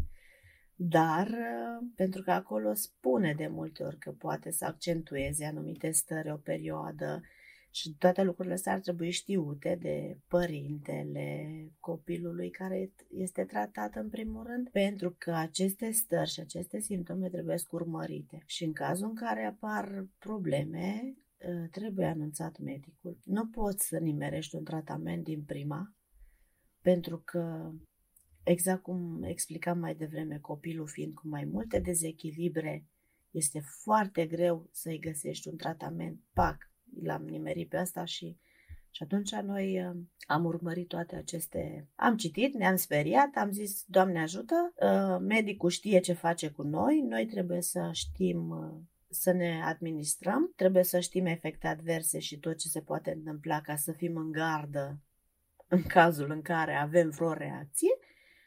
Dar, 0.75 1.27
uh, 1.27 1.89
pentru 1.95 2.23
că 2.23 2.31
acolo 2.31 2.75
spune 2.75 3.35
de 3.35 3.47
multe 3.47 3.83
ori 3.83 3.99
că 3.99 4.11
poate 4.11 4.51
să 4.51 4.65
accentueze 4.65 5.45
anumite 5.45 5.91
stări 5.91 6.31
o 6.31 6.37
perioadă, 6.37 7.23
și 7.79 7.95
toate 7.99 8.23
lucrurile 8.23 8.55
astea 8.55 8.73
ar 8.73 8.81
trebui 8.81 9.11
știute 9.11 9.79
de 9.81 10.19
părintele 10.29 11.47
copilului 11.81 12.51
care 12.51 12.93
este 13.11 13.45
tratat 13.45 13.95
în 13.95 14.09
primul 14.09 14.47
rând, 14.47 14.69
pentru 14.69 15.15
că 15.19 15.31
aceste 15.31 15.91
stări 15.91 16.31
și 16.31 16.41
aceste 16.41 16.81
simptome 16.81 17.29
trebuie 17.29 17.57
urmărite. 17.71 18.43
Și 18.47 18.65
în 18.65 18.73
cazul 18.73 19.09
în 19.09 19.15
care 19.15 19.45
apar 19.45 20.07
probleme, 20.19 21.15
ă, 21.49 21.67
trebuie 21.71 22.07
anunțat 22.07 22.59
medicul. 22.59 23.19
Nu 23.25 23.47
poți 23.47 23.87
să 23.87 23.99
nimerești 23.99 24.55
un 24.55 24.65
tratament 24.65 25.25
din 25.25 25.43
prima, 25.43 25.95
pentru 26.83 27.23
că, 27.25 27.73
exact 28.43 28.83
cum 28.83 29.23
explicam 29.23 29.79
mai 29.79 29.95
devreme, 29.95 30.39
copilul 30.39 30.89
fiind 30.89 31.15
cu 31.15 31.29
mai 31.29 31.45
multe 31.45 31.79
dezechilibre, 31.79 32.87
este 33.31 33.61
foarte 33.83 34.27
greu 34.27 34.69
să-i 34.73 34.99
găsești 34.99 35.49
un 35.49 35.57
tratament, 35.57 36.21
pac, 36.33 36.68
l-am 37.03 37.23
nimerit 37.23 37.69
pe 37.69 37.77
asta 37.77 38.05
și, 38.05 38.39
Și 38.91 39.03
atunci 39.03 39.35
noi 39.35 39.87
uh, 39.87 39.97
am 40.27 40.45
urmărit 40.45 40.89
toate 40.89 41.17
aceste... 41.17 41.89
Am 41.95 42.17
citit, 42.17 42.55
ne-am 42.55 42.77
speriat, 42.77 43.31
am 43.35 43.51
zis, 43.51 43.85
Doamne 43.87 44.21
ajută, 44.21 44.73
uh, 44.83 45.19
medicul 45.21 45.71
știe 45.71 46.01
ce 46.01 46.13
face 46.13 46.51
cu 46.51 46.63
noi, 46.63 47.01
noi 47.01 47.27
trebuie 47.27 47.63
să 47.63 47.91
știm 47.93 48.49
uh, 48.49 48.81
să 49.11 49.33
ne 49.33 49.63
administrăm, 49.65 50.53
trebuie 50.57 50.83
să 50.83 51.01
știm 51.01 51.27
efecte 51.27 51.67
adverse 51.67 52.19
și 52.19 52.39
tot 52.39 52.57
ce 52.57 52.69
se 52.69 52.81
poate 52.81 53.13
întâmpla 53.13 53.61
ca 53.61 53.77
să 53.77 53.93
fim 53.93 54.17
în 54.17 54.31
gardă 54.33 55.01
în 55.69 55.83
cazul 55.83 56.31
în 56.31 56.43
care 56.43 56.75
avem 56.75 57.11
vreo 57.11 57.33
reacție 57.33 57.99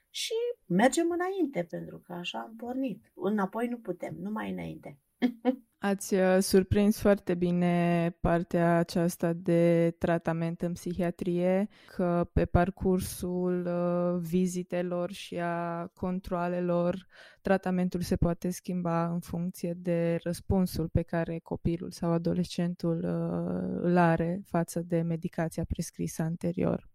și 0.09 0.33
mergem 0.65 1.11
înainte, 1.11 1.63
pentru 1.63 1.99
că 1.99 2.13
așa 2.13 2.39
am 2.39 2.55
pornit. 2.55 3.11
Înapoi 3.15 3.67
nu 3.67 3.77
putem, 3.77 4.15
numai 4.19 4.51
înainte. 4.51 4.99
Ați 5.83 6.13
uh, 6.13 6.37
surprins 6.39 6.99
foarte 6.99 7.35
bine 7.35 8.15
partea 8.19 8.77
aceasta 8.77 9.33
de 9.33 9.95
tratament 9.97 10.61
în 10.61 10.73
psihiatrie, 10.73 11.67
că 11.95 12.29
pe 12.33 12.45
parcursul 12.45 13.65
uh, 13.65 14.19
vizitelor 14.19 15.11
și 15.11 15.39
a 15.39 15.87
controalelor, 15.87 17.07
tratamentul 17.41 18.01
se 18.01 18.15
poate 18.15 18.49
schimba 18.49 19.11
în 19.11 19.19
funcție 19.19 19.73
de 19.77 20.17
răspunsul 20.23 20.89
pe 20.89 21.01
care 21.01 21.39
copilul 21.39 21.91
sau 21.91 22.11
adolescentul 22.11 22.97
uh, 22.97 23.79
îl 23.81 23.97
are 23.97 24.41
față 24.45 24.79
de 24.79 25.01
medicația 25.01 25.63
prescrisă 25.67 26.21
anterior. 26.21 26.89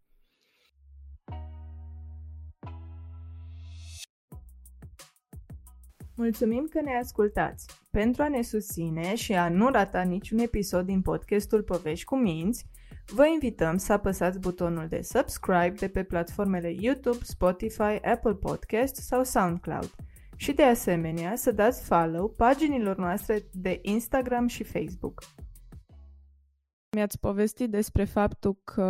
Mulțumim 6.14 6.66
că 6.70 6.81
ne 6.81 6.99
ascultați! 7.03 7.66
Pentru 7.97 8.23
a 8.23 8.29
ne 8.29 8.43
susține 8.43 9.15
și 9.15 9.33
a 9.33 9.49
nu 9.49 9.69
rata 9.69 10.03
niciun 10.03 10.39
episod 10.39 10.87
din 10.87 11.03
podcastul 11.03 11.63
Povești 11.63 12.05
cu 12.05 12.17
Minți, 12.17 12.67
vă 13.07 13.27
invităm 13.27 13.77
să 13.77 13.93
apăsați 13.93 14.39
butonul 14.39 14.87
de 14.89 15.01
subscribe 15.03 15.75
de 15.79 15.89
pe 15.89 16.03
platformele 16.03 16.75
YouTube, 16.79 17.19
Spotify, 17.23 18.01
Apple 18.03 18.35
Podcast 18.35 18.95
sau 18.97 19.25
SoundCloud 19.25 19.91
și 20.37 20.53
de 20.53 20.63
asemenea 20.63 21.37
să 21.37 21.53
dați 21.53 21.85
follow 21.85 22.29
paginilor 22.37 22.97
noastre 22.97 23.47
de 23.53 23.79
Instagram 23.83 24.47
și 24.47 24.65
Facebook. 24.65 25.23
Mi-ați 26.97 27.21
povestit 27.21 27.71
despre 27.71 28.05
faptul 28.05 28.57
că 28.65 28.83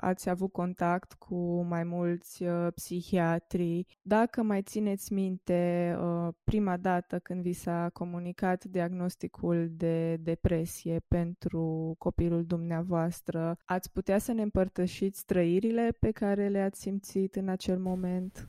ați 0.00 0.28
avut 0.28 0.52
contact 0.52 1.12
cu 1.12 1.62
mai 1.62 1.84
mulți 1.84 2.42
uh, 2.42 2.66
psihiatri. 2.74 3.86
Dacă 4.02 4.42
mai 4.42 4.62
țineți 4.62 5.12
minte 5.12 5.96
uh, 6.00 6.28
prima 6.44 6.76
dată 6.76 7.18
când 7.18 7.42
vi 7.42 7.52
s-a 7.52 7.90
comunicat 7.92 8.64
diagnosticul 8.64 9.68
de 9.70 10.16
depresie 10.16 11.00
pentru 11.08 11.94
copilul 11.98 12.44
dumneavoastră, 12.44 13.58
ați 13.64 13.92
putea 13.92 14.18
să 14.18 14.32
ne 14.32 14.42
împărtășiți 14.42 15.24
trăirile 15.24 15.96
pe 16.00 16.10
care 16.10 16.48
le-ați 16.48 16.80
simțit 16.80 17.36
în 17.36 17.48
acel 17.48 17.78
moment? 17.78 18.48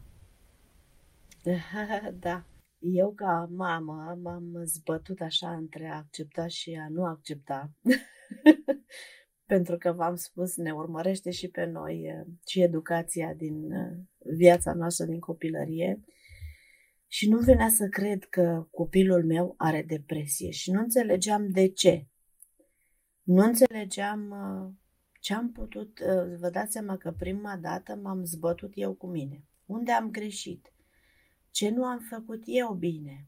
Da. 2.20 2.44
Eu 2.91 3.13
ca 3.13 3.50
mamă 3.52 4.19
m-am 4.21 4.62
zbătut 4.63 5.21
așa 5.21 5.56
între 5.56 5.88
a 5.88 5.95
accepta 5.95 6.48
și 6.48 6.74
a 6.74 6.89
nu 6.89 7.06
accepta. 7.06 7.71
Pentru 9.45 9.78
că 9.78 9.91
v-am 9.91 10.15
spus, 10.15 10.56
ne 10.56 10.71
urmărește 10.71 11.32
și 11.32 11.48
pe 11.48 11.65
noi 11.65 12.26
și 12.48 12.62
educația 12.62 13.34
din 13.34 13.69
viața 14.38 14.74
noastră 14.74 15.06
din 15.06 15.19
copilărie. 15.19 16.04
Și 17.08 17.30
nu 17.30 17.38
venea 17.38 17.69
să 17.69 17.88
cred 17.88 18.24
că 18.24 18.67
copilul 18.71 19.26
meu 19.26 19.54
are 19.58 19.84
depresie 19.88 20.50
și 20.50 20.71
nu 20.71 20.80
înțelegeam 20.80 21.50
de 21.52 21.67
ce. 21.67 22.08
Nu 23.21 23.43
înțelegeam 23.43 24.34
ce 25.19 25.34
am 25.34 25.52
putut, 25.52 26.00
vă 26.39 26.50
dați 26.50 26.71
seama 26.71 26.98
că 26.98 27.12
prima 27.12 27.58
dată 27.58 27.95
m-am 27.95 28.24
zbătut 28.24 28.71
eu 28.74 28.93
cu 28.93 29.08
mine. 29.08 29.43
Unde 29.65 29.91
am 29.91 30.12
greșit? 30.12 30.75
Ce 31.56 31.70
nu 31.70 31.86
am 31.86 32.00
făcut 32.00 32.41
eu 32.46 32.74
bine? 32.74 33.28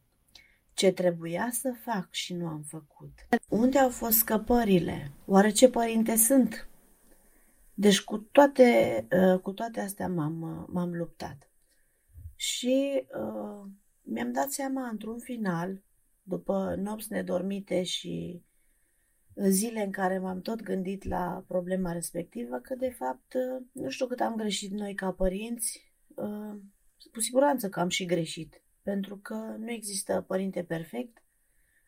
ce 0.77 0.91
trebuia 0.91 1.49
să 1.51 1.73
fac 1.83 2.07
și 2.11 2.33
nu 2.33 2.47
am 2.47 2.61
făcut. 2.61 3.11
Unde 3.49 3.79
au 3.79 3.89
fost 3.89 4.17
scăpările? 4.17 5.11
Oare 5.25 5.49
ce 5.49 5.69
părinte 5.69 6.15
sunt? 6.15 6.69
Deci 7.73 8.03
cu 8.03 8.17
toate, 8.17 9.07
uh, 9.11 9.39
cu 9.39 9.51
toate 9.51 9.79
astea 9.79 10.07
m-am, 10.07 10.41
uh, 10.41 10.67
m-am 10.67 10.95
luptat. 10.95 11.49
Și 12.35 13.07
uh, 13.19 13.69
mi-am 14.01 14.31
dat 14.31 14.51
seama 14.51 14.87
într-un 14.87 15.19
final, 15.19 15.83
după 16.23 16.75
nopți 16.77 17.11
nedormite 17.11 17.83
și 17.83 18.43
zile 19.35 19.83
în 19.83 19.91
care 19.91 20.19
m-am 20.19 20.41
tot 20.41 20.61
gândit 20.61 21.03
la 21.03 21.43
problema 21.47 21.91
respectivă, 21.91 22.57
că 22.57 22.75
de 22.75 22.89
fapt 22.89 23.33
uh, 23.33 23.65
nu 23.71 23.89
știu 23.89 24.05
cât 24.05 24.19
am 24.19 24.35
greșit 24.35 24.71
noi 24.71 24.93
ca 24.93 25.11
părinți, 25.11 25.93
uh, 26.15 26.55
cu 27.11 27.19
siguranță 27.19 27.69
că 27.69 27.79
am 27.79 27.89
și 27.89 28.05
greșit 28.05 28.61
pentru 28.89 29.17
că 29.17 29.55
nu 29.57 29.71
există 29.71 30.23
părinte 30.27 30.63
perfect, 30.63 31.23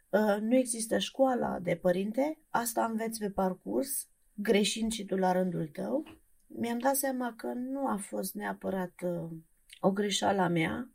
uh, 0.09 0.37
nu 0.41 0.55
există 0.55 0.97
școala 0.97 1.59
de 1.59 1.75
părinte, 1.75 2.39
asta 2.49 2.85
înveți 2.85 3.19
pe 3.19 3.29
parcurs, 3.29 4.07
greșind 4.33 4.91
și 4.91 5.05
tu 5.05 5.15
la 5.15 5.31
rândul 5.31 5.67
tău. 5.67 6.03
Mi-am 6.47 6.79
dat 6.79 6.95
seama 6.95 7.33
că 7.37 7.47
nu 7.47 7.87
a 7.87 7.97
fost 7.97 8.33
neapărat 8.33 8.93
uh, 9.03 9.29
o 9.79 9.91
greșeală 9.91 10.41
a 10.41 10.47
mea, 10.47 10.89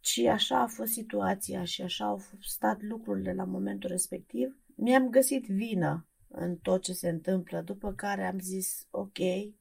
ci 0.00 0.18
așa 0.18 0.60
a 0.60 0.66
fost 0.66 0.92
situația 0.92 1.64
și 1.64 1.82
așa 1.82 2.04
au 2.04 2.20
stat 2.40 2.82
lucrurile 2.82 3.34
la 3.34 3.44
momentul 3.44 3.90
respectiv. 3.90 4.56
Mi-am 4.74 5.10
găsit 5.10 5.46
vină 5.46 6.06
în 6.28 6.56
tot 6.56 6.82
ce 6.82 6.92
se 6.92 7.08
întâmplă, 7.08 7.60
după 7.60 7.92
care 7.92 8.24
am 8.26 8.38
zis, 8.38 8.86
ok, 8.90 9.18
uh, 9.18 9.52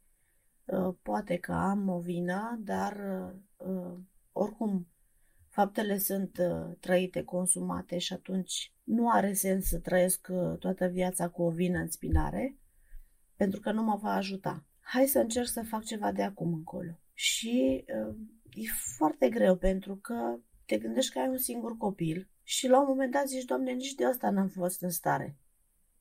poate 1.01 1.37
că 1.37 1.51
am 1.51 1.89
o 1.89 1.99
vină, 1.99 2.59
dar 2.63 2.97
oricum 4.31 4.87
faptele 5.53 5.97
sunt 5.97 6.37
uh, 6.37 6.75
trăite, 6.79 7.23
consumate 7.23 7.97
și 7.97 8.13
atunci 8.13 8.73
nu 8.83 9.09
are 9.09 9.33
sens 9.33 9.67
să 9.67 9.79
trăiesc 9.79 10.27
uh, 10.31 10.57
toată 10.59 10.87
viața 10.87 11.29
cu 11.29 11.41
o 11.41 11.49
vină 11.49 11.79
în 11.79 11.89
spinare, 11.89 12.57
pentru 13.35 13.59
că 13.59 13.71
nu 13.71 13.83
mă 13.83 13.99
va 14.01 14.13
ajuta. 14.13 14.65
Hai 14.79 15.05
să 15.05 15.19
încerc 15.19 15.47
să 15.47 15.61
fac 15.61 15.83
ceva 15.83 16.11
de 16.11 16.23
acum 16.23 16.53
încolo. 16.53 16.99
Și 17.13 17.85
uh, 17.87 18.15
e 18.49 18.61
foarte 18.97 19.29
greu 19.29 19.55
pentru 19.55 19.95
că 19.95 20.37
te 20.65 20.77
gândești 20.77 21.11
că 21.11 21.19
ai 21.19 21.27
un 21.27 21.37
singur 21.37 21.77
copil 21.77 22.29
și 22.43 22.67
la 22.67 22.79
un 22.79 22.85
moment 22.87 23.11
dat 23.11 23.27
zici, 23.27 23.45
Doamne, 23.45 23.71
nici 23.71 23.93
de 23.93 24.05
asta 24.05 24.29
n-am 24.29 24.47
fost 24.47 24.81
în 24.81 24.89
stare. 24.89 25.37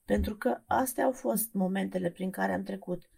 Pentru 0.05 0.35
că 0.35 0.61
astea 0.65 1.05
au 1.05 1.11
fost 1.11 1.53
momentele 1.53 2.09
prin 2.09 2.29
care 2.29 2.53
am 2.53 2.63
trecut. 2.63 3.09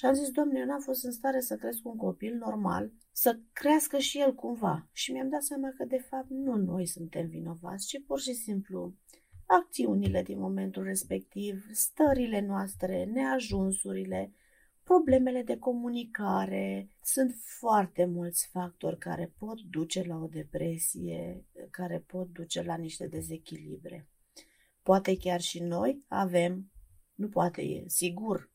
Și 0.00 0.06
am 0.06 0.14
zis, 0.14 0.30
Doamne, 0.30 0.58
eu 0.58 0.64
n-am 0.64 0.80
fost 0.80 1.04
în 1.04 1.12
stare 1.12 1.40
să 1.40 1.56
cresc 1.56 1.86
un 1.86 1.96
copil 1.96 2.36
normal, 2.36 2.92
să 3.12 3.38
crească 3.52 3.98
și 3.98 4.20
el 4.20 4.34
cumva. 4.34 4.88
Și 4.92 5.12
mi-am 5.12 5.28
dat 5.28 5.42
seama 5.42 5.72
că, 5.76 5.84
de 5.84 5.98
fapt, 5.98 6.30
nu 6.30 6.56
noi 6.56 6.86
suntem 6.86 7.28
vinovați, 7.28 7.86
ci 7.86 8.02
pur 8.06 8.20
și 8.20 8.32
simplu 8.32 8.94
acțiunile 9.46 10.22
din 10.22 10.38
momentul 10.38 10.82
respectiv, 10.82 11.66
stările 11.72 12.40
noastre, 12.40 13.04
neajunsurile, 13.04 14.32
problemele 14.82 15.42
de 15.42 15.58
comunicare. 15.58 16.90
Sunt 17.02 17.34
foarte 17.58 18.04
mulți 18.04 18.48
factori 18.48 18.98
care 18.98 19.34
pot 19.38 19.60
duce 19.60 20.02
la 20.02 20.16
o 20.16 20.26
depresie, 20.26 21.46
care 21.70 22.04
pot 22.06 22.28
duce 22.28 22.62
la 22.62 22.76
niște 22.76 23.06
dezechilibre. 23.06 24.08
Poate 24.82 25.16
chiar 25.16 25.40
și 25.40 25.62
noi 25.62 26.04
avem, 26.08 26.70
nu 27.14 27.28
poate 27.28 27.62
e, 27.62 27.84
sigur, 27.86 28.50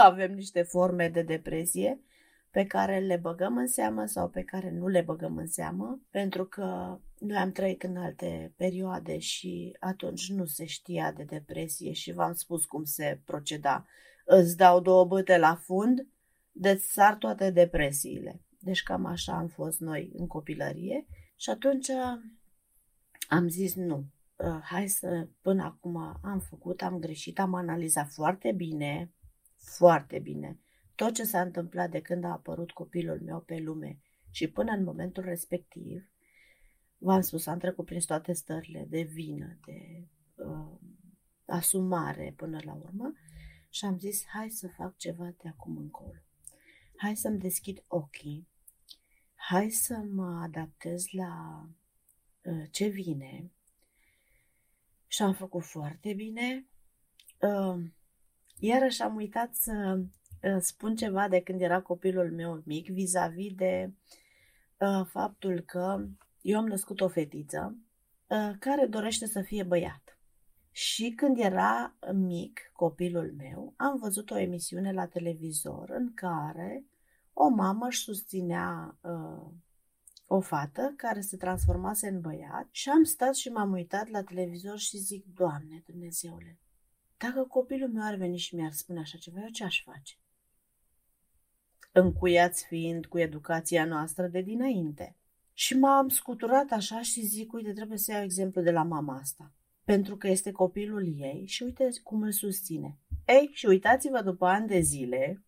avem 0.00 0.32
niște 0.32 0.62
forme 0.62 1.08
de 1.08 1.22
depresie 1.22 2.00
pe 2.50 2.66
care 2.66 2.98
le 2.98 3.16
băgăm 3.16 3.56
în 3.56 3.66
seamă 3.66 4.04
sau 4.06 4.28
pe 4.28 4.42
care 4.42 4.70
nu 4.70 4.88
le 4.88 5.00
băgăm 5.00 5.36
în 5.36 5.46
seamă, 5.46 6.00
pentru 6.10 6.44
că 6.44 6.98
noi 7.18 7.36
am 7.36 7.52
trăit 7.52 7.82
în 7.82 7.96
alte 7.96 8.52
perioade 8.56 9.18
și 9.18 9.76
atunci 9.80 10.30
nu 10.30 10.44
se 10.44 10.64
știa 10.64 11.12
de 11.12 11.22
depresie 11.22 11.92
și 11.92 12.12
v-am 12.12 12.32
spus 12.32 12.64
cum 12.64 12.84
se 12.84 13.20
proceda. 13.24 13.86
Îți 14.24 14.56
dau 14.56 14.80
două 14.80 15.04
băte 15.04 15.38
la 15.38 15.54
fund, 15.54 16.06
de 16.52 16.74
sar 16.74 17.16
toate 17.16 17.50
depresiile. 17.50 18.40
Deci 18.58 18.82
cam 18.82 19.04
așa 19.04 19.32
am 19.32 19.46
fost 19.46 19.80
noi 19.80 20.10
în 20.14 20.26
copilărie 20.26 21.06
și 21.36 21.50
atunci 21.50 21.88
am 23.28 23.48
zis 23.48 23.74
nu, 23.74 24.04
hai 24.62 24.88
să, 24.88 25.28
până 25.40 25.62
acum 25.62 25.96
am 26.22 26.38
făcut, 26.48 26.82
am 26.82 26.98
greșit, 26.98 27.38
am 27.38 27.54
analizat 27.54 28.08
foarte 28.08 28.52
bine 28.52 29.12
foarte 29.62 30.18
bine 30.18 30.58
tot 30.94 31.14
ce 31.14 31.24
s-a 31.24 31.40
întâmplat 31.40 31.90
de 31.90 32.00
când 32.00 32.24
a 32.24 32.30
apărut 32.30 32.70
copilul 32.70 33.20
meu 33.20 33.40
pe 33.40 33.58
lume 33.58 33.98
și 34.30 34.48
până 34.48 34.72
în 34.72 34.84
momentul 34.84 35.22
respectiv, 35.22 36.10
v-am 36.98 37.20
spus, 37.20 37.46
am 37.46 37.58
trecut 37.58 37.84
prin 37.84 38.00
toate 38.00 38.32
stările 38.32 38.86
de 38.88 39.02
vină, 39.02 39.58
de 39.64 40.06
uh, 40.34 40.78
asumare 41.44 42.34
până 42.36 42.58
la 42.64 42.74
urmă 42.74 43.12
și 43.68 43.84
am 43.84 43.98
zis, 43.98 44.24
hai 44.26 44.50
să 44.50 44.68
fac 44.68 44.96
ceva 44.96 45.24
de 45.24 45.48
acum 45.48 45.76
încolo. 45.76 46.18
Hai 46.96 47.16
să-mi 47.16 47.38
deschid 47.38 47.84
ochii, 47.86 48.48
hai 49.34 49.70
să 49.70 49.96
mă 49.96 50.40
adaptez 50.42 51.06
la 51.10 51.64
uh, 52.42 52.64
ce 52.70 52.86
vine 52.86 53.50
și 55.06 55.22
am 55.22 55.34
făcut 55.34 55.64
foarte 55.64 56.12
bine. 56.12 56.66
Uh, 57.40 57.84
iarăși 58.64 59.02
am 59.02 59.14
uitat 59.14 59.54
să 59.54 59.98
uh, 60.42 60.56
spun 60.58 60.96
ceva 60.96 61.28
de 61.28 61.40
când 61.40 61.60
era 61.60 61.80
copilul 61.80 62.32
meu 62.32 62.62
mic 62.64 62.88
vis-a-vis 62.88 63.54
de 63.54 63.92
uh, 64.78 65.06
faptul 65.06 65.60
că 65.60 66.06
eu 66.40 66.58
am 66.58 66.66
născut 66.66 67.00
o 67.00 67.08
fetiță 67.08 67.76
uh, 68.26 68.52
care 68.58 68.86
dorește 68.86 69.26
să 69.26 69.40
fie 69.40 69.62
băiat. 69.62 70.18
Și 70.70 71.10
când 71.10 71.38
era 71.38 71.94
mic 72.12 72.70
copilul 72.72 73.34
meu, 73.36 73.74
am 73.76 73.98
văzut 73.98 74.30
o 74.30 74.38
emisiune 74.38 74.92
la 74.92 75.06
televizor 75.06 75.90
în 75.90 76.14
care 76.14 76.84
o 77.32 77.48
mamă 77.48 77.86
își 77.86 78.02
susținea 78.02 78.98
uh, 79.00 79.46
o 80.26 80.40
fată 80.40 80.94
care 80.96 81.20
se 81.20 81.36
transformase 81.36 82.08
în 82.08 82.20
băiat 82.20 82.68
și 82.70 82.88
am 82.88 83.02
stat 83.02 83.34
și 83.34 83.48
m-am 83.48 83.72
uitat 83.72 84.08
la 84.08 84.22
televizor 84.22 84.78
și 84.78 84.96
zic, 84.96 85.24
Doamne 85.34 85.82
Dumnezeule, 85.86 86.58
dacă 87.22 87.44
copilul 87.44 87.88
meu 87.88 88.04
ar 88.04 88.14
veni 88.14 88.36
și 88.36 88.54
mi-ar 88.54 88.72
spune 88.72 88.98
așa 88.98 89.18
ceva, 89.18 89.40
eu 89.40 89.48
ce 89.48 89.64
aș 89.64 89.82
face? 89.82 90.14
Încuiați 91.92 92.66
fiind 92.66 93.06
cu 93.06 93.18
educația 93.18 93.84
noastră 93.84 94.26
de 94.26 94.40
dinainte. 94.40 95.16
Și 95.52 95.78
m-am 95.78 96.08
scuturat 96.08 96.70
așa 96.70 97.02
și 97.02 97.20
zic, 97.20 97.52
uite, 97.52 97.72
trebuie 97.72 97.98
să 97.98 98.12
iau 98.12 98.22
exemplu 98.22 98.62
de 98.62 98.70
la 98.70 98.82
mama 98.82 99.16
asta. 99.16 99.52
Pentru 99.84 100.16
că 100.16 100.28
este 100.28 100.50
copilul 100.50 101.14
ei 101.16 101.46
și 101.46 101.62
uite 101.62 101.88
cum 102.02 102.22
îl 102.22 102.32
susține. 102.32 102.98
Ei, 103.26 103.50
și 103.52 103.66
uitați-vă 103.66 104.22
după 104.22 104.46
ani 104.46 104.66
de 104.66 104.80
zile, 104.80 105.44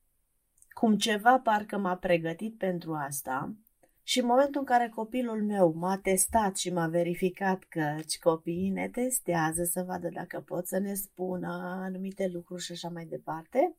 cum 0.68 0.96
ceva 0.96 1.38
parcă 1.40 1.78
m-a 1.78 1.96
pregătit 1.96 2.58
pentru 2.58 2.94
asta, 2.94 3.54
și 4.06 4.20
în 4.20 4.26
momentul 4.26 4.60
în 4.60 4.66
care 4.66 4.88
copilul 4.88 5.44
meu 5.44 5.72
m-a 5.72 5.98
testat 5.98 6.56
și 6.56 6.72
m-a 6.72 6.86
verificat 6.86 7.62
că 7.62 7.96
copiii 8.20 8.70
ne 8.70 8.88
testează 8.88 9.64
să 9.64 9.82
vadă 9.82 10.08
dacă 10.08 10.40
pot 10.40 10.66
să 10.66 10.78
ne 10.78 10.94
spună 10.94 11.48
anumite 11.84 12.28
lucruri 12.32 12.62
și 12.62 12.72
așa 12.72 12.88
mai 12.88 13.04
departe, 13.04 13.74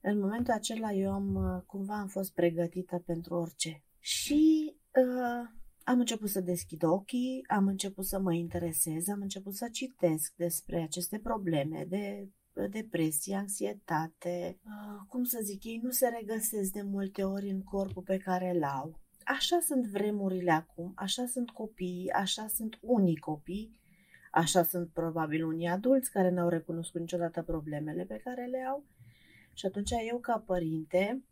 în 0.00 0.18
momentul 0.18 0.52
acela 0.52 0.92
eu 0.92 1.12
am, 1.12 1.64
cumva 1.66 1.98
am 1.98 2.06
fost 2.06 2.32
pregătită 2.32 3.02
pentru 3.06 3.34
orice. 3.34 3.82
Și 3.98 4.74
uh, 4.74 5.48
am 5.84 5.98
început 5.98 6.28
să 6.28 6.40
deschid 6.40 6.82
ochii, 6.82 7.44
am 7.48 7.66
început 7.66 8.04
să 8.04 8.20
mă 8.20 8.34
interesez, 8.34 9.08
am 9.08 9.20
început 9.20 9.54
să 9.54 9.68
citesc 9.72 10.32
despre 10.36 10.82
aceste 10.82 11.18
probleme 11.18 11.86
de 11.88 12.28
depresie, 12.70 13.36
anxietate, 13.36 14.58
uh, 14.64 15.06
cum 15.08 15.24
să 15.24 15.40
zic, 15.42 15.64
ei 15.64 15.80
nu 15.82 15.90
se 15.90 16.08
regăsesc 16.08 16.72
de 16.72 16.82
multe 16.82 17.22
ori 17.24 17.50
în 17.50 17.62
corpul 17.62 18.02
pe 18.02 18.16
care 18.16 18.50
îl 18.54 18.64
au 18.64 19.01
așa 19.24 19.58
sunt 19.60 19.86
vremurile 19.86 20.50
acum, 20.50 20.92
așa 20.96 21.26
sunt 21.26 21.50
copiii, 21.50 22.10
așa 22.10 22.46
sunt 22.46 22.78
unii 22.80 23.16
copii, 23.16 23.80
așa 24.30 24.62
sunt 24.62 24.88
probabil 24.88 25.44
unii 25.44 25.68
adulți 25.68 26.10
care 26.10 26.30
n-au 26.30 26.48
recunoscut 26.48 27.00
niciodată 27.00 27.42
problemele 27.42 28.04
pe 28.04 28.20
care 28.24 28.44
le 28.44 28.64
au. 28.70 28.84
Și 29.54 29.66
atunci 29.66 29.90
eu, 30.10 30.18
ca 30.18 30.42
părinte, 30.46 31.22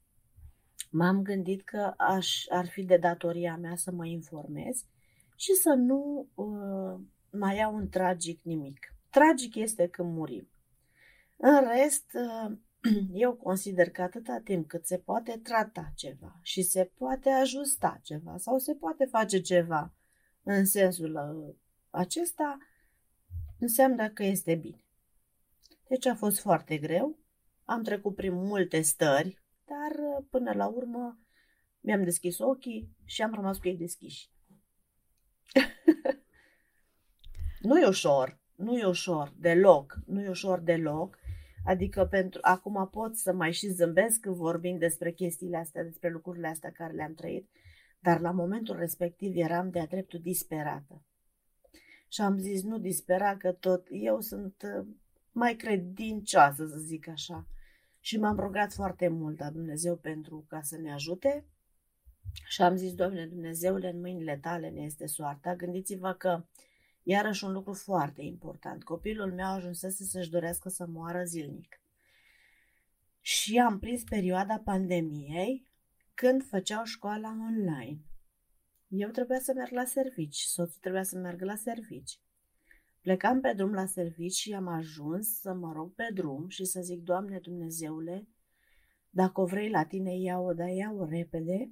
m-am 0.91 1.23
gândit 1.23 1.65
că 1.65 1.95
aș, 1.97 2.45
ar 2.49 2.67
fi 2.67 2.83
de 2.83 2.97
datoria 2.97 3.57
mea 3.57 3.77
să 3.77 3.91
mă 3.91 4.07
informez 4.07 4.85
și 5.37 5.53
să 5.53 5.75
nu 5.77 6.29
uh, 6.35 7.01
mai 7.31 7.57
iau 7.57 7.75
un 7.75 7.89
tragic 7.89 8.43
nimic. 8.43 8.95
Tragic 9.11 9.55
este 9.55 9.89
când 9.89 10.15
murim. 10.15 10.49
În 11.37 11.69
rest, 11.69 12.13
uh, 12.15 12.57
eu 13.13 13.35
consider 13.35 13.91
că 13.91 14.03
atâta 14.03 14.41
timp 14.45 14.69
cât 14.69 14.87
se 14.87 14.99
poate 14.99 15.41
trata 15.43 15.93
ceva 15.95 16.39
și 16.43 16.63
se 16.63 16.85
poate 16.85 17.31
ajusta 17.31 18.01
ceva 18.03 18.37
sau 18.37 18.59
se 18.59 18.75
poate 18.75 19.05
face 19.05 19.41
ceva 19.41 19.95
în 20.43 20.65
sensul 20.65 21.15
uh, 21.15 21.55
acesta, 21.91 22.59
înseamnă 23.59 24.11
că 24.11 24.23
este 24.23 24.55
bine. 24.55 24.85
Deci 25.89 26.07
a 26.07 26.15
fost 26.15 26.41
foarte 26.41 26.79
greu, 26.79 27.19
am 27.65 27.83
trecut 27.83 28.15
prin 28.15 28.35
multe 28.35 28.81
stări, 28.81 29.43
dar 29.65 29.99
uh, 29.99 30.25
până 30.31 30.53
la 30.53 30.67
urmă 30.67 31.19
mi-am 31.81 32.05
deschis 32.05 32.39
ochii 32.39 32.97
și 33.05 33.23
am 33.23 33.35
rămas 33.35 33.59
cu 33.59 33.69
ei 33.69 33.77
deschiși. 33.77 34.31
nu 37.69 37.79
e 37.79 37.87
ușor, 37.87 38.41
nu 38.55 38.79
e 38.79 38.85
ușor 38.85 39.33
deloc, 39.37 39.99
nu 40.07 40.23
e 40.23 40.29
ușor 40.29 40.59
deloc 40.59 41.20
Adică 41.65 42.05
pentru 42.05 42.41
acum 42.43 42.89
pot 42.89 43.17
să 43.17 43.33
mai 43.33 43.53
și 43.53 43.69
zâmbesc 43.69 44.21
când 44.21 44.37
vorbim 44.37 44.79
despre 44.79 45.13
chestiile 45.13 45.57
astea, 45.57 45.83
despre 45.83 46.11
lucrurile 46.11 46.49
astea 46.49 46.71
care 46.71 46.93
le-am 46.93 47.15
trăit, 47.15 47.49
dar 48.01 48.21
la 48.21 48.31
momentul 48.31 48.77
respectiv 48.77 49.37
eram 49.37 49.71
de-a 49.71 49.87
dreptul 49.87 50.21
disperată. 50.21 51.03
Și 52.09 52.21
am 52.21 52.39
zis, 52.39 52.63
nu 52.63 52.79
dispera 52.79 53.37
că 53.37 53.53
tot 53.53 53.87
eu 53.91 54.21
sunt 54.21 54.63
uh, 54.79 54.87
mai 55.33 55.55
credincioasă, 55.55 56.67
să 56.67 56.79
zic 56.79 57.09
așa. 57.09 57.47
Și 58.01 58.19
m-am 58.19 58.37
rugat 58.37 58.73
foarte 58.73 59.09
mult 59.09 59.39
la 59.39 59.51
Dumnezeu 59.51 59.97
pentru 59.97 60.45
ca 60.49 60.61
să 60.63 60.77
ne 60.77 60.93
ajute 60.93 61.45
și 62.49 62.63
am 62.63 62.77
zis, 62.77 62.95
Doamne 62.95 63.27
Dumnezeule, 63.27 63.91
în 63.91 64.01
mâinile 64.01 64.39
tale 64.43 64.69
ne 64.69 64.81
este 64.81 65.07
soarta. 65.07 65.55
Gândiți-vă 65.55 66.13
că 66.13 66.45
Iarăși 67.03 67.45
un 67.45 67.53
lucru 67.53 67.73
foarte 67.73 68.23
important. 68.23 68.85
Copilul 68.85 69.33
meu 69.33 69.47
ajunsese 69.47 70.05
să-și 70.05 70.31
dorească 70.31 70.69
să 70.69 70.87
moară 70.87 71.25
zilnic. 71.25 71.81
Și 73.21 73.59
am 73.59 73.79
prins 73.79 74.03
perioada 74.03 74.59
pandemiei 74.65 75.69
când 76.15 76.45
făceau 76.45 76.85
școala 76.85 77.29
online. 77.29 77.99
Eu 78.89 79.09
trebuia 79.09 79.39
să 79.39 79.53
merg 79.53 79.73
la 79.73 79.85
servici, 79.85 80.41
soțul 80.41 80.79
trebuia 80.81 81.03
să 81.03 81.19
meargă 81.19 81.45
la 81.45 81.55
servici. 81.55 82.21
Plecam 83.01 83.41
pe 83.41 83.53
drum 83.53 83.73
la 83.73 83.87
servici 83.87 84.35
și 84.35 84.53
am 84.53 84.67
ajuns 84.67 85.41
să 85.41 85.53
mă 85.53 85.73
rog 85.73 85.95
pe 85.95 86.11
drum 86.15 86.49
și 86.49 86.65
să 86.65 86.81
zic, 86.81 87.03
Doamne 87.03 87.39
Dumnezeule, 87.39 88.29
dacă 89.11 89.41
o 89.41 89.45
vrei 89.45 89.71
la 89.71 89.85
tine, 89.85 90.19
ia-o, 90.19 90.53
dar 90.53 90.69
ia-o 90.69 91.05
repede. 91.05 91.71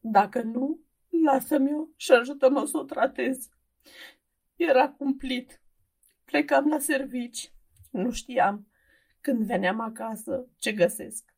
Dacă 0.00 0.42
nu, 0.42 0.80
lasă-mi-o 1.24 1.86
și 1.96 2.12
ajută-mă 2.12 2.64
să 2.66 2.78
o 2.78 2.82
tratez. 2.82 3.48
Era 4.56 4.88
cumplit. 4.88 5.62
Plecam 6.24 6.68
la 6.68 6.78
servici. 6.78 7.52
Nu 7.90 8.10
știam 8.10 8.68
când 9.20 9.46
veneam 9.46 9.80
acasă 9.80 10.48
ce 10.56 10.72
găsesc. 10.72 11.34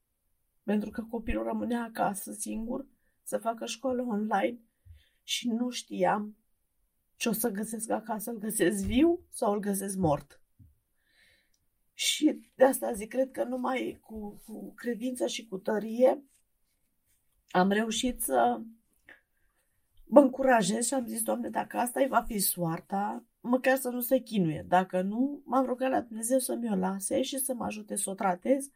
Pentru 0.63 0.91
că 0.91 1.03
copilul 1.03 1.45
rămânea 1.45 1.83
acasă 1.83 2.33
singur 2.33 2.87
să 3.23 3.39
facă 3.39 3.67
școală 3.67 4.03
online 4.03 4.61
și 5.23 5.49
nu 5.49 5.71
știam 5.71 6.37
ce 7.17 7.29
o 7.29 7.33
să 7.33 7.49
găsesc 7.49 7.91
acasă. 7.91 8.31
Îl 8.31 8.39
găsesc 8.39 8.85
viu 8.85 9.21
sau 9.31 9.53
îl 9.53 9.59
găsesc 9.59 9.97
mort. 9.97 10.41
Și 11.93 12.51
de 12.55 12.65
asta 12.65 12.93
zic, 12.93 13.09
cred 13.09 13.31
că 13.31 13.45
numai 13.45 13.99
cu, 14.03 14.43
cu 14.47 14.73
credință 14.75 15.27
și 15.27 15.47
cu 15.47 15.59
tărie 15.59 16.23
am 17.51 17.71
reușit 17.71 18.23
să 18.23 18.61
mă 20.07 20.21
încurajez 20.21 20.87
și 20.87 20.95
am 20.95 21.07
zis, 21.07 21.23
Doamne, 21.23 21.49
dacă 21.49 21.77
asta 21.77 22.01
îi 22.01 22.09
va 22.09 22.23
fi 22.23 22.39
soarta, 22.39 23.25
măcar 23.41 23.77
să 23.77 23.89
nu 23.89 24.01
se 24.01 24.19
chinuie. 24.19 24.65
Dacă 24.69 25.03
nu, 25.03 25.43
m-am 25.45 25.65
rugat 25.65 25.91
la 25.91 26.01
Dumnezeu 26.01 26.39
să 26.39 26.55
mi-o 26.55 26.75
lase 26.75 27.23
și 27.23 27.39
să 27.39 27.55
mă 27.55 27.65
ajute 27.65 27.97
să 27.97 28.11
o 28.11 28.15
tratez 28.15 28.71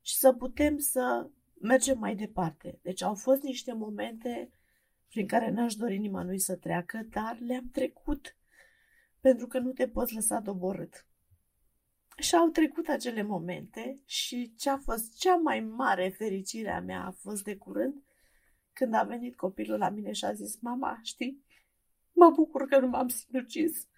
și 0.00 0.16
să 0.16 0.32
putem 0.32 0.78
să 0.78 1.30
mergem 1.60 1.98
mai 1.98 2.14
departe. 2.14 2.78
Deci 2.82 3.02
au 3.02 3.14
fost 3.14 3.42
niște 3.42 3.72
momente 3.72 4.50
prin 5.08 5.26
care 5.26 5.50
n-aș 5.50 5.74
dori 5.74 5.98
nimănui 5.98 6.38
să 6.38 6.56
treacă, 6.56 7.06
dar 7.10 7.38
le-am 7.40 7.68
trecut 7.72 8.36
pentru 9.20 9.46
că 9.46 9.58
nu 9.58 9.72
te 9.72 9.88
poți 9.88 10.14
lăsa 10.14 10.40
doborât. 10.40 11.06
Și 12.16 12.34
au 12.34 12.48
trecut 12.48 12.88
acele 12.88 13.22
momente 13.22 14.02
și 14.04 14.54
ce 14.56 14.70
a 14.70 14.76
fost 14.76 15.18
cea 15.18 15.34
mai 15.34 15.60
mare 15.60 16.08
fericire 16.08 16.70
a 16.70 16.80
mea 16.80 17.04
a 17.04 17.10
fost 17.10 17.44
de 17.44 17.56
curând 17.56 18.02
când 18.72 18.94
a 18.94 19.02
venit 19.02 19.36
copilul 19.36 19.78
la 19.78 19.88
mine 19.88 20.12
și 20.12 20.24
a 20.24 20.32
zis, 20.32 20.60
mama, 20.60 21.00
știi, 21.02 21.44
mă 22.12 22.30
bucur 22.30 22.68
că 22.68 22.78
nu 22.78 22.86
m-am 22.86 23.08
sinucis. 23.08 23.88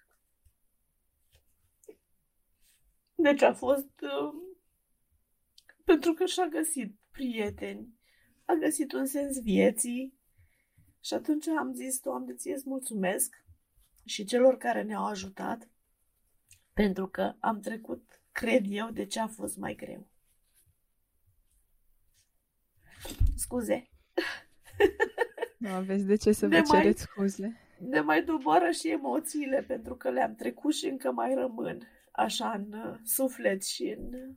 Deci 3.15 3.41
a 3.41 3.53
fost 3.53 4.01
uh, 4.01 4.33
pentru 5.83 6.13
că 6.13 6.25
și-a 6.25 6.47
găsit 6.47 6.95
prieteni, 7.11 7.99
a 8.45 8.53
găsit 8.53 8.91
un 8.91 9.05
sens 9.05 9.41
vieții 9.41 10.19
și 10.99 11.13
atunci 11.13 11.47
am 11.47 11.73
zis, 11.73 11.99
Doamne, 11.99 12.33
ție 12.33 12.53
îți 12.53 12.69
mulțumesc 12.69 13.43
și 14.05 14.25
celor 14.25 14.57
care 14.57 14.83
ne-au 14.83 15.05
ajutat 15.05 15.69
pentru 16.73 17.07
că 17.07 17.35
am 17.39 17.59
trecut, 17.59 18.21
cred 18.31 18.65
eu, 18.67 18.89
de 18.89 19.05
ce 19.05 19.19
a 19.19 19.27
fost 19.27 19.57
mai 19.57 19.75
greu. 19.75 20.07
Scuze. 23.35 23.89
Nu 25.57 25.69
aveți 25.69 26.05
de 26.05 26.15
ce 26.15 26.31
să 26.31 26.47
vă 26.47 26.61
cereți 26.71 27.01
scuze. 27.01 27.59
Ne 27.89 28.01
mai 28.01 28.23
doboară 28.23 28.69
și 28.69 28.91
emoțiile 28.91 29.61
pentru 29.67 29.95
că 29.95 30.09
le-am 30.09 30.35
trecut 30.35 30.73
și 30.73 30.85
încă 30.85 31.11
mai 31.11 31.33
rămân 31.33 31.87
așa 32.11 32.51
în 32.51 32.73
uh, 32.73 32.99
suflet 33.03 33.63
și 33.63 33.95
în... 33.97 34.13
Uh, 34.13 34.35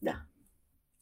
da. 0.00 0.26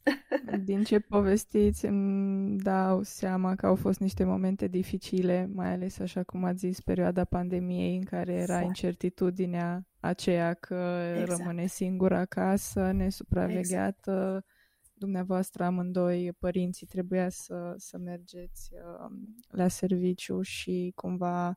Din 0.64 0.85
ce 0.85 0.99
povestiți 0.99 1.87
îmi 1.87 2.59
dau 2.59 3.03
seama 3.03 3.55
că 3.55 3.67
au 3.67 3.75
fost 3.75 4.01
niște 4.01 4.25
momente 4.25 4.67
dificile, 4.67 5.51
mai 5.53 5.73
ales 5.73 5.99
așa 5.99 6.23
cum 6.23 6.45
ați 6.45 6.59
zis, 6.59 6.81
perioada 6.81 7.25
pandemiei 7.25 7.97
în 7.97 8.05
care 8.05 8.33
era 8.33 8.43
exact. 8.43 8.64
incertitudinea 8.64 9.87
aceea 10.01 10.55
că 10.55 11.12
exact. 11.21 11.39
rămâne 11.39 11.67
singur 11.67 12.12
acasă, 12.12 12.93
nesupravegheată. 12.93 14.35
Exact. 14.37 14.55
Dumneavoastră 14.99 15.64
amândoi, 15.64 16.32
părinții, 16.38 16.86
trebuia 16.86 17.28
să, 17.28 17.74
să 17.76 17.99
mergeți 17.99 18.70
uh, 18.72 19.11
la 19.49 19.68
serviciu 19.68 20.40
și 20.42 20.92
cumva 20.94 21.57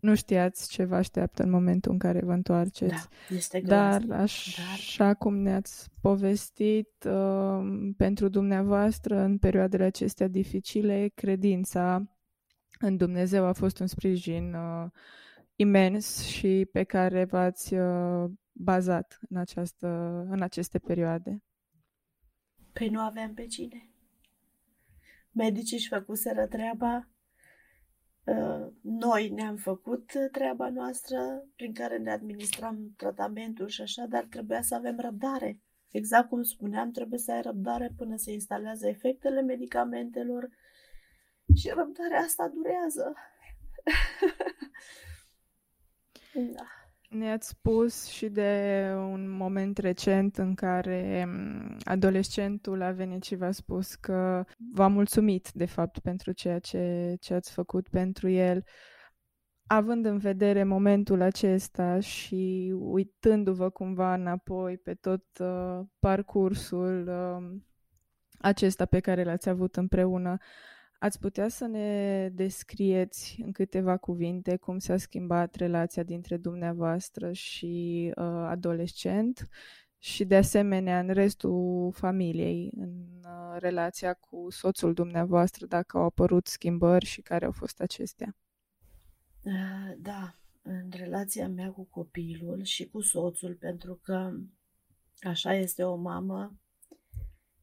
nu 0.00 0.14
știați 0.14 0.68
ce 0.68 0.84
vă 0.84 0.94
așteaptă 0.94 1.42
în 1.42 1.50
momentul 1.50 1.92
în 1.92 1.98
care 1.98 2.20
vă 2.24 2.32
întoarceți. 2.32 3.08
Da, 3.28 3.34
este 3.34 3.60
Dar 3.60 4.02
așa 4.10 5.04
Dar... 5.04 5.16
cum 5.16 5.36
ne-ați 5.36 5.88
povestit, 6.00 7.04
uh, 7.04 7.90
pentru 7.96 8.28
dumneavoastră, 8.28 9.18
în 9.18 9.38
perioadele 9.38 9.84
acestea 9.84 10.28
dificile, 10.28 11.10
credința 11.14 12.02
în 12.78 12.96
Dumnezeu 12.96 13.44
a 13.44 13.52
fost 13.52 13.78
un 13.78 13.86
sprijin 13.86 14.54
uh, 14.54 14.90
imens 15.56 16.24
și 16.24 16.68
pe 16.72 16.82
care 16.82 17.24
v-ați 17.24 17.74
uh, 17.74 18.30
bazat 18.52 19.18
în, 19.28 19.36
această, 19.36 19.86
în 20.30 20.42
aceste 20.42 20.78
perioade. 20.78 21.42
Păi 22.78 22.88
nu 22.88 23.00
aveam 23.00 23.34
pe 23.34 23.46
cine. 23.46 23.90
Medicii 25.32 25.76
își 25.76 25.88
făcuseră 25.88 26.46
treaba, 26.46 27.08
uh, 28.24 28.66
noi 28.82 29.28
ne-am 29.28 29.56
făcut 29.56 30.12
treaba 30.32 30.68
noastră 30.68 31.46
prin 31.56 31.74
care 31.74 31.98
ne 31.98 32.10
administram 32.10 32.94
tratamentul 32.96 33.68
și 33.68 33.80
așa, 33.80 34.06
dar 34.06 34.24
trebuia 34.24 34.62
să 34.62 34.74
avem 34.74 35.00
răbdare. 35.00 35.60
Exact 35.90 36.28
cum 36.28 36.42
spuneam, 36.42 36.90
trebuie 36.90 37.18
să 37.18 37.32
ai 37.32 37.42
răbdare 37.42 37.92
până 37.96 38.16
se 38.16 38.32
instalează 38.32 38.88
efectele 38.88 39.40
medicamentelor 39.40 40.48
și 41.54 41.68
răbdarea 41.68 42.20
asta 42.20 42.48
durează. 42.48 43.14
Da. 46.54 46.77
Ne-ați 47.08 47.48
spus 47.48 48.06
și 48.06 48.28
de 48.28 48.92
un 48.96 49.30
moment 49.30 49.78
recent 49.78 50.36
în 50.36 50.54
care 50.54 51.24
mm, 51.24 51.76
adolescentul 51.84 52.82
a 52.82 52.90
venit 52.90 53.22
și 53.22 53.34
v-a 53.34 53.50
spus 53.50 53.94
că 53.94 54.44
v-a 54.74 54.86
mulțumit, 54.86 55.50
de 55.52 55.66
fapt, 55.66 55.98
pentru 55.98 56.32
ceea 56.32 56.58
ce, 56.58 57.14
ce 57.20 57.34
ați 57.34 57.52
făcut 57.52 57.88
pentru 57.88 58.28
el. 58.28 58.64
Având 59.66 60.04
în 60.04 60.18
vedere 60.18 60.64
momentul 60.64 61.20
acesta 61.20 62.00
și 62.00 62.74
uitându-vă 62.78 63.70
cumva 63.70 64.14
înapoi 64.14 64.78
pe 64.78 64.94
tot 64.94 65.24
uh, 65.40 65.80
parcursul 65.98 67.08
uh, 67.08 67.60
acesta 68.38 68.84
pe 68.84 69.00
care 69.00 69.24
l-ați 69.24 69.48
avut 69.48 69.76
împreună, 69.76 70.36
Ați 70.98 71.18
putea 71.18 71.48
să 71.48 71.66
ne 71.66 72.28
descrieți 72.28 73.40
în 73.44 73.52
câteva 73.52 73.96
cuvinte 73.96 74.56
cum 74.56 74.78
s-a 74.78 74.96
schimbat 74.96 75.54
relația 75.54 76.02
dintre 76.02 76.36
dumneavoastră 76.36 77.32
și 77.32 78.12
uh, 78.16 78.24
adolescent 78.24 79.48
și 79.98 80.24
de 80.24 80.36
asemenea 80.36 80.98
în 80.98 81.10
restul 81.10 81.92
familiei, 81.92 82.70
în 82.76 83.06
uh, 83.24 83.56
relația 83.58 84.14
cu 84.14 84.46
soțul 84.50 84.94
dumneavoastră, 84.94 85.66
dacă 85.66 85.98
au 85.98 86.04
apărut 86.04 86.46
schimbări 86.46 87.04
și 87.04 87.20
care 87.20 87.44
au 87.44 87.52
fost 87.52 87.80
acestea? 87.80 88.36
Uh, 89.42 89.94
da, 89.98 90.34
în 90.62 90.88
relația 90.90 91.48
mea 91.48 91.70
cu 91.70 91.84
copilul 91.84 92.62
și 92.62 92.88
cu 92.88 93.00
soțul, 93.00 93.54
pentru 93.54 94.00
că 94.02 94.30
așa 95.20 95.54
este 95.54 95.82
o 95.84 95.96
mamă, 95.96 96.58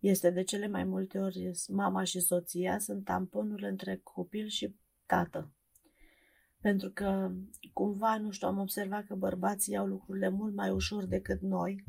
este 0.08 0.30
de 0.30 0.44
cele 0.44 0.68
mai 0.68 0.84
multe 0.84 1.20
ori 1.20 1.52
mama 1.68 2.04
și 2.04 2.20
soția 2.20 2.80
sunt 2.80 3.04
tamponul 3.04 3.64
între 3.64 4.00
copil 4.04 4.48
și 4.48 4.76
tată. 5.06 5.54
Pentru 6.62 6.92
că 6.92 7.32
cumva, 7.74 8.18
nu 8.18 8.32
știu, 8.32 8.48
am 8.48 8.60
observat 8.60 9.06
că 9.06 9.16
bărbații 9.16 9.78
au 9.78 9.86
lucrurile 9.86 10.30
mult 10.30 10.54
mai 10.56 10.70
ușor 10.70 11.06
decât 11.06 11.42
noi. 11.42 11.84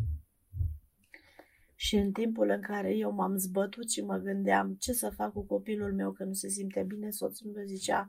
Și 1.75 1.97
în 1.97 2.13
timpul 2.13 2.49
în 2.49 2.61
care 2.61 2.97
eu 2.97 3.13
m-am 3.13 3.37
zbătut 3.37 3.91
și 3.91 4.01
mă 4.01 4.17
gândeam 4.17 4.75
ce 4.75 4.93
să 4.93 5.11
fac 5.11 5.33
cu 5.33 5.43
copilul 5.43 5.95
meu 5.95 6.13
că 6.13 6.25
nu 6.25 6.33
se 6.33 6.49
simte 6.49 6.83
bine, 6.83 7.11
soțul 7.11 7.51
meu 7.51 7.65
zicea, 7.65 8.07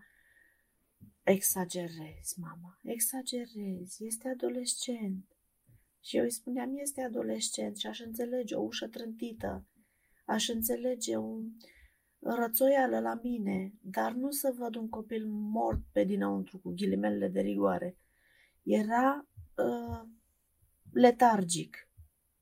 exagerezi, 1.23 2.39
mama, 2.39 2.79
exagerezi, 2.83 4.05
este 4.05 4.27
adolescent. 4.27 5.25
Și 5.99 6.17
eu 6.17 6.23
îi 6.23 6.31
spuneam, 6.31 6.77
este 6.77 7.01
adolescent 7.01 7.77
și 7.77 7.87
aș 7.87 7.99
înțelege 7.99 8.55
o 8.55 8.61
ușă 8.61 8.87
trântită, 8.87 9.65
aș 10.27 10.47
înțelege 10.47 11.15
un 11.15 11.51
rățoială 12.19 12.99
la 12.99 13.19
mine, 13.23 13.73
dar 13.81 14.13
nu 14.13 14.31
să 14.31 14.53
văd 14.57 14.75
un 14.75 14.89
copil 14.89 15.25
mort 15.27 15.81
pe 15.91 16.03
dinăuntru 16.03 16.57
cu 16.57 16.73
ghilimelele 16.75 17.27
de 17.27 17.39
rigoare. 17.39 17.97
Era 18.63 19.27
uh, 19.57 20.09
letargic. 20.91 21.89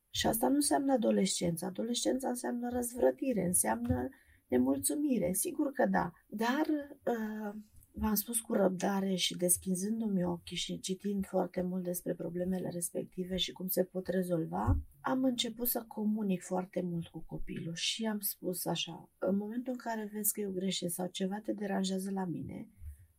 Și 0.10 0.28
asta 0.28 0.48
nu 0.48 0.56
înseamnă 0.56 0.94
adolescență. 0.94 1.66
Adolescența 1.66 2.30
înseamnă 2.30 2.70
răzvrătire, 2.70 3.46
înseamnă 3.46 4.10
nemulțumire. 4.48 5.34
Sigur 5.34 5.72
că 5.72 5.86
da. 5.86 6.12
Dar 6.28 6.66
uh, 7.04 7.62
v-am 7.92 8.16
spus 8.16 8.40
cu 8.40 8.54
răbdare 8.54 9.16
și 9.16 9.38
deschizându-mi 9.38 10.24
ochii 10.24 10.58
și 10.58 10.80
citind 10.80 11.26
foarte 11.26 11.62
mult 11.62 11.84
despre 11.84 12.14
problemele 12.14 12.70
respective 12.70 13.36
și 13.36 13.52
cum 13.52 13.68
se 13.68 13.84
pot 13.84 14.08
rezolva, 14.08 14.78
am 15.08 15.24
început 15.24 15.68
să 15.68 15.86
comunic 15.88 16.42
foarte 16.42 16.82
mult 16.82 17.08
cu 17.08 17.20
copilul 17.20 17.76
și 17.76 18.06
am 18.06 18.20
spus 18.20 18.66
așa, 18.66 19.10
în 19.20 19.38
momentul 19.38 19.74
în 19.74 19.80
care 19.80 20.10
vezi 20.14 20.34
că 20.34 20.40
eu 20.40 20.52
greșesc 20.52 20.94
sau 20.94 21.08
ceva 21.08 21.40
te 21.40 21.54
deranjează 21.54 22.12
la 22.12 22.26
mine, 22.26 22.70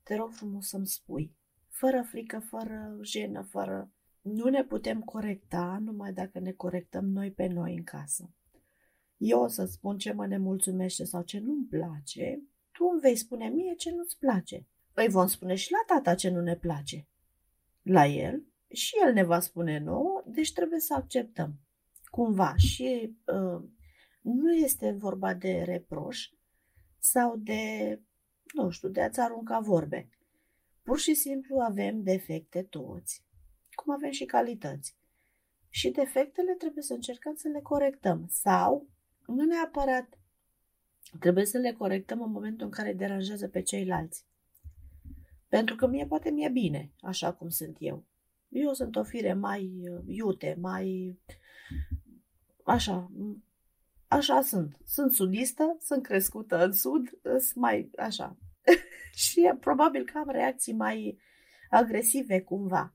te 0.03 0.15
rog 0.15 0.33
frumos 0.33 0.69
să-mi 0.69 0.87
spui, 0.87 1.37
fără 1.69 2.03
frică, 2.03 2.39
fără 2.39 2.99
jenă, 3.03 3.43
fără... 3.43 3.91
Nu 4.23 4.49
ne 4.49 4.65
putem 4.65 5.01
corecta 5.01 5.79
numai 5.83 6.13
dacă 6.13 6.39
ne 6.39 6.53
corectăm 6.53 7.05
noi 7.05 7.31
pe 7.31 7.47
noi 7.47 7.75
în 7.75 7.83
casă. 7.83 8.35
Eu 9.17 9.41
o 9.41 9.47
să 9.47 9.65
spun 9.65 9.99
ce 9.99 10.13
mă 10.13 10.27
nemulțumește 10.27 11.05
sau 11.05 11.23
ce 11.23 11.39
nu-mi 11.39 11.67
place, 11.67 12.43
tu 12.73 12.85
îmi 12.93 13.01
vei 13.01 13.17
spune 13.17 13.49
mie 13.49 13.75
ce 13.75 13.91
nu-ți 13.91 14.19
place. 14.19 14.67
Îi 14.95 15.09
vom 15.09 15.27
spune 15.27 15.55
și 15.55 15.73
la 15.73 15.95
tata 15.95 16.15
ce 16.15 16.31
nu 16.31 16.41
ne 16.41 16.57
place. 16.57 17.09
La 17.83 18.07
el 18.07 18.47
și 18.69 18.95
el 19.07 19.13
ne 19.13 19.23
va 19.23 19.41
spune 19.41 19.79
nouă, 19.79 20.23
deci 20.27 20.53
trebuie 20.53 20.81
să 20.81 20.95
acceptăm. 20.95 21.61
Cumva 22.11 22.57
și 22.57 23.17
uh, 23.27 23.69
nu 24.21 24.55
este 24.55 24.91
vorba 24.91 25.35
de 25.35 25.63
reproș 25.65 26.29
sau 26.99 27.37
de, 27.37 28.01
nu 28.55 28.71
știu, 28.71 28.89
de 28.89 29.03
a-ți 29.03 29.21
arunca 29.21 29.59
vorbe. 29.59 30.09
Pur 30.83 30.99
și 30.99 31.15
simplu 31.15 31.59
avem 31.59 32.03
defecte 32.03 32.63
toți, 32.63 33.25
cum 33.75 33.95
avem 33.95 34.11
și 34.11 34.25
calități. 34.25 34.97
Și 35.69 35.91
defectele 35.91 36.53
trebuie 36.53 36.83
să 36.83 36.93
încercăm 36.93 37.35
să 37.35 37.49
le 37.49 37.61
corectăm 37.61 38.27
sau, 38.29 38.89
nu 39.27 39.45
neapărat 39.45 40.19
Trebuie 41.21 41.45
să 41.45 41.59
le 41.59 41.73
corectăm 41.73 42.23
în 42.23 42.31
momentul 42.31 42.67
în 42.67 42.73
care 42.73 42.93
deranjează 42.93 43.49
pe 43.49 43.63
ceilalți. 43.63 44.25
Pentru 45.49 45.77
că 45.77 45.87
mie 45.87 46.07
poate 46.07 46.31
mi-e 46.31 46.49
bine, 46.49 46.93
așa 47.01 47.33
cum 47.33 47.49
sunt 47.49 47.77
eu. 47.81 48.05
Eu 48.49 48.73
sunt 48.73 48.97
o 48.97 49.03
fire 49.03 49.33
mai 49.33 49.81
uh, 49.91 50.03
iute, 50.07 50.57
mai... 50.61 51.19
Așa, 52.65 53.11
așa 54.09 54.41
sunt. 54.41 54.77
Sunt 54.85 55.13
sudistă, 55.13 55.77
sunt 55.81 56.03
crescută 56.03 56.65
în 56.65 56.73
sud, 56.73 57.09
sunt 57.23 57.55
mai 57.55 57.91
așa. 57.97 58.37
și 59.25 59.53
probabil 59.61 60.05
că 60.05 60.19
am 60.19 60.31
reacții 60.31 60.73
mai 60.73 61.19
agresive 61.71 62.41
cumva. 62.41 62.95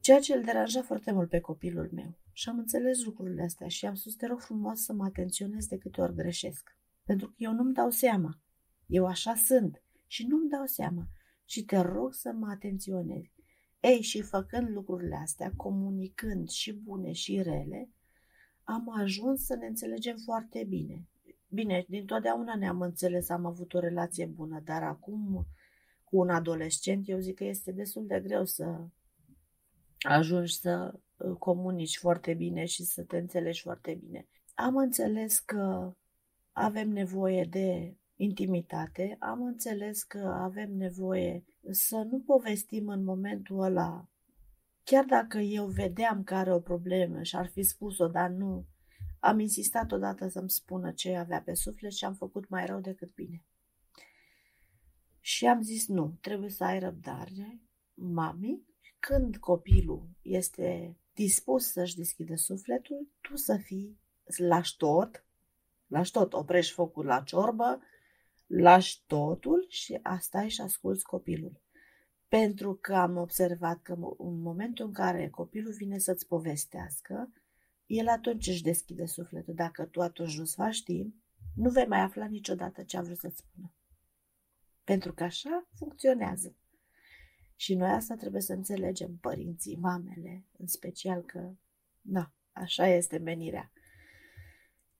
Ceea 0.00 0.20
ce 0.20 0.34
îl 0.34 0.42
deranja 0.42 0.82
foarte 0.82 1.12
mult 1.12 1.28
pe 1.28 1.40
copilul 1.40 1.88
meu. 1.92 2.18
Și 2.32 2.48
am 2.48 2.58
înțeles 2.58 3.04
lucrurile 3.04 3.42
astea 3.42 3.68
și 3.68 3.86
am 3.86 3.94
spus, 3.94 4.14
te 4.14 4.26
rog 4.26 4.40
frumos 4.40 4.80
să 4.80 4.92
mă 4.92 5.04
atenționez 5.04 5.66
de 5.66 5.78
câte 5.78 6.00
ori 6.00 6.14
greșesc. 6.14 6.76
Pentru 7.04 7.26
că 7.26 7.34
eu 7.36 7.52
nu-mi 7.52 7.74
dau 7.74 7.90
seama. 7.90 8.40
Eu 8.86 9.06
așa 9.06 9.34
sunt 9.34 9.82
și 10.06 10.26
nu-mi 10.26 10.48
dau 10.48 10.66
seama. 10.66 11.06
Și 11.44 11.64
te 11.64 11.78
rog 11.78 12.14
să 12.14 12.32
mă 12.32 12.48
atenționezi. 12.50 13.31
Ei, 13.82 14.00
și 14.00 14.20
făcând 14.20 14.68
lucrurile 14.68 15.16
astea, 15.16 15.52
comunicând 15.56 16.48
și 16.48 16.72
bune 16.72 17.12
și 17.12 17.42
rele, 17.42 17.88
am 18.64 18.98
ajuns 18.98 19.44
să 19.44 19.54
ne 19.54 19.66
înțelegem 19.66 20.16
foarte 20.16 20.64
bine. 20.68 21.06
Bine, 21.48 21.84
din 21.88 22.06
totdeauna 22.06 22.54
ne-am 22.54 22.80
înțeles, 22.80 23.28
am 23.28 23.46
avut 23.46 23.74
o 23.74 23.78
relație 23.78 24.26
bună, 24.26 24.60
dar 24.64 24.82
acum 24.82 25.46
cu 26.04 26.16
un 26.18 26.28
adolescent, 26.28 27.08
eu 27.08 27.18
zic 27.18 27.34
că 27.34 27.44
este 27.44 27.72
destul 27.72 28.06
de 28.06 28.20
greu 28.20 28.44
să 28.44 28.78
ajungi 29.98 30.58
să 30.58 30.94
uh, 31.16 31.36
comunici 31.38 31.98
foarte 31.98 32.34
bine 32.34 32.64
și 32.64 32.84
să 32.84 33.02
te 33.02 33.16
înțelegi 33.16 33.60
foarte 33.60 33.94
bine. 33.94 34.26
Am 34.54 34.76
înțeles 34.76 35.38
că 35.38 35.94
avem 36.52 36.88
nevoie 36.88 37.44
de 37.44 37.96
intimitate, 38.16 39.16
am 39.18 39.42
înțeles 39.42 40.02
că 40.02 40.18
avem 40.18 40.76
nevoie 40.76 41.44
să 41.70 41.96
nu 41.96 42.20
povestim 42.20 42.88
în 42.88 43.04
momentul 43.04 43.60
ăla, 43.60 44.08
chiar 44.84 45.04
dacă 45.04 45.38
eu 45.38 45.66
vedeam 45.66 46.22
că 46.22 46.34
are 46.34 46.52
o 46.52 46.60
problemă 46.60 47.22
și 47.22 47.36
ar 47.36 47.46
fi 47.46 47.62
spus-o, 47.62 48.08
dar 48.08 48.30
nu, 48.30 48.66
am 49.20 49.38
insistat 49.38 49.92
odată 49.92 50.28
să-mi 50.28 50.50
spună 50.50 50.92
ce 50.92 51.16
avea 51.16 51.42
pe 51.42 51.54
suflet 51.54 51.92
și 51.92 52.04
am 52.04 52.14
făcut 52.14 52.48
mai 52.48 52.66
rău 52.66 52.80
decât 52.80 53.14
bine. 53.14 53.44
Și 55.20 55.46
am 55.46 55.62
zis 55.62 55.88
nu, 55.88 56.18
trebuie 56.20 56.50
să 56.50 56.64
ai 56.64 56.78
răbdare, 56.78 57.60
mami, 57.94 58.62
când 58.98 59.36
copilul 59.36 60.08
este 60.22 60.96
dispus 61.12 61.70
să-și 61.72 61.96
deschidă 61.96 62.34
sufletul, 62.34 63.08
tu 63.20 63.36
să 63.36 63.56
fii, 63.56 64.00
lași 64.36 64.76
tot, 64.76 65.26
lași 65.86 66.10
tot, 66.10 66.32
oprești 66.32 66.72
focul 66.72 67.04
la 67.04 67.20
ciorbă, 67.20 67.80
lași 68.60 69.02
totul 69.06 69.66
și 69.68 69.98
asta 70.02 70.48
și 70.48 70.60
asculți 70.60 71.04
copilul. 71.04 71.60
Pentru 72.28 72.74
că 72.74 72.94
am 72.94 73.16
observat 73.16 73.82
că 73.82 73.92
în 74.18 74.40
momentul 74.40 74.86
în 74.86 74.92
care 74.92 75.28
copilul 75.28 75.72
vine 75.72 75.98
să-ți 75.98 76.26
povestească, 76.26 77.32
el 77.86 78.08
atunci 78.08 78.46
își 78.46 78.62
deschide 78.62 79.06
sufletul. 79.06 79.54
Dacă 79.54 79.84
tu 79.84 80.00
atunci 80.00 80.38
nu-ți 80.38 80.54
faci 80.54 80.82
timp, 80.82 81.14
nu 81.54 81.70
vei 81.70 81.86
mai 81.86 82.00
afla 82.00 82.26
niciodată 82.26 82.82
ce 82.82 82.96
a 82.96 83.02
vrut 83.02 83.18
să-ți 83.18 83.36
spună. 83.36 83.72
Pentru 84.84 85.12
că 85.12 85.24
așa 85.24 85.68
funcționează. 85.74 86.56
Și 87.56 87.74
noi 87.74 87.90
asta 87.90 88.14
trebuie 88.14 88.40
să 88.40 88.52
înțelegem, 88.52 89.16
părinții, 89.16 89.76
mamele, 89.76 90.46
în 90.58 90.66
special 90.66 91.22
că, 91.22 91.52
da, 92.00 92.32
așa 92.52 92.86
este 92.86 93.18
menirea. 93.18 93.72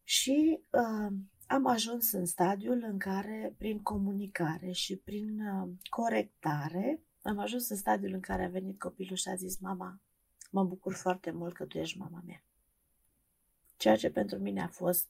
Și 0.02 0.60
uh, 0.70 1.12
am 1.52 1.66
ajuns 1.66 2.12
în 2.12 2.24
stadiul 2.24 2.82
în 2.82 2.98
care, 2.98 3.54
prin 3.58 3.82
comunicare 3.82 4.70
și 4.70 4.96
prin 4.96 5.40
uh, 5.40 5.68
corectare, 5.90 7.00
am 7.22 7.38
ajuns 7.38 7.68
în 7.68 7.76
stadiul 7.76 8.12
în 8.12 8.20
care 8.20 8.44
a 8.44 8.48
venit 8.48 8.78
copilul 8.78 9.16
și 9.16 9.28
a 9.28 9.34
zis, 9.34 9.58
mama, 9.58 10.00
mă 10.50 10.64
bucur 10.64 10.94
foarte 10.94 11.30
mult 11.30 11.54
că 11.54 11.64
tu 11.64 11.78
ești 11.78 11.98
mama 11.98 12.22
mea. 12.26 12.42
Ceea 13.76 13.96
ce 13.96 14.10
pentru 14.10 14.38
mine 14.38 14.62
a 14.62 14.68
fost 14.68 15.08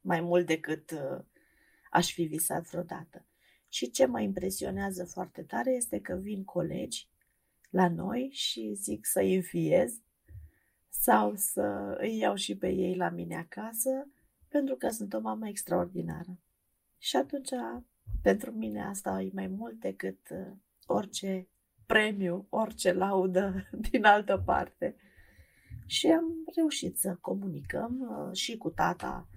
mai 0.00 0.20
mult 0.20 0.46
decât 0.46 0.90
uh, 0.90 1.24
aș 1.90 2.12
fi 2.12 2.22
visat 2.22 2.66
vreodată. 2.66 3.26
Și 3.68 3.90
ce 3.90 4.06
mă 4.06 4.20
impresionează 4.20 5.04
foarte 5.04 5.42
tare 5.42 5.70
este 5.70 6.00
că 6.00 6.14
vin 6.14 6.44
colegi 6.44 7.08
la 7.70 7.88
noi 7.88 8.28
și 8.32 8.72
zic 8.74 9.06
să-i 9.06 9.34
înfiez 9.34 9.94
sau 10.88 11.34
să 11.36 11.96
îi 12.00 12.18
iau 12.18 12.34
și 12.34 12.56
pe 12.56 12.68
ei 12.68 12.96
la 12.96 13.08
mine 13.08 13.36
acasă 13.36 14.08
pentru 14.56 14.76
că 14.76 14.88
sunt 14.88 15.12
o 15.12 15.20
mamă 15.20 15.48
extraordinară. 15.48 16.38
Și 16.98 17.16
atunci, 17.16 17.50
pentru 18.22 18.50
mine 18.50 18.82
asta 18.82 19.22
e 19.22 19.30
mai 19.32 19.46
mult 19.46 19.80
decât 19.80 20.18
uh, 20.30 20.52
orice 20.86 21.48
premiu, 21.86 22.46
orice 22.50 22.92
laudă 22.92 23.68
din 23.90 24.04
altă 24.04 24.42
parte. 24.44 24.96
Și 25.86 26.06
am 26.06 26.24
reușit 26.56 26.98
să 26.98 27.18
comunicăm 27.20 28.00
uh, 28.00 28.36
și 28.36 28.56
cu 28.56 28.70
tata. 28.70 29.28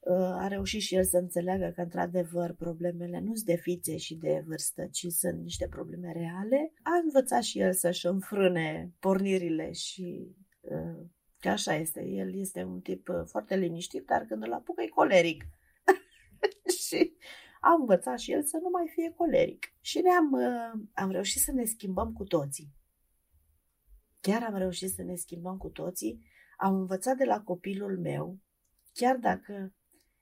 Uh, 0.00 0.16
a 0.16 0.48
reușit 0.48 0.80
și 0.80 0.94
el 0.94 1.04
să 1.04 1.16
înțeleagă 1.16 1.72
că, 1.74 1.80
într-adevăr, 1.80 2.52
problemele 2.52 3.20
nu 3.20 3.34
sunt 3.34 3.46
de 3.46 3.56
fițe 3.56 3.96
și 3.96 4.14
de 4.14 4.44
vârstă, 4.46 4.86
ci 4.86 5.06
sunt 5.08 5.42
niște 5.42 5.66
probleme 5.68 6.12
reale. 6.12 6.72
A 6.82 7.00
învățat 7.04 7.42
și 7.42 7.58
el 7.60 7.72
să-și 7.72 8.06
înfrâne 8.06 8.92
pornirile 9.00 9.72
și 9.72 10.36
că 11.44 11.50
așa 11.50 11.74
este. 11.74 12.04
El 12.04 12.34
este 12.34 12.62
un 12.62 12.80
tip 12.80 13.08
foarte 13.26 13.56
liniștit, 13.56 14.06
dar 14.06 14.24
când 14.24 14.42
îl 14.42 14.52
apucă 14.52 14.82
e 14.82 14.88
coleric. 14.88 15.44
și 16.86 17.16
am 17.60 17.80
învățat 17.80 18.18
și 18.18 18.32
el 18.32 18.42
să 18.42 18.58
nu 18.62 18.68
mai 18.72 18.88
fie 18.94 19.12
coleric. 19.16 19.74
Și 19.80 20.00
ne-am 20.00 20.32
uh, 20.32 20.82
am 20.94 21.10
reușit 21.10 21.40
să 21.40 21.52
ne 21.52 21.64
schimbăm 21.64 22.12
cu 22.12 22.24
toții. 22.24 22.74
Chiar 24.20 24.42
am 24.42 24.56
reușit 24.56 24.90
să 24.90 25.02
ne 25.02 25.14
schimbăm 25.14 25.56
cu 25.56 25.68
toții. 25.68 26.22
Am 26.56 26.74
învățat 26.74 27.16
de 27.16 27.24
la 27.24 27.40
copilul 27.40 27.98
meu, 27.98 28.38
chiar 28.92 29.16
dacă 29.16 29.74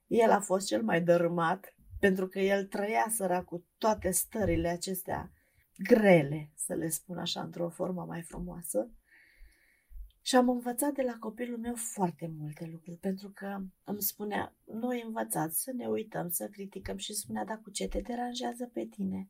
el 0.07 0.31
a 0.31 0.39
fost 0.39 0.67
cel 0.67 0.83
mai 0.83 1.01
dărâmat, 1.01 1.75
pentru 1.99 2.27
că 2.27 2.39
el 2.39 2.65
trăia 2.65 3.05
săra 3.09 3.43
cu 3.43 3.65
toate 3.77 4.11
stările 4.11 4.67
acestea 4.67 5.31
grele, 5.77 6.51
să 6.55 6.73
le 6.73 6.89
spun 6.89 7.17
așa, 7.17 7.41
într-o 7.41 7.69
formă 7.69 8.05
mai 8.05 8.21
frumoasă. 8.21 8.89
Și 10.25 10.35
am 10.35 10.49
învățat 10.49 10.93
de 10.93 11.01
la 11.01 11.17
copilul 11.19 11.57
meu 11.57 11.75
foarte 11.75 12.31
multe 12.37 12.69
lucruri, 12.71 12.97
pentru 12.97 13.31
că 13.33 13.59
îmi 13.83 14.01
spunea, 14.01 14.55
noi 14.65 15.03
învățați 15.05 15.61
să 15.61 15.71
ne 15.71 15.87
uităm, 15.87 16.29
să 16.29 16.47
criticăm 16.47 16.97
și 16.97 17.13
spunea, 17.13 17.45
dar 17.45 17.59
cu 17.63 17.69
ce 17.69 17.87
te 17.87 17.99
deranjează 17.99 18.69
pe 18.73 18.85
tine? 18.85 19.29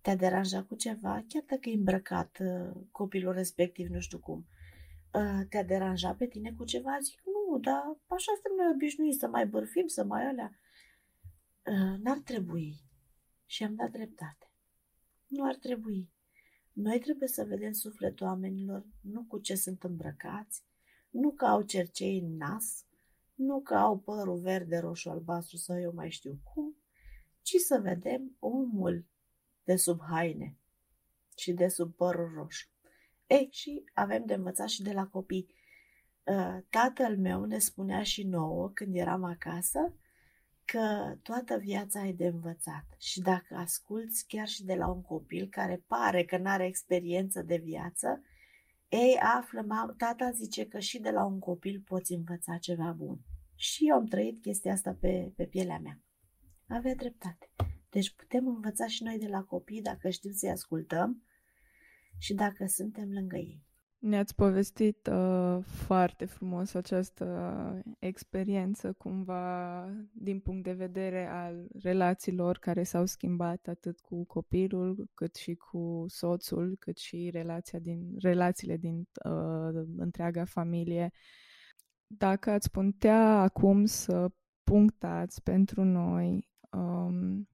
Te-a 0.00 0.16
deranjat 0.16 0.66
cu 0.66 0.74
ceva, 0.74 1.24
chiar 1.28 1.42
dacă 1.46 1.68
e 1.68 1.74
îmbrăcat 1.74 2.38
uh, 2.40 2.82
copilul 2.90 3.32
respectiv, 3.32 3.88
nu 3.88 4.00
știu 4.00 4.18
cum. 4.18 4.46
Uh, 5.12 5.46
te-a 5.48 5.64
deranjat 5.64 6.16
pe 6.16 6.26
tine 6.26 6.52
cu 6.52 6.64
ceva? 6.64 6.98
Zic, 7.02 7.22
nu, 7.24 7.58
dar 7.58 7.82
așa 8.06 8.32
suntem 8.32 8.52
noi 8.56 8.72
obișnuiți 8.74 9.18
să 9.18 9.28
mai 9.28 9.46
bărfim, 9.46 9.86
să 9.86 10.04
mai 10.04 10.26
alea. 10.26 10.58
Uh, 11.64 11.98
n-ar 12.02 12.18
trebui. 12.18 12.74
Și 13.46 13.62
am 13.62 13.74
dat 13.74 13.90
dreptate. 13.90 14.50
Nu 15.26 15.44
ar 15.44 15.54
trebui. 15.54 16.10
Noi 16.72 16.98
trebuie 16.98 17.28
să 17.28 17.44
vedem 17.44 17.72
sufletul 17.72 18.26
oamenilor 18.26 18.86
nu 19.00 19.24
cu 19.24 19.38
ce 19.38 19.54
sunt 19.54 19.82
îmbrăcați, 19.82 20.62
nu 21.10 21.30
că 21.30 21.44
au 21.44 21.62
cercei 21.62 22.18
în 22.18 22.36
nas, 22.36 22.84
nu 23.34 23.60
că 23.60 23.74
au 23.74 23.98
părul 23.98 24.38
verde, 24.38 24.78
roșu, 24.78 25.10
albastru 25.10 25.56
sau 25.56 25.80
eu 25.80 25.92
mai 25.94 26.10
știu 26.10 26.40
cum, 26.54 26.76
ci 27.42 27.54
să 27.54 27.80
vedem 27.82 28.36
omul 28.38 29.06
de 29.64 29.76
sub 29.76 30.00
haine 30.02 30.56
și 31.36 31.52
de 31.52 31.68
sub 31.68 31.94
părul 31.94 32.32
roșu. 32.34 32.68
Ei, 33.26 33.48
și 33.50 33.84
avem 33.94 34.24
de 34.26 34.34
învățat 34.34 34.68
și 34.68 34.82
de 34.82 34.92
la 34.92 35.06
copii. 35.06 35.54
Ă, 36.26 36.64
tatăl 36.70 37.18
meu 37.18 37.44
ne 37.44 37.58
spunea 37.58 38.02
și 38.02 38.26
nouă 38.26 38.70
când 38.70 38.94
eram 38.96 39.24
acasă 39.24 39.94
că 40.70 41.14
toată 41.22 41.56
viața 41.56 42.00
ai 42.00 42.12
de 42.12 42.26
învățat 42.26 42.84
și 42.98 43.20
dacă 43.20 43.54
asculți 43.54 44.26
chiar 44.26 44.46
și 44.46 44.64
de 44.64 44.74
la 44.74 44.88
un 44.88 45.02
copil 45.02 45.48
care 45.48 45.84
pare 45.86 46.24
că 46.24 46.38
nu 46.38 46.48
are 46.48 46.66
experiență 46.66 47.42
de 47.42 47.56
viață, 47.56 48.22
ei 48.88 49.18
află, 49.22 49.62
mam, 49.66 49.94
tata 49.96 50.30
zice 50.30 50.66
că 50.66 50.78
și 50.78 50.98
de 50.98 51.10
la 51.10 51.24
un 51.24 51.38
copil 51.38 51.82
poți 51.84 52.12
învăța 52.12 52.56
ceva 52.56 52.92
bun. 52.96 53.18
Și 53.54 53.88
eu 53.88 53.96
am 53.96 54.06
trăit 54.06 54.42
chestia 54.42 54.72
asta 54.72 54.96
pe, 55.00 55.32
pe 55.36 55.44
pielea 55.44 55.78
mea. 55.78 56.00
Avea 56.68 56.94
dreptate. 56.94 57.50
Deci 57.90 58.14
putem 58.14 58.46
învăța 58.46 58.86
și 58.86 59.02
noi 59.02 59.18
de 59.18 59.28
la 59.28 59.42
copii 59.42 59.82
dacă 59.82 60.08
știm 60.08 60.32
să-i 60.32 60.50
ascultăm 60.50 61.22
și 62.18 62.34
dacă 62.34 62.66
suntem 62.66 63.12
lângă 63.12 63.36
ei. 63.36 63.62
Ne-ați 64.00 64.34
povestit 64.34 65.06
uh, 65.06 65.58
foarte 65.64 66.24
frumos 66.24 66.74
această 66.74 67.26
experiență, 67.98 68.92
cumva, 68.92 69.86
din 70.12 70.40
punct 70.40 70.64
de 70.64 70.72
vedere 70.72 71.26
al 71.26 71.66
relațiilor 71.82 72.58
care 72.58 72.82
s-au 72.82 73.06
schimbat 73.06 73.66
atât 73.66 74.00
cu 74.00 74.24
copilul, 74.24 75.10
cât 75.14 75.34
și 75.34 75.54
cu 75.54 76.04
soțul, 76.08 76.76
cât 76.78 76.96
și 76.96 77.30
relația 77.32 77.78
din, 77.78 78.14
relațiile 78.18 78.76
din 78.76 79.08
uh, 79.24 79.84
întreaga 79.96 80.44
familie. 80.44 81.10
Dacă 82.06 82.50
ați 82.50 82.70
putea 82.70 83.40
acum 83.40 83.84
să 83.84 84.30
punctați 84.62 85.42
pentru 85.42 85.84
noi 85.84 86.48
um, 86.70 87.48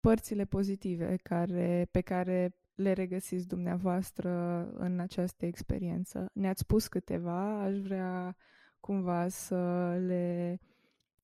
părțile 0.00 0.44
pozitive 0.44 1.16
care, 1.22 1.88
pe 1.90 2.00
care 2.00 2.54
le 2.80 2.92
regăsiți 2.92 3.46
dumneavoastră 3.46 4.30
în 4.72 4.98
această 4.98 5.46
experiență? 5.46 6.26
Ne-ați 6.32 6.60
spus 6.60 6.86
câteva, 6.86 7.62
aș 7.62 7.78
vrea 7.78 8.36
cumva 8.80 9.28
să 9.28 9.92
le 10.06 10.58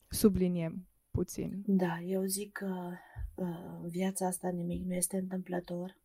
subliniem 0.08 0.88
puțin. 1.10 1.62
Da, 1.66 2.00
eu 2.00 2.24
zic 2.24 2.52
că 2.52 2.90
uh, 3.34 3.88
viața 3.88 4.26
asta 4.26 4.48
nimic 4.48 4.84
nu 4.84 4.94
este 4.94 5.16
întâmplător. 5.16 5.98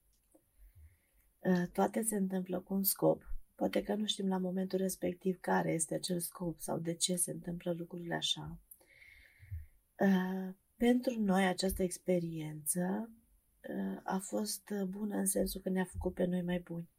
Uh, 1.40 1.68
toate 1.74 2.02
se 2.02 2.16
întâmplă 2.16 2.60
cu 2.60 2.74
un 2.74 2.84
scop. 2.84 3.24
Poate 3.56 3.84
că 3.84 3.96
nu 3.96 4.06
știm 4.06 4.28
la 4.28 4.38
momentul 4.38 4.80
respectiv 4.80 5.40
care 5.40 5.72
este 5.72 5.94
acel 5.96 6.20
scop 6.20 6.60
sau 6.60 6.80
de 6.80 6.94
ce 6.94 7.16
se 7.16 7.32
întâmplă 7.32 7.74
lucrurile 7.78 8.16
așa. 8.16 8.60
Uh, 10.00 10.54
pentru 10.78 11.20
noi 11.20 11.46
această 11.46 11.84
experiență 11.84 13.10
a 14.04 14.18
fost 14.18 14.74
bună 14.88 15.16
în 15.16 15.26
sensul 15.26 15.62
că 15.62 15.70
ne-a 15.70 15.86
făcut 15.92 16.14
pe 16.14 16.26
noi 16.26 16.42
mai 16.42 16.60
buni. 16.60 16.90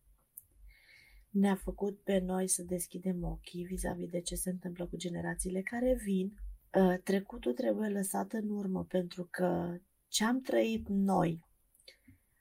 Ne-a 1.30 1.54
făcut 1.54 2.00
pe 2.02 2.18
noi 2.18 2.48
să 2.48 2.62
deschidem 2.62 3.24
ochii 3.24 3.64
vis-a-vis 3.64 4.08
de 4.08 4.20
ce 4.20 4.34
se 4.34 4.50
întâmplă 4.50 4.86
cu 4.86 4.96
generațiile 4.96 5.62
care 5.62 5.94
vin. 5.94 6.32
Uh, 6.74 6.94
trecutul 7.04 7.52
trebuie 7.52 7.88
lăsat 7.88 8.32
în 8.32 8.48
urmă 8.48 8.84
pentru 8.84 9.28
că 9.30 9.78
ce 10.08 10.24
am 10.24 10.40
trăit 10.40 10.88
noi 10.88 11.44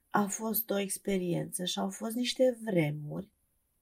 a 0.09 0.26
fost 0.26 0.69
o 0.69 0.80
experiență 0.80 1.65
și 1.65 1.80
au 1.80 1.89
fost 1.89 2.15
niște 2.15 2.57
vremuri. 2.63 3.30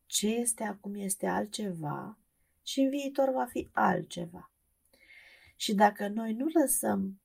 Ce 0.06 0.28
este 0.28 0.64
acum 0.64 0.96
este 0.96 1.26
altceva 1.26 2.20
și 2.64 2.80
în 2.80 2.90
viitor 2.90 3.32
va 3.32 3.46
fi 3.46 3.70
altceva. 3.72 4.52
Și 5.56 5.74
dacă 5.74 6.08
noi 6.08 6.34
nu 6.34 6.46
lăsăm 6.62 7.20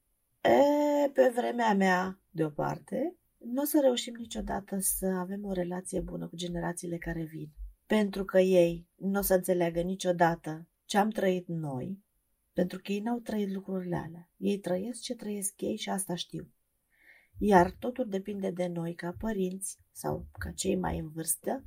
E, 0.44 1.08
pe 1.12 1.32
vremea 1.34 1.74
mea, 1.74 2.20
deoparte, 2.34 3.16
nu 3.38 3.62
o 3.62 3.64
să 3.64 3.78
reușim 3.82 4.14
niciodată 4.14 4.76
să 4.80 5.06
avem 5.06 5.44
o 5.44 5.52
relație 5.52 6.00
bună 6.00 6.28
cu 6.28 6.36
generațiile 6.36 6.98
care 6.98 7.24
vin. 7.24 7.48
Pentru 7.86 8.24
că 8.24 8.40
ei 8.40 8.88
nu 8.94 9.18
o 9.18 9.22
să 9.22 9.34
înțeleagă 9.34 9.80
niciodată 9.80 10.68
ce 10.84 10.98
am 10.98 11.10
trăit 11.10 11.48
noi, 11.48 12.02
pentru 12.52 12.80
că 12.82 12.92
ei 12.92 13.00
n-au 13.00 13.18
trăit 13.18 13.52
lucrurile 13.52 13.96
alea. 13.96 14.30
Ei 14.36 14.58
trăiesc 14.58 15.00
ce 15.00 15.14
trăiesc 15.14 15.60
ei 15.60 15.76
și 15.76 15.88
asta 15.88 16.14
știu. 16.14 16.50
Iar 17.38 17.70
totul 17.70 18.08
depinde 18.08 18.50
de 18.50 18.66
noi 18.66 18.94
ca 18.94 19.14
părinți 19.18 19.78
sau 19.92 20.26
ca 20.38 20.50
cei 20.50 20.76
mai 20.76 20.98
în 20.98 21.10
vârstă 21.10 21.64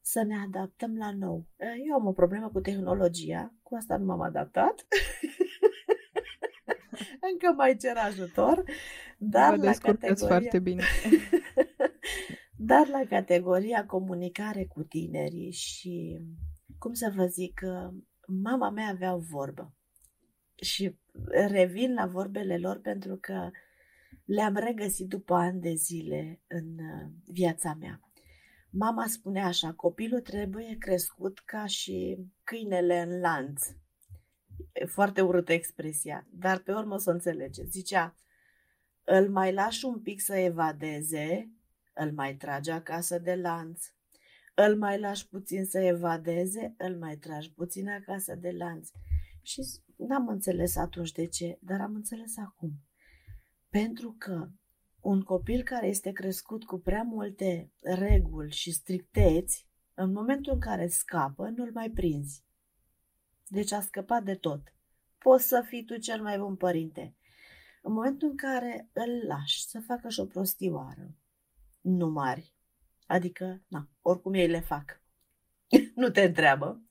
să 0.00 0.22
ne 0.22 0.36
adaptăm 0.36 0.96
la 0.96 1.12
nou. 1.12 1.46
Eu 1.88 1.94
am 1.94 2.06
o 2.06 2.12
problemă 2.12 2.48
cu 2.48 2.60
tehnologia, 2.60 3.54
cu 3.62 3.74
asta 3.74 3.96
nu 3.96 4.04
m-am 4.04 4.20
adaptat. 4.20 4.86
Încă 7.32 7.52
mai 7.56 7.76
cer 7.76 7.96
ajutor, 7.96 8.64
dar 9.24 9.56
Vă 9.56 9.64
la 9.64 9.72
categoria... 9.72 10.26
foarte 10.26 10.58
bine. 10.58 10.82
dar 12.70 12.88
la 12.88 13.02
categoria 13.08 13.86
comunicare 13.86 14.64
cu 14.64 14.82
tinerii 14.82 15.50
și, 15.50 16.20
cum 16.78 16.92
să 16.92 17.12
vă 17.14 17.26
zic, 17.26 17.60
mama 18.26 18.70
mea 18.70 18.88
avea 18.88 19.14
o 19.14 19.18
vorbă 19.18 19.74
și 20.56 20.98
revin 21.28 21.94
la 21.94 22.06
vorbele 22.06 22.58
lor 22.58 22.80
pentru 22.80 23.16
că 23.20 23.50
le-am 24.24 24.54
regăsit 24.54 25.08
după 25.08 25.34
ani 25.34 25.60
de 25.60 25.74
zile 25.74 26.40
în 26.46 26.66
uh, 26.78 27.10
viața 27.24 27.74
mea. 27.74 28.00
Mama 28.70 29.06
spunea 29.06 29.46
așa, 29.46 29.72
copilul 29.72 30.20
trebuie 30.20 30.76
crescut 30.78 31.38
ca 31.38 31.66
și 31.66 32.26
câinele 32.44 33.00
în 33.00 33.20
lanț. 33.20 33.66
E 34.72 34.84
foarte 34.84 35.20
urâtă 35.20 35.52
expresia, 35.52 36.26
dar 36.30 36.58
pe 36.58 36.72
urmă 36.72 36.94
o 36.94 36.98
să 36.98 37.10
înțelege. 37.10 37.64
Zicea, 37.64 38.14
îl 39.04 39.30
mai 39.30 39.52
lași 39.52 39.84
un 39.84 40.00
pic 40.00 40.20
să 40.20 40.34
evadeze, 40.34 41.50
îl 41.94 42.12
mai 42.12 42.36
tragi 42.36 42.70
acasă 42.70 43.18
de 43.18 43.34
lanț. 43.34 43.86
Îl 44.54 44.76
mai 44.76 44.98
lași 44.98 45.28
puțin 45.28 45.64
să 45.64 45.78
evadeze, 45.78 46.74
îl 46.78 46.98
mai 46.98 47.16
tragi 47.16 47.52
puțin 47.52 47.88
acasă 47.88 48.34
de 48.34 48.50
lanț. 48.50 48.88
Și 49.42 49.60
n-am 49.96 50.28
înțeles 50.28 50.76
atunci 50.76 51.12
de 51.12 51.26
ce, 51.26 51.58
dar 51.60 51.80
am 51.80 51.94
înțeles 51.94 52.36
acum. 52.36 52.72
Pentru 53.68 54.14
că 54.18 54.48
un 55.00 55.22
copil 55.22 55.62
care 55.62 55.86
este 55.86 56.12
crescut 56.12 56.64
cu 56.64 56.78
prea 56.78 57.02
multe 57.02 57.72
reguli 57.80 58.52
și 58.52 58.72
stricteți, 58.72 59.66
în 59.94 60.12
momentul 60.12 60.52
în 60.52 60.60
care 60.60 60.86
scapă, 60.86 61.48
nu-l 61.56 61.70
mai 61.72 61.90
prinzi. 61.90 62.44
Deci 63.46 63.72
a 63.72 63.80
scăpat 63.80 64.22
de 64.22 64.34
tot. 64.34 64.74
Poți 65.18 65.46
să 65.46 65.64
fii 65.66 65.84
tu 65.84 65.96
cel 65.96 66.22
mai 66.22 66.38
bun 66.38 66.56
părinte. 66.56 67.16
În 67.84 67.92
momentul 67.92 68.28
în 68.28 68.36
care 68.36 68.88
îl 68.92 69.26
lași 69.26 69.66
să 69.66 69.80
facă 69.80 70.08
și 70.08 70.20
o 70.20 70.26
prostioară, 70.26 71.16
nu 71.80 72.10
mari, 72.10 72.54
adică, 73.06 73.62
na, 73.68 73.88
oricum 74.02 74.34
ei 74.34 74.48
le 74.48 74.60
fac, 74.60 75.02
nu 75.94 76.10
te 76.10 76.22
întreabă, 76.22 76.82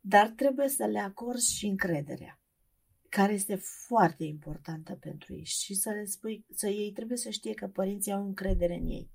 dar 0.00 0.28
trebuie 0.28 0.68
să 0.68 0.84
le 0.84 0.98
acorzi 0.98 1.54
și 1.54 1.66
încrederea 1.66 2.40
care 3.08 3.32
este 3.32 3.54
foarte 3.86 4.24
importantă 4.24 4.94
pentru 4.94 5.34
ei 5.34 5.44
și 5.44 5.74
să 5.74 5.90
le 5.90 6.04
spui, 6.04 6.46
să 6.50 6.68
ei 6.68 6.92
trebuie 6.92 7.16
să 7.16 7.30
știe 7.30 7.54
că 7.54 7.66
părinții 7.66 8.12
au 8.12 8.24
încredere 8.24 8.74
în 8.74 8.86
ei. 8.86 9.10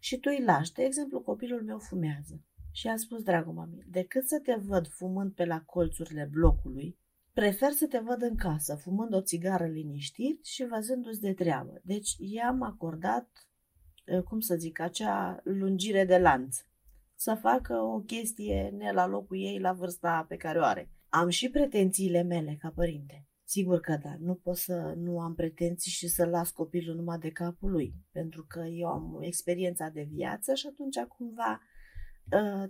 Și 0.00 0.18
tu 0.18 0.30
îi 0.32 0.44
lași. 0.44 0.72
De 0.72 0.82
exemplu, 0.82 1.20
copilul 1.20 1.62
meu 1.62 1.78
fumează. 1.78 2.42
Și 2.72 2.88
a 2.88 2.96
spus, 2.96 3.22
dragul 3.22 3.52
mami, 3.52 3.84
decât 3.86 4.28
să 4.28 4.40
te 4.42 4.54
văd 4.54 4.88
fumând 4.88 5.32
pe 5.32 5.44
la 5.44 5.60
colțurile 5.60 6.28
blocului, 6.30 6.98
prefer 7.34 7.70
să 7.70 7.86
te 7.86 7.98
văd 7.98 8.22
în 8.22 8.36
casă, 8.36 8.74
fumând 8.74 9.14
o 9.14 9.20
țigară 9.20 9.66
liniștit 9.66 10.44
și 10.44 10.66
văzându-ți 10.66 11.20
de 11.20 11.32
treabă. 11.32 11.80
Deci 11.82 12.14
i-am 12.18 12.62
acordat, 12.62 13.28
eh, 14.04 14.22
cum 14.22 14.40
să 14.40 14.54
zic, 14.54 14.80
acea 14.80 15.40
lungire 15.44 16.04
de 16.04 16.18
lanț. 16.18 16.56
Să 17.14 17.34
facă 17.34 17.74
o 17.74 18.00
chestie 18.00 18.74
ne 18.76 18.92
la 18.92 19.06
locul 19.06 19.36
ei 19.36 19.58
la 19.58 19.72
vârsta 19.72 20.24
pe 20.28 20.36
care 20.36 20.58
o 20.58 20.62
are. 20.62 20.90
Am 21.08 21.28
și 21.28 21.50
pretențiile 21.50 22.22
mele 22.22 22.56
ca 22.60 22.72
părinte. 22.74 23.28
Sigur 23.44 23.80
că 23.80 23.98
da, 24.02 24.16
nu 24.18 24.34
pot 24.34 24.56
să 24.56 24.94
nu 24.96 25.20
am 25.20 25.34
pretenții 25.34 25.90
și 25.90 26.08
să 26.08 26.24
las 26.24 26.50
copilul 26.50 26.96
numai 26.96 27.18
de 27.18 27.30
capul 27.30 27.70
lui, 27.70 27.94
pentru 28.12 28.44
că 28.48 28.60
eu 28.60 28.88
am 28.88 29.18
experiența 29.20 29.88
de 29.88 30.08
viață 30.10 30.54
și 30.54 30.66
atunci 30.66 30.98
cumva 30.98 31.50
ă, 31.52 31.60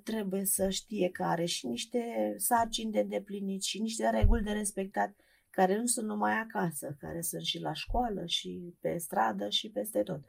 trebuie 0.02 0.44
să 0.44 0.70
știe 0.70 1.10
că 1.10 1.22
are 1.22 1.44
și 1.44 1.66
niște 1.66 2.34
sarcini 2.36 2.92
de 2.92 2.98
îndeplinit 2.98 3.62
și 3.62 3.80
niște 3.80 4.10
reguli 4.10 4.42
de 4.42 4.52
respectat 4.52 5.14
care 5.50 5.78
nu 5.78 5.86
sunt 5.86 6.06
numai 6.06 6.32
acasă, 6.32 6.96
care 6.98 7.20
sunt 7.20 7.42
și 7.42 7.58
la 7.58 7.72
școală 7.72 8.26
și 8.26 8.74
pe 8.80 8.96
stradă 8.96 9.48
și 9.48 9.70
peste 9.70 10.02
tot. 10.02 10.24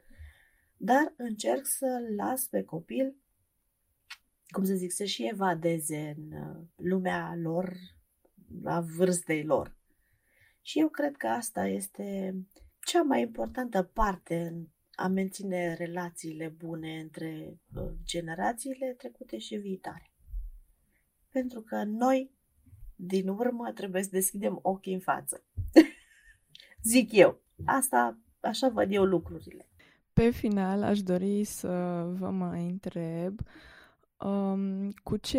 Dar 0.76 1.14
încerc 1.16 1.66
să 1.66 1.98
las 2.16 2.46
pe 2.46 2.62
copil, 2.62 3.16
cum 4.48 4.64
să 4.64 4.74
zic, 4.74 4.92
să 4.92 5.04
și 5.04 5.28
evadeze 5.32 6.14
în 6.16 6.32
ă, 6.32 6.66
lumea 6.76 7.34
lor 7.42 7.76
la 8.62 8.80
vârstei 8.80 9.44
lor. 9.44 9.76
Și 10.62 10.80
eu 10.80 10.88
cred 10.88 11.16
că 11.16 11.26
asta 11.26 11.66
este 11.66 12.36
cea 12.80 13.02
mai 13.02 13.20
importantă 13.20 13.82
parte 13.82 14.40
în 14.40 14.66
a 14.96 15.06
menține 15.06 15.74
relațiile 15.74 16.48
bune 16.48 16.98
între 17.00 17.58
uh, 17.74 17.90
generațiile 18.04 18.94
trecute 18.98 19.38
și 19.38 19.56
viitoare. 19.56 20.10
Pentru 21.30 21.60
că 21.60 21.82
noi, 21.84 22.30
din 22.96 23.28
urmă, 23.28 23.72
trebuie 23.72 24.02
să 24.02 24.08
deschidem 24.12 24.58
ochii 24.62 24.94
în 24.94 25.00
față. 25.00 25.44
Zic 26.92 27.12
eu. 27.12 27.40
Asta, 27.64 28.18
așa 28.40 28.68
văd 28.68 28.92
eu 28.92 29.04
lucrurile. 29.04 29.68
Pe 30.12 30.30
final, 30.30 30.82
aș 30.82 31.02
dori 31.02 31.44
să 31.44 32.02
vă 32.18 32.30
mai 32.30 32.66
întreb 32.66 33.40
uh, 33.40 33.46
Um, 34.18 34.90
cu 34.90 35.16
ce 35.16 35.38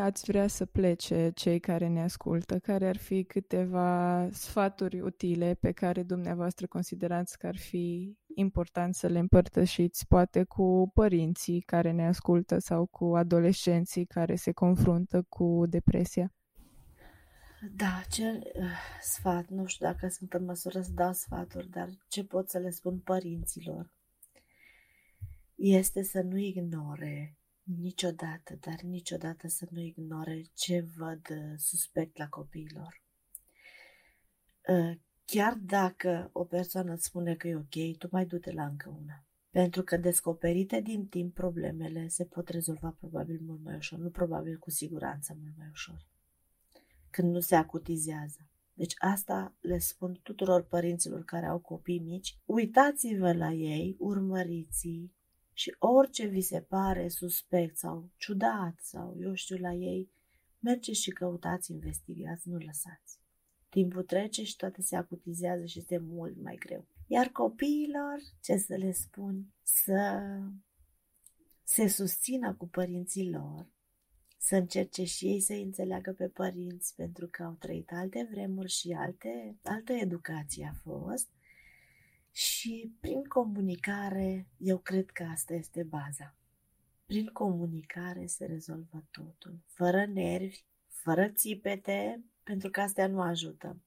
ați 0.00 0.24
vrea 0.26 0.46
să 0.46 0.64
plece 0.66 1.30
cei 1.34 1.60
care 1.60 1.86
ne 1.86 2.02
ascultă? 2.02 2.58
Care 2.58 2.88
ar 2.88 2.96
fi 2.96 3.24
câteva 3.24 4.28
sfaturi 4.32 5.00
utile 5.00 5.54
pe 5.60 5.72
care 5.72 6.02
dumneavoastră 6.02 6.66
considerați 6.66 7.38
că 7.38 7.46
ar 7.46 7.56
fi 7.56 8.16
important 8.34 8.94
să 8.94 9.06
le 9.06 9.18
împărtășiți, 9.18 10.06
poate 10.06 10.44
cu 10.44 10.90
părinții 10.94 11.60
care 11.60 11.90
ne 11.90 12.06
ascultă 12.06 12.58
sau 12.58 12.86
cu 12.86 13.16
adolescenții 13.16 14.04
care 14.04 14.34
se 14.34 14.52
confruntă 14.52 15.24
cu 15.28 15.62
depresia? 15.68 16.32
Da, 17.76 18.02
ce 18.10 18.22
uh, 18.22 18.62
sfat, 19.00 19.48
nu 19.48 19.66
știu 19.66 19.86
dacă 19.86 20.08
sunt 20.08 20.32
în 20.32 20.44
măsură 20.44 20.80
să 20.80 20.90
dau 20.94 21.12
sfaturi, 21.12 21.70
dar 21.70 21.88
ce 22.08 22.24
pot 22.24 22.50
să 22.50 22.58
le 22.58 22.70
spun 22.70 22.98
părinților 22.98 23.90
este 25.54 26.02
să 26.02 26.20
nu 26.20 26.36
ignore 26.38 27.37
niciodată, 27.76 28.58
dar 28.60 28.80
niciodată 28.80 29.48
să 29.48 29.66
nu 29.70 29.80
ignore 29.80 30.42
ce 30.54 30.86
văd 30.96 31.20
uh, 31.30 31.54
suspect 31.56 32.18
la 32.18 32.28
copiilor. 32.28 33.02
Uh, 34.68 34.98
chiar 35.24 35.54
dacă 35.54 36.30
o 36.32 36.44
persoană 36.44 36.92
îți 36.92 37.04
spune 37.04 37.34
că 37.34 37.48
e 37.48 37.56
ok, 37.56 37.98
tu 37.98 38.08
mai 38.10 38.26
du-te 38.26 38.52
la 38.52 38.66
încă 38.66 38.96
una. 39.00 39.24
Pentru 39.50 39.82
că 39.82 39.96
descoperite 39.96 40.80
din 40.80 41.06
timp 41.06 41.34
problemele 41.34 42.08
se 42.08 42.24
pot 42.24 42.48
rezolva 42.48 42.96
probabil 42.98 43.40
mult 43.46 43.62
mai 43.62 43.76
ușor, 43.76 43.98
nu 43.98 44.10
probabil 44.10 44.58
cu 44.58 44.70
siguranță 44.70 45.36
mult 45.40 45.56
mai 45.56 45.68
ușor, 45.70 46.06
când 47.10 47.32
nu 47.32 47.40
se 47.40 47.54
acutizează. 47.54 48.48
Deci 48.72 48.94
asta 48.98 49.56
le 49.60 49.78
spun 49.78 50.20
tuturor 50.22 50.62
părinților 50.62 51.24
care 51.24 51.46
au 51.46 51.58
copii 51.58 51.98
mici. 51.98 52.38
Uitați-vă 52.44 53.32
la 53.32 53.52
ei, 53.52 53.96
urmăriți 53.98 55.10
și 55.58 55.76
orice 55.78 56.26
vi 56.26 56.40
se 56.40 56.60
pare 56.60 57.08
suspect 57.08 57.76
sau 57.76 58.10
ciudat 58.16 58.78
sau 58.80 59.16
eu 59.20 59.34
știu 59.34 59.56
la 59.56 59.72
ei, 59.72 60.10
mergeți 60.58 61.00
și 61.00 61.10
căutați, 61.10 61.72
investigați, 61.72 62.48
nu 62.48 62.56
lăsați. 62.56 63.18
Timpul 63.68 64.02
trece 64.02 64.44
și 64.44 64.56
toate 64.56 64.82
se 64.82 64.96
acutizează 64.96 65.64
și 65.64 65.78
este 65.78 65.98
mult 65.98 66.42
mai 66.42 66.56
greu. 66.56 66.86
Iar 67.06 67.28
copiilor, 67.28 68.18
ce 68.42 68.56
să 68.56 68.74
le 68.74 68.92
spun, 68.92 69.46
să 69.62 70.22
se 71.62 71.88
susțină 71.88 72.54
cu 72.54 72.68
părinții 72.68 73.30
lor, 73.30 73.72
să 74.38 74.56
încerce 74.56 75.04
și 75.04 75.26
ei 75.26 75.40
să 75.40 75.52
înțeleagă 75.52 76.12
pe 76.12 76.28
părinți, 76.28 76.94
pentru 76.94 77.28
că 77.30 77.42
au 77.42 77.52
trăit 77.52 77.90
alte 77.92 78.28
vremuri 78.30 78.70
și 78.70 78.92
alte, 78.92 79.58
altă 79.62 79.92
educație 79.92 80.72
a 80.72 80.78
fost 80.90 81.28
și 82.38 82.92
prin 83.00 83.24
comunicare, 83.24 84.48
eu 84.58 84.78
cred 84.78 85.10
că 85.10 85.22
asta 85.22 85.54
este 85.54 85.82
baza. 85.82 86.36
Prin 87.06 87.26
comunicare 87.26 88.26
se 88.26 88.44
rezolvă 88.44 89.04
totul. 89.10 89.60
Fără 89.66 90.06
nervi, 90.06 90.64
fără 90.88 91.28
țipete, 91.28 92.24
pentru 92.42 92.70
că 92.70 92.80
astea 92.80 93.06
nu 93.06 93.20
ajută. 93.20 93.80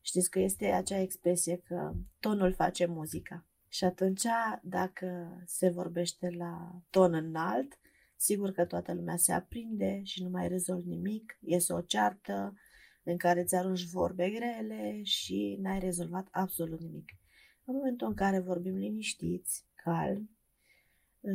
Știți 0.00 0.30
că 0.30 0.38
este 0.38 0.66
acea 0.66 0.98
expresie 0.98 1.56
că 1.56 1.94
tonul 2.20 2.52
face 2.52 2.86
muzica. 2.86 3.46
Și 3.68 3.84
atunci, 3.84 4.26
dacă 4.62 5.40
se 5.46 5.68
vorbește 5.68 6.30
la 6.30 6.82
ton 6.90 7.14
înalt, 7.14 7.78
sigur 8.16 8.50
că 8.50 8.64
toată 8.64 8.94
lumea 8.94 9.16
se 9.16 9.32
aprinde 9.32 10.00
și 10.04 10.22
nu 10.22 10.28
mai 10.28 10.48
rezolvi 10.48 10.88
nimic, 10.88 11.38
iese 11.40 11.72
o 11.72 11.80
ceartă 11.80 12.54
în 13.02 13.16
care 13.16 13.40
îți 13.40 13.54
arunci 13.54 13.84
vorbe 13.84 14.30
grele 14.30 15.02
și 15.02 15.56
n-ai 15.60 15.78
rezolvat 15.78 16.28
absolut 16.30 16.80
nimic. 16.80 17.18
În 17.68 17.74
momentul 17.74 18.06
în 18.06 18.14
care 18.14 18.38
vorbim 18.38 18.76
liniștiți, 18.76 19.64
calmi, 19.74 20.30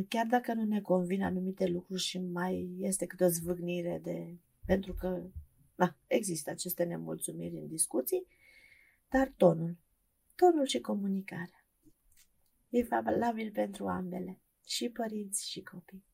chiar 0.08 0.26
dacă 0.26 0.54
nu 0.54 0.64
ne 0.64 0.80
convin 0.80 1.22
anumite 1.22 1.66
lucruri 1.66 2.00
și 2.02 2.18
mai 2.18 2.76
este 2.80 3.06
câte 3.06 3.24
o 3.24 3.28
zvâgnire 3.28 4.00
de... 4.02 4.38
pentru 4.66 4.94
că 4.94 5.22
Da, 5.74 5.96
există 6.06 6.50
aceste 6.50 6.84
nemulțumiri 6.84 7.56
în 7.56 7.66
discuții, 7.66 8.26
dar 9.08 9.32
tonul, 9.36 9.76
tonul 10.34 10.66
și 10.66 10.80
comunicarea 10.80 11.66
e 12.68 12.82
valabil 12.82 13.50
pentru 13.52 13.86
ambele, 13.86 14.40
și 14.66 14.88
părinți 14.88 15.50
și 15.50 15.62
copii. 15.62 16.04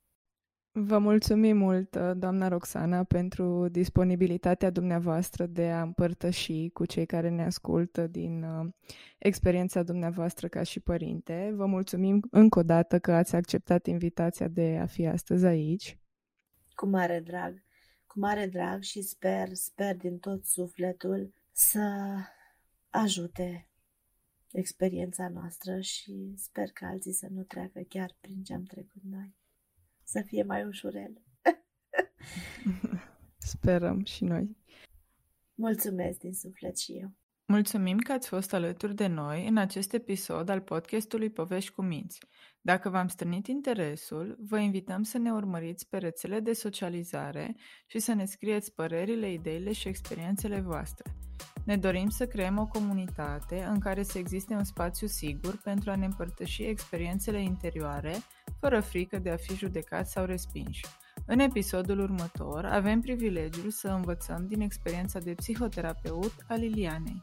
Vă 0.73 0.99
mulțumim 0.99 1.57
mult, 1.57 1.97
doamna 1.97 2.49
Roxana, 2.49 3.05
pentru 3.05 3.69
disponibilitatea 3.69 4.71
dumneavoastră 4.71 5.47
de 5.47 5.71
a 5.71 5.83
împărtăși 5.83 6.69
cu 6.69 6.87
cei 6.87 7.07
care 7.07 7.29
ne 7.29 7.45
ascultă 7.45 8.07
din 8.07 8.43
uh, 8.43 8.73
experiența 9.19 9.83
dumneavoastră 9.83 10.49
ca 10.49 10.63
și 10.63 10.81
părinte. 10.81 11.53
Vă 11.55 11.67
mulțumim 11.67 12.21
încă 12.31 12.59
o 12.59 12.63
dată 12.63 12.99
că 12.99 13.13
ați 13.13 13.35
acceptat 13.37 13.87
invitația 13.87 14.49
de 14.49 14.79
a 14.81 14.87
fi 14.87 15.07
astăzi 15.07 15.47
aici. 15.47 15.99
Cu 16.75 16.87
mare 16.87 17.21
drag, 17.21 17.65
cu 18.07 18.19
mare 18.19 18.47
drag 18.47 18.83
și 18.83 19.03
sper, 19.03 19.49
sper 19.53 19.97
din 19.97 20.19
tot 20.19 20.45
sufletul 20.45 21.33
să 21.53 22.15
ajute 22.91 23.69
experiența 24.53 25.29
noastră 25.29 25.81
și 25.81 26.35
sper 26.37 26.71
că 26.71 26.85
alții 26.85 27.13
să 27.13 27.27
nu 27.31 27.43
treacă 27.43 27.81
chiar 27.89 28.17
prin 28.21 28.43
ce 28.43 28.55
am 28.55 28.63
trecut 28.63 29.03
noi 29.03 29.39
să 30.11 30.23
fie 30.27 30.43
mai 30.43 30.65
ușurel. 30.65 31.23
Sperăm 33.53 34.05
și 34.05 34.25
noi. 34.25 34.57
Mulțumesc 35.55 36.19
din 36.19 36.33
suflet 36.33 36.79
și 36.79 36.93
eu. 36.93 37.13
Mulțumim 37.47 37.99
că 37.99 38.13
ați 38.13 38.29
fost 38.29 38.53
alături 38.53 38.95
de 38.95 39.07
noi 39.07 39.49
în 39.49 39.57
acest 39.57 39.93
episod 39.93 40.49
al 40.49 40.61
podcastului 40.61 41.31
Povești 41.31 41.73
cu 41.73 41.83
Minți. 41.83 42.19
Dacă 42.61 42.89
v-am 42.89 43.09
strânit 43.09 43.47
interesul, 43.47 44.37
vă 44.41 44.59
invităm 44.59 45.03
să 45.03 45.19
ne 45.19 45.33
urmăriți 45.33 45.89
pe 45.89 45.99
rețele 45.99 46.41
de 46.41 46.53
socializare 46.53 47.57
și 47.87 47.99
să 47.99 48.13
ne 48.13 48.25
scrieți 48.25 48.75
părerile, 48.75 49.33
ideile 49.33 49.73
și 49.73 49.89
experiențele 49.89 50.61
voastre. 50.61 51.17
Ne 51.65 51.77
dorim 51.77 52.09
să 52.09 52.27
creăm 52.27 52.59
o 52.59 52.67
comunitate 52.67 53.67
în 53.71 53.79
care 53.79 54.03
să 54.03 54.19
existe 54.19 54.55
un 54.55 54.65
spațiu 54.65 55.07
sigur 55.07 55.61
pentru 55.65 55.91
a 55.91 55.97
ne 55.97 56.05
împărtăși 56.05 56.63
experiențele 56.63 57.43
interioare, 57.43 58.15
fără 58.61 58.81
frică 58.81 59.19
de 59.19 59.31
a 59.31 59.37
fi 59.37 59.55
judecați 59.55 60.13
sau 60.13 60.25
respinși. 60.25 60.85
În 61.27 61.39
episodul 61.39 61.99
următor 62.01 62.65
avem 62.65 63.01
privilegiul 63.01 63.71
să 63.71 63.89
învățăm 63.89 64.47
din 64.47 64.61
experiența 64.61 65.19
de 65.19 65.33
psihoterapeut 65.33 66.35
a 66.49 66.55
Lilianei. 66.55 67.21